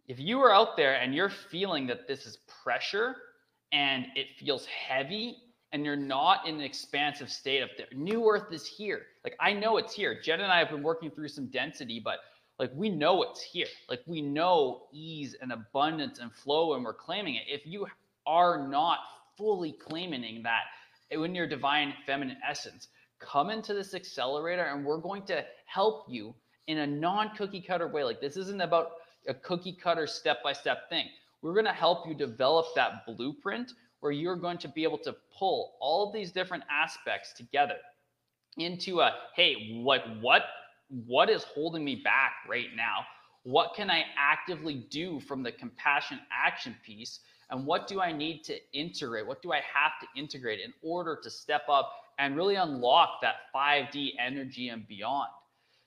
if 0.06 0.18
you 0.18 0.40
are 0.40 0.52
out 0.52 0.76
there 0.76 0.94
and 0.94 1.14
you're 1.14 1.30
feeling 1.30 1.86
that 1.88 2.08
this 2.08 2.26
is 2.26 2.38
pressure 2.62 3.16
and 3.72 4.06
it 4.14 4.26
feels 4.38 4.66
heavy 4.66 5.36
and 5.72 5.84
you're 5.84 5.96
not 5.96 6.46
in 6.46 6.54
an 6.56 6.60
expansive 6.62 7.30
state 7.30 7.60
of 7.60 7.68
the 7.76 7.94
new 7.94 8.26
earth 8.26 8.52
is 8.52 8.66
here. 8.66 9.02
Like 9.22 9.36
I 9.38 9.52
know 9.52 9.76
it's 9.76 9.92
here. 9.92 10.18
Jen 10.22 10.40
and 10.40 10.50
I 10.50 10.58
have 10.58 10.70
been 10.70 10.82
working 10.82 11.10
through 11.10 11.28
some 11.28 11.46
density, 11.48 12.00
but 12.02 12.20
like 12.58 12.70
we 12.74 12.88
know 12.88 13.22
it's 13.22 13.42
here. 13.42 13.66
Like 13.88 14.00
we 14.06 14.22
know 14.22 14.84
ease 14.92 15.36
and 15.40 15.52
abundance 15.52 16.18
and 16.18 16.32
flow 16.32 16.74
and 16.74 16.84
we're 16.84 16.94
claiming 16.94 17.34
it. 17.34 17.42
If 17.46 17.66
you 17.66 17.86
are 18.26 18.66
not 18.66 18.98
fully 19.36 19.72
claiming 19.72 20.42
that 20.42 20.62
in 21.10 21.34
your 21.34 21.46
divine 21.46 21.94
feminine 22.06 22.38
essence, 22.48 22.88
come 23.18 23.50
into 23.50 23.74
this 23.74 23.94
accelerator 23.94 24.64
and 24.64 24.84
we're 24.84 24.98
going 24.98 25.24
to 25.24 25.44
help 25.66 26.06
you 26.08 26.34
in 26.68 26.78
a 26.78 26.86
non 26.86 27.34
cookie 27.34 27.60
cutter 27.60 27.88
way. 27.88 28.04
Like 28.04 28.20
this 28.20 28.36
isn't 28.36 28.60
about 28.60 28.92
a 29.26 29.34
cookie 29.34 29.72
cutter 29.72 30.06
step 30.06 30.42
by 30.44 30.52
step 30.52 30.88
thing. 30.88 31.06
We're 31.42 31.54
going 31.54 31.66
to 31.66 31.72
help 31.72 32.06
you 32.06 32.14
develop 32.14 32.66
that 32.76 33.04
blueprint 33.06 33.72
where 34.00 34.12
you're 34.12 34.36
going 34.36 34.58
to 34.58 34.68
be 34.68 34.84
able 34.84 34.98
to 34.98 35.16
pull 35.36 35.74
all 35.80 36.12
these 36.12 36.30
different 36.30 36.62
aspects 36.70 37.32
together 37.32 37.76
into 38.58 39.00
a 39.00 39.12
hey, 39.34 39.80
like 39.84 40.02
what 40.20 40.42
what 41.06 41.28
is 41.28 41.44
holding 41.44 41.84
me 41.84 41.96
back 41.96 42.32
right 42.48 42.68
now? 42.76 43.00
What 43.42 43.74
can 43.74 43.90
I 43.90 44.04
actively 44.16 44.86
do 44.90 45.20
from 45.20 45.42
the 45.42 45.52
compassion 45.52 46.20
action 46.32 46.76
piece? 46.84 47.20
And 47.50 47.64
what 47.66 47.86
do 47.86 48.00
I 48.00 48.12
need 48.12 48.44
to 48.44 48.58
integrate? 48.72 49.26
What 49.26 49.42
do 49.42 49.52
I 49.52 49.62
have 49.74 49.92
to 50.02 50.20
integrate 50.20 50.60
in 50.60 50.72
order 50.82 51.18
to 51.22 51.30
step 51.30 51.62
up 51.68 51.90
and 52.18 52.36
really 52.36 52.56
unlock 52.56 53.20
that 53.22 53.36
5D 53.54 54.12
energy 54.18 54.68
and 54.68 54.86
beyond? 54.86 55.28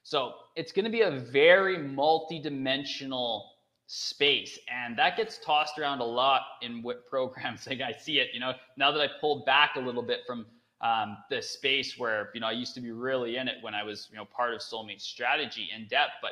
So 0.03 0.33
it's 0.55 0.71
going 0.71 0.85
to 0.85 0.91
be 0.91 1.01
a 1.01 1.11
very 1.11 1.77
multi-dimensional 1.77 3.51
space, 3.87 4.57
and 4.73 4.97
that 4.97 5.17
gets 5.17 5.37
tossed 5.37 5.77
around 5.77 5.99
a 5.99 6.05
lot 6.05 6.41
in 6.61 6.81
what 6.81 7.05
programs. 7.09 7.67
Like 7.67 7.81
I 7.81 7.91
see 7.91 8.19
it, 8.19 8.29
you 8.33 8.39
know, 8.39 8.53
now 8.77 8.91
that 8.91 9.01
I 9.01 9.07
pulled 9.19 9.45
back 9.45 9.75
a 9.75 9.79
little 9.79 10.03
bit 10.03 10.21
from 10.25 10.45
um, 10.81 11.17
the 11.29 11.41
space 11.41 11.97
where 11.97 12.29
you 12.33 12.41
know 12.41 12.47
I 12.47 12.53
used 12.53 12.73
to 12.75 12.81
be 12.81 12.91
really 12.91 13.37
in 13.37 13.47
it 13.47 13.57
when 13.61 13.75
I 13.75 13.83
was 13.83 14.07
you 14.11 14.17
know 14.17 14.25
part 14.25 14.53
of 14.53 14.61
Soulmate 14.61 15.01
Strategy 15.01 15.69
in 15.75 15.87
depth, 15.87 16.13
but 16.21 16.31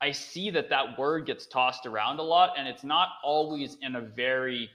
I 0.00 0.10
see 0.10 0.50
that 0.50 0.68
that 0.70 0.98
word 0.98 1.26
gets 1.26 1.46
tossed 1.46 1.86
around 1.86 2.18
a 2.18 2.22
lot, 2.22 2.54
and 2.58 2.66
it's 2.66 2.84
not 2.84 3.08
always 3.22 3.76
in 3.80 3.96
a 3.96 4.00
very 4.00 4.68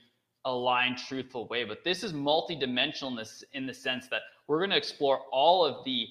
aligned, 0.45 0.97
truthful 0.97 1.47
way. 1.47 1.65
But 1.65 1.83
this 1.83 2.03
is 2.03 2.13
multi-dimensional 2.13 3.11
in, 3.11 3.17
this, 3.17 3.43
in 3.53 3.65
the 3.67 3.73
sense 3.73 4.07
that 4.07 4.21
we're 4.47 4.59
going 4.59 4.71
to 4.71 4.77
explore 4.77 5.19
all 5.31 5.65
of 5.65 5.83
the 5.85 6.07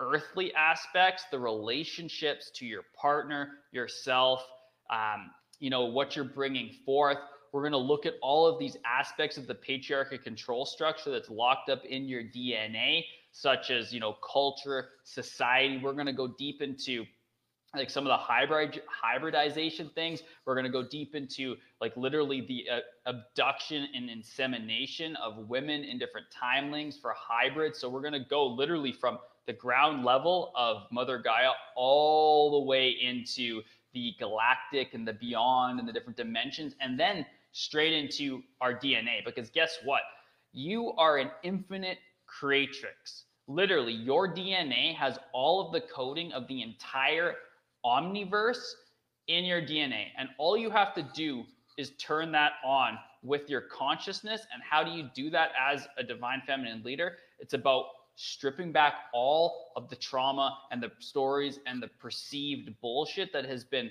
earthly 0.00 0.54
aspects, 0.54 1.24
the 1.30 1.38
relationships 1.38 2.50
to 2.54 2.66
your 2.66 2.82
partner, 2.94 3.50
yourself, 3.72 4.44
um, 4.90 5.30
you 5.58 5.70
know, 5.70 5.86
what 5.86 6.16
you're 6.16 6.24
bringing 6.24 6.72
forth. 6.84 7.18
We're 7.52 7.62
going 7.62 7.72
to 7.72 7.78
look 7.78 8.06
at 8.06 8.14
all 8.22 8.46
of 8.46 8.58
these 8.58 8.76
aspects 8.84 9.38
of 9.38 9.46
the 9.46 9.54
patriarchy 9.54 10.22
control 10.22 10.66
structure 10.66 11.10
that's 11.10 11.30
locked 11.30 11.70
up 11.70 11.84
in 11.84 12.06
your 12.06 12.22
DNA, 12.22 13.04
such 13.32 13.70
as, 13.70 13.92
you 13.92 14.00
know, 14.00 14.16
culture, 14.32 14.90
society. 15.04 15.80
We're 15.82 15.94
going 15.94 16.06
to 16.06 16.12
go 16.12 16.28
deep 16.28 16.60
into 16.60 17.04
like 17.74 17.90
some 17.90 18.04
of 18.04 18.08
the 18.08 18.16
hybrid 18.16 18.80
hybridization 18.88 19.90
things 19.94 20.22
we're 20.46 20.54
going 20.54 20.64
to 20.64 20.70
go 20.70 20.82
deep 20.82 21.14
into 21.14 21.54
like 21.80 21.94
literally 21.96 22.40
the 22.40 22.64
uh, 22.70 22.80
abduction 23.04 23.86
and 23.94 24.08
insemination 24.08 25.14
of 25.16 25.36
women 25.48 25.84
in 25.84 25.98
different 25.98 26.26
timelings 26.30 26.98
for 26.98 27.14
hybrids 27.16 27.78
so 27.78 27.88
we're 27.88 28.00
going 28.00 28.14
to 28.14 28.26
go 28.30 28.46
literally 28.46 28.92
from 28.92 29.18
the 29.48 29.52
ground 29.52 30.04
level 30.04 30.52
of 30.54 30.84
mother 30.92 31.18
gaia 31.18 31.50
all 31.74 32.60
the 32.60 32.66
way 32.66 32.90
into 32.90 33.62
the 33.92 34.14
galactic 34.20 34.94
and 34.94 35.08
the 35.08 35.14
beyond 35.14 35.80
and 35.80 35.88
the 35.88 35.92
different 35.92 36.16
dimensions 36.16 36.76
and 36.80 37.00
then 37.00 37.26
straight 37.50 37.92
into 37.92 38.40
our 38.60 38.72
dna 38.72 39.24
because 39.24 39.50
guess 39.50 39.78
what 39.84 40.02
you 40.52 40.92
are 40.92 41.18
an 41.18 41.30
infinite 41.42 41.98
creatrix 42.26 43.24
literally 43.48 43.92
your 43.92 44.32
dna 44.32 44.94
has 44.94 45.18
all 45.32 45.66
of 45.66 45.72
the 45.72 45.80
coding 45.80 46.30
of 46.32 46.46
the 46.46 46.62
entire 46.62 47.34
omniverse 47.84 48.74
in 49.28 49.44
your 49.44 49.60
DNA. 49.60 50.06
And 50.18 50.28
all 50.38 50.56
you 50.56 50.70
have 50.70 50.94
to 50.94 51.02
do 51.14 51.44
is 51.76 51.92
turn 51.98 52.32
that 52.32 52.52
on 52.64 52.98
with 53.22 53.48
your 53.48 53.60
consciousness. 53.60 54.46
And 54.52 54.62
how 54.62 54.82
do 54.82 54.90
you 54.90 55.08
do 55.14 55.30
that 55.30 55.50
as 55.58 55.86
a 55.96 56.02
divine 56.02 56.42
feminine 56.46 56.82
leader? 56.82 57.18
It's 57.38 57.54
about 57.54 57.84
stripping 58.18 58.72
back 58.72 58.94
all 59.14 59.70
of 59.76 59.88
the 59.88 59.94
trauma 59.94 60.58
and 60.72 60.82
the 60.82 60.90
stories 60.98 61.60
and 61.66 61.80
the 61.80 61.86
perceived 61.86 62.68
bullshit 62.80 63.32
that 63.32 63.44
has 63.44 63.62
been 63.62 63.90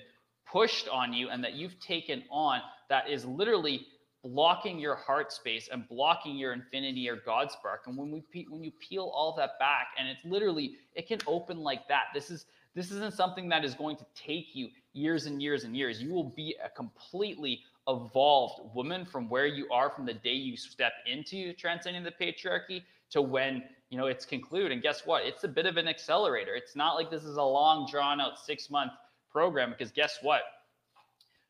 pushed 0.50 0.86
on 0.88 1.14
you 1.14 1.30
and 1.30 1.42
that 1.42 1.54
you've 1.54 1.80
taken 1.80 2.22
on 2.30 2.60
that 2.90 3.08
is 3.08 3.24
literally 3.24 3.86
blocking 4.22 4.78
your 4.78 4.96
heart 4.96 5.32
space 5.32 5.70
and 5.72 5.88
blocking 5.88 6.36
your 6.36 6.52
infinity 6.52 7.08
or 7.08 7.16
God 7.16 7.50
spark. 7.50 7.84
And 7.86 7.96
when 7.96 8.10
we 8.10 8.46
when 8.50 8.62
you 8.62 8.70
peel 8.72 9.10
all 9.14 9.34
that 9.36 9.58
back, 9.58 9.88
and 9.98 10.06
it's 10.06 10.24
literally 10.26 10.76
it 10.94 11.08
can 11.08 11.20
open 11.26 11.58
like 11.58 11.88
that. 11.88 12.04
This 12.12 12.30
is 12.30 12.44
this 12.74 12.90
isn't 12.90 13.14
something 13.14 13.48
that 13.48 13.64
is 13.64 13.74
going 13.74 13.96
to 13.96 14.06
take 14.14 14.54
you 14.54 14.68
years 14.92 15.24
and 15.24 15.40
years 15.40 15.64
and 15.64 15.74
years. 15.74 16.02
You 16.02 16.12
will 16.12 16.30
be 16.36 16.54
a 16.62 16.68
completely 16.68 17.60
evolved 17.88 18.74
woman 18.74 19.06
from 19.06 19.30
where 19.30 19.46
you 19.46 19.66
are 19.72 19.88
from 19.88 20.04
the 20.04 20.12
day 20.12 20.34
you 20.34 20.54
step 20.54 20.92
into 21.06 21.54
transcending 21.54 22.04
the 22.04 22.12
patriarchy 22.12 22.82
to 23.10 23.22
when 23.22 23.62
you 23.90 23.98
know 23.98 24.06
it's 24.06 24.24
conclude 24.24 24.72
And 24.72 24.82
guess 24.82 25.06
what? 25.06 25.24
It's 25.24 25.44
a 25.44 25.48
bit 25.48 25.66
of 25.66 25.76
an 25.76 25.88
accelerator. 25.88 26.54
It's 26.54 26.76
not 26.76 26.94
like 26.94 27.10
this 27.10 27.24
is 27.24 27.36
a 27.36 27.42
long, 27.42 27.88
drawn 27.90 28.20
out 28.20 28.38
six 28.38 28.70
month 28.70 28.92
program 29.30 29.70
because 29.70 29.92
guess 29.92 30.18
what? 30.22 30.42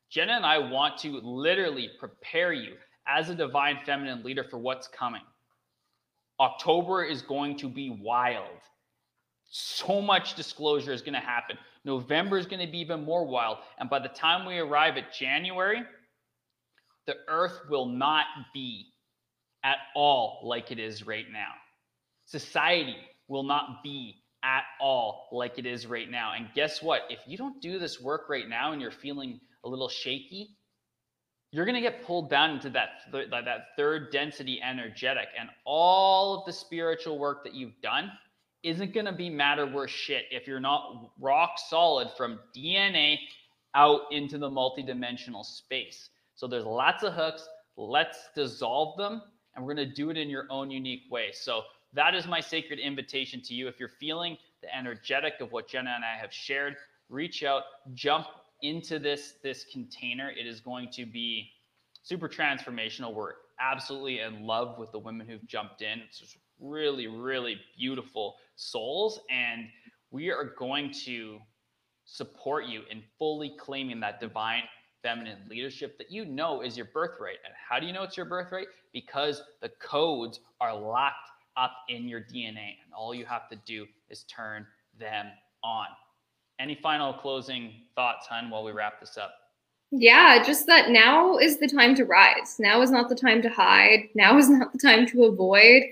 Jenna 0.09 0.33
and 0.33 0.45
I 0.45 0.57
want 0.57 0.97
to 0.99 1.19
literally 1.21 1.91
prepare 1.99 2.53
you 2.53 2.75
as 3.07 3.29
a 3.29 3.35
divine 3.35 3.79
feminine 3.85 4.23
leader 4.23 4.43
for 4.43 4.57
what's 4.57 4.87
coming. 4.87 5.21
October 6.39 7.03
is 7.03 7.21
going 7.21 7.57
to 7.57 7.69
be 7.69 7.89
wild 8.01 8.61
so 9.49 10.01
much 10.01 10.35
disclosure 10.35 10.93
is 10.93 11.01
going 11.01 11.13
to 11.13 11.19
happen. 11.19 11.57
November 11.83 12.37
is 12.37 12.45
going 12.45 12.63
to 12.63 12.71
be 12.71 12.79
even 12.79 13.03
more 13.03 13.25
wild. 13.25 13.57
And 13.79 13.89
by 13.89 13.99
the 13.99 14.09
time 14.09 14.45
we 14.45 14.59
arrive 14.59 14.97
at 14.97 15.13
January, 15.13 15.83
the 17.07 17.15
earth 17.27 17.59
will 17.69 17.87
not 17.87 18.25
be 18.53 18.85
at 19.63 19.77
all 19.95 20.41
like 20.43 20.71
it 20.71 20.79
is 20.79 21.05
right 21.05 21.25
now. 21.31 21.51
Society 22.29 22.95
will 23.27 23.41
not 23.41 23.81
be 23.83 24.21
at 24.43 24.63
all 24.79 25.27
like 25.31 25.57
it 25.57 25.65
is 25.65 25.87
right 25.87 26.09
now. 26.11 26.33
And 26.37 26.47
guess 26.53 26.81
what? 26.81 27.01
If 27.09 27.19
you 27.25 27.37
don't 27.37 27.59
do 27.59 27.79
this 27.79 27.99
work 27.99 28.29
right 28.29 28.47
now 28.47 28.71
and 28.71 28.79
you're 28.79 28.91
feeling 28.91 29.39
a 29.63 29.69
little 29.69 29.89
shaky, 29.89 30.55
you're 31.51 31.65
going 31.65 31.73
to 31.75 31.81
get 31.81 32.05
pulled 32.05 32.29
down 32.29 32.51
into 32.51 32.69
that, 32.69 32.89
th- 33.11 33.31
that 33.31 33.69
third 33.75 34.11
density 34.11 34.61
energetic 34.61 35.29
and 35.39 35.49
all 35.65 36.37
of 36.37 36.45
the 36.45 36.53
spiritual 36.53 37.17
work 37.17 37.43
that 37.43 37.55
you've 37.55 37.81
done 37.81 38.11
isn't 38.61 38.93
going 38.93 39.07
to 39.07 39.11
be 39.11 39.31
matter 39.31 39.65
worth 39.65 39.89
shit 39.89 40.25
if 40.29 40.45
you're 40.45 40.59
not 40.59 41.09
rock 41.19 41.53
solid 41.67 42.09
from 42.15 42.37
DNA 42.55 43.17
out 43.73 44.01
into 44.11 44.37
the 44.37 44.49
multidimensional 44.49 45.43
space. 45.43 46.11
So 46.35 46.45
there's 46.45 46.65
lots 46.65 47.03
of 47.03 47.13
hooks. 47.13 47.47
Let's 47.75 48.19
dissolve 48.35 48.97
them, 48.97 49.23
and 49.55 49.65
we're 49.65 49.73
going 49.73 49.89
to 49.89 49.95
do 49.95 50.11
it 50.11 50.17
in 50.17 50.29
your 50.29 50.45
own 50.51 50.69
unique 50.69 51.03
way. 51.09 51.29
So 51.33 51.63
that 51.93 52.15
is 52.15 52.27
my 52.27 52.39
sacred 52.39 52.79
invitation 52.79 53.41
to 53.43 53.53
you. 53.53 53.67
If 53.67 53.79
you're 53.79 53.89
feeling 53.89 54.37
the 54.61 54.75
energetic 54.75 55.35
of 55.39 55.51
what 55.51 55.67
Jenna 55.67 55.93
and 55.95 56.03
I 56.03 56.19
have 56.19 56.33
shared, 56.33 56.75
reach 57.09 57.43
out, 57.43 57.63
jump 57.93 58.27
into 58.61 58.99
this 58.99 59.35
this 59.43 59.65
container. 59.71 60.31
It 60.31 60.45
is 60.45 60.59
going 60.59 60.89
to 60.91 61.05
be 61.05 61.49
super 62.03 62.29
transformational. 62.29 63.13
We're 63.13 63.33
absolutely 63.59 64.19
in 64.19 64.45
love 64.45 64.77
with 64.77 64.91
the 64.91 64.99
women 64.99 65.27
who've 65.27 65.45
jumped 65.47 65.81
in. 65.81 65.99
It's 65.99 66.19
just 66.19 66.37
really, 66.59 67.07
really 67.07 67.57
beautiful 67.77 68.35
souls. 68.55 69.19
And 69.29 69.67
we 70.11 70.29
are 70.29 70.53
going 70.57 70.91
to 71.05 71.39
support 72.05 72.65
you 72.65 72.81
in 72.89 73.03
fully 73.17 73.53
claiming 73.59 73.99
that 73.99 74.19
divine 74.19 74.63
feminine 75.01 75.39
leadership 75.49 75.97
that 75.97 76.11
you 76.11 76.25
know 76.25 76.61
is 76.61 76.75
your 76.75 76.87
birthright. 76.87 77.37
And 77.45 77.53
how 77.69 77.79
do 77.79 77.85
you 77.85 77.93
know 77.93 78.03
it's 78.03 78.17
your 78.17 78.25
birthright? 78.25 78.67
Because 78.91 79.41
the 79.61 79.69
codes 79.79 80.39
are 80.59 80.75
locked 80.75 81.29
up 81.59 81.73
in 81.89 82.07
your 82.07 82.21
DNA. 82.21 82.75
And 82.83 82.93
all 82.97 83.13
you 83.13 83.25
have 83.25 83.49
to 83.49 83.57
do 83.65 83.85
is 84.09 84.23
turn 84.23 84.65
them 84.97 85.27
on. 85.63 85.87
Any 86.59 86.75
final 86.75 87.13
closing 87.13 87.73
thoughts, 87.95 88.27
hun, 88.27 88.49
while 88.49 88.63
we 88.63 88.71
wrap 88.71 88.99
this 88.99 89.17
up? 89.17 89.31
Yeah, 89.91 90.43
just 90.43 90.67
that 90.67 90.89
now 90.89 91.37
is 91.37 91.57
the 91.57 91.67
time 91.67 91.95
to 91.95 92.05
rise. 92.05 92.57
Now 92.59 92.81
is 92.81 92.91
not 92.91 93.09
the 93.09 93.15
time 93.15 93.41
to 93.41 93.49
hide. 93.49 94.09
Now 94.13 94.37
is 94.37 94.49
not 94.49 94.71
the 94.71 94.79
time 94.79 95.07
to 95.07 95.25
avoid. 95.25 95.83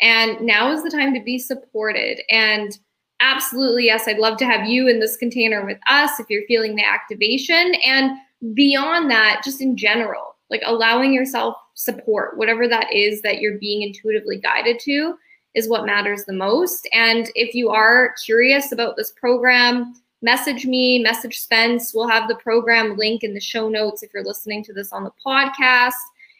And 0.00 0.40
now 0.40 0.72
is 0.72 0.82
the 0.82 0.90
time 0.90 1.12
to 1.14 1.22
be 1.22 1.38
supported. 1.38 2.20
And 2.30 2.76
absolutely, 3.20 3.86
yes, 3.86 4.08
I'd 4.08 4.18
love 4.18 4.38
to 4.38 4.46
have 4.46 4.66
you 4.66 4.88
in 4.88 5.00
this 5.00 5.16
container 5.16 5.64
with 5.64 5.78
us 5.88 6.18
if 6.18 6.26
you're 6.30 6.46
feeling 6.46 6.76
the 6.76 6.84
activation. 6.84 7.74
And 7.84 8.16
beyond 8.54 9.10
that, 9.10 9.42
just 9.44 9.60
in 9.60 9.76
general, 9.76 10.36
like 10.50 10.62
allowing 10.64 11.12
yourself 11.12 11.56
support, 11.74 12.36
whatever 12.36 12.68
that 12.68 12.92
is 12.92 13.22
that 13.22 13.40
you're 13.40 13.58
being 13.58 13.82
intuitively 13.82 14.38
guided 14.38 14.78
to, 14.80 15.16
is 15.54 15.68
what 15.68 15.86
matters 15.86 16.24
the 16.24 16.32
most. 16.32 16.88
And 16.92 17.30
if 17.34 17.54
you 17.54 17.70
are 17.70 18.14
curious 18.24 18.72
about 18.72 18.96
this 18.96 19.12
program, 19.12 19.94
message 20.22 20.64
me, 20.64 20.98
message 20.98 21.40
Spence. 21.40 21.92
We'll 21.94 22.08
have 22.08 22.28
the 22.28 22.36
program 22.36 22.96
link 22.96 23.22
in 23.22 23.34
the 23.34 23.40
show 23.40 23.68
notes 23.68 24.02
if 24.02 24.10
you're 24.14 24.24
listening 24.24 24.64
to 24.64 24.72
this 24.72 24.92
on 24.92 25.04
the 25.04 25.12
podcast. 25.24 25.92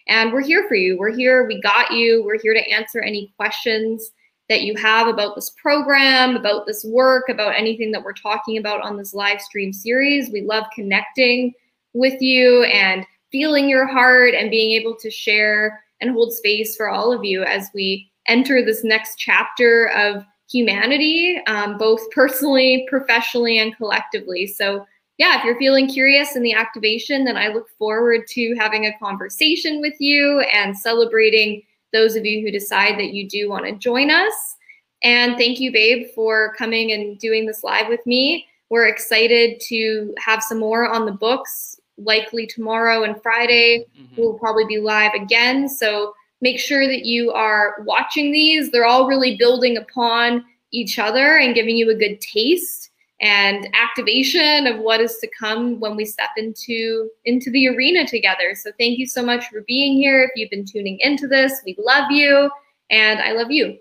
And 0.08 0.32
we're 0.32 0.42
here 0.42 0.66
for 0.68 0.74
you. 0.74 0.98
We're 0.98 1.14
here. 1.14 1.46
We 1.46 1.60
got 1.60 1.92
you. 1.92 2.24
We're 2.24 2.40
here 2.40 2.54
to 2.54 2.70
answer 2.70 3.00
any 3.00 3.32
questions 3.36 4.10
that 4.48 4.62
you 4.62 4.74
have 4.76 5.08
about 5.08 5.34
this 5.34 5.50
program, 5.50 6.36
about 6.36 6.66
this 6.66 6.84
work, 6.84 7.28
about 7.28 7.54
anything 7.54 7.92
that 7.92 8.02
we're 8.02 8.12
talking 8.12 8.58
about 8.58 8.82
on 8.82 8.96
this 8.96 9.14
live 9.14 9.40
stream 9.40 9.72
series. 9.72 10.30
We 10.30 10.42
love 10.42 10.64
connecting 10.74 11.52
with 11.94 12.20
you 12.20 12.64
and 12.64 13.06
feeling 13.32 13.68
your 13.68 13.86
heart 13.86 14.34
and 14.34 14.50
being 14.50 14.70
able 14.80 14.94
to 14.96 15.10
share 15.10 15.82
and 16.00 16.12
hold 16.12 16.32
space 16.32 16.76
for 16.76 16.88
all 16.88 17.12
of 17.12 17.24
you 17.24 17.42
as 17.42 17.70
we 17.74 18.10
enter 18.28 18.64
this 18.64 18.84
next 18.84 19.16
chapter 19.16 19.88
of 19.96 20.24
humanity, 20.50 21.40
um, 21.46 21.78
both 21.78 22.10
personally, 22.10 22.86
professionally, 22.88 23.58
and 23.58 23.76
collectively. 23.76 24.46
So 24.46 24.86
yeah, 25.18 25.38
if 25.38 25.44
you're 25.44 25.58
feeling 25.58 25.88
curious 25.88 26.36
in 26.36 26.42
the 26.42 26.54
activation, 26.54 27.24
then 27.24 27.36
I 27.36 27.48
look 27.48 27.68
forward 27.78 28.26
to 28.28 28.54
having 28.58 28.86
a 28.86 28.98
conversation 28.98 29.80
with 29.80 29.94
you 29.98 30.40
and 30.52 30.76
celebrating 30.76 31.62
those 31.92 32.16
of 32.16 32.24
you 32.24 32.40
who 32.44 32.50
decide 32.50 32.98
that 32.98 33.12
you 33.12 33.28
do 33.28 33.48
want 33.48 33.66
to 33.66 33.72
join 33.72 34.10
us. 34.10 34.56
And 35.04 35.36
thank 35.36 35.60
you, 35.60 35.72
babe, 35.72 36.08
for 36.14 36.54
coming 36.56 36.92
and 36.92 37.18
doing 37.18 37.46
this 37.46 37.62
live 37.62 37.88
with 37.88 38.04
me. 38.06 38.46
We're 38.70 38.86
excited 38.86 39.60
to 39.68 40.14
have 40.18 40.42
some 40.42 40.58
more 40.58 40.88
on 40.88 41.04
the 41.04 41.12
books, 41.12 41.78
likely 42.04 42.46
tomorrow 42.46 43.04
and 43.04 43.20
Friday. 43.22 43.86
Mm-hmm. 43.98 44.20
We'll 44.20 44.38
probably 44.38 44.64
be 44.66 44.78
live 44.78 45.12
again. 45.14 45.68
So 45.68 46.14
make 46.40 46.58
sure 46.58 46.86
that 46.86 47.04
you 47.04 47.32
are 47.32 47.76
watching 47.86 48.32
these. 48.32 48.70
They're 48.70 48.84
all 48.84 49.06
really 49.06 49.36
building 49.36 49.76
upon 49.76 50.44
each 50.72 50.98
other 50.98 51.36
and 51.36 51.54
giving 51.54 51.76
you 51.76 51.90
a 51.90 51.94
good 51.94 52.20
taste 52.20 52.90
and 53.20 53.68
activation 53.72 54.66
of 54.66 54.80
what 54.80 55.00
is 55.00 55.18
to 55.18 55.28
come 55.38 55.78
when 55.78 55.94
we 55.94 56.04
step 56.04 56.30
into 56.36 57.08
into 57.24 57.50
the 57.52 57.68
arena 57.68 58.04
together. 58.06 58.54
So 58.54 58.70
thank 58.78 58.98
you 58.98 59.06
so 59.06 59.22
much 59.22 59.46
for 59.46 59.62
being 59.68 59.94
here. 59.94 60.22
If 60.22 60.30
you've 60.34 60.50
been 60.50 60.66
tuning 60.66 60.98
into 61.00 61.28
this, 61.28 61.62
we 61.64 61.76
love 61.78 62.10
you 62.10 62.50
and 62.90 63.20
I 63.20 63.32
love 63.32 63.50
you, 63.50 63.78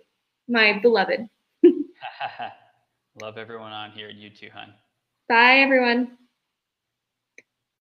my 0.48 0.80
beloved. 0.80 1.28
love 3.22 3.38
everyone 3.38 3.72
on 3.72 3.92
here. 3.92 4.10
You 4.10 4.30
too, 4.30 4.50
hun. 4.54 4.74
Bye 5.28 5.58
everyone. 5.58 6.18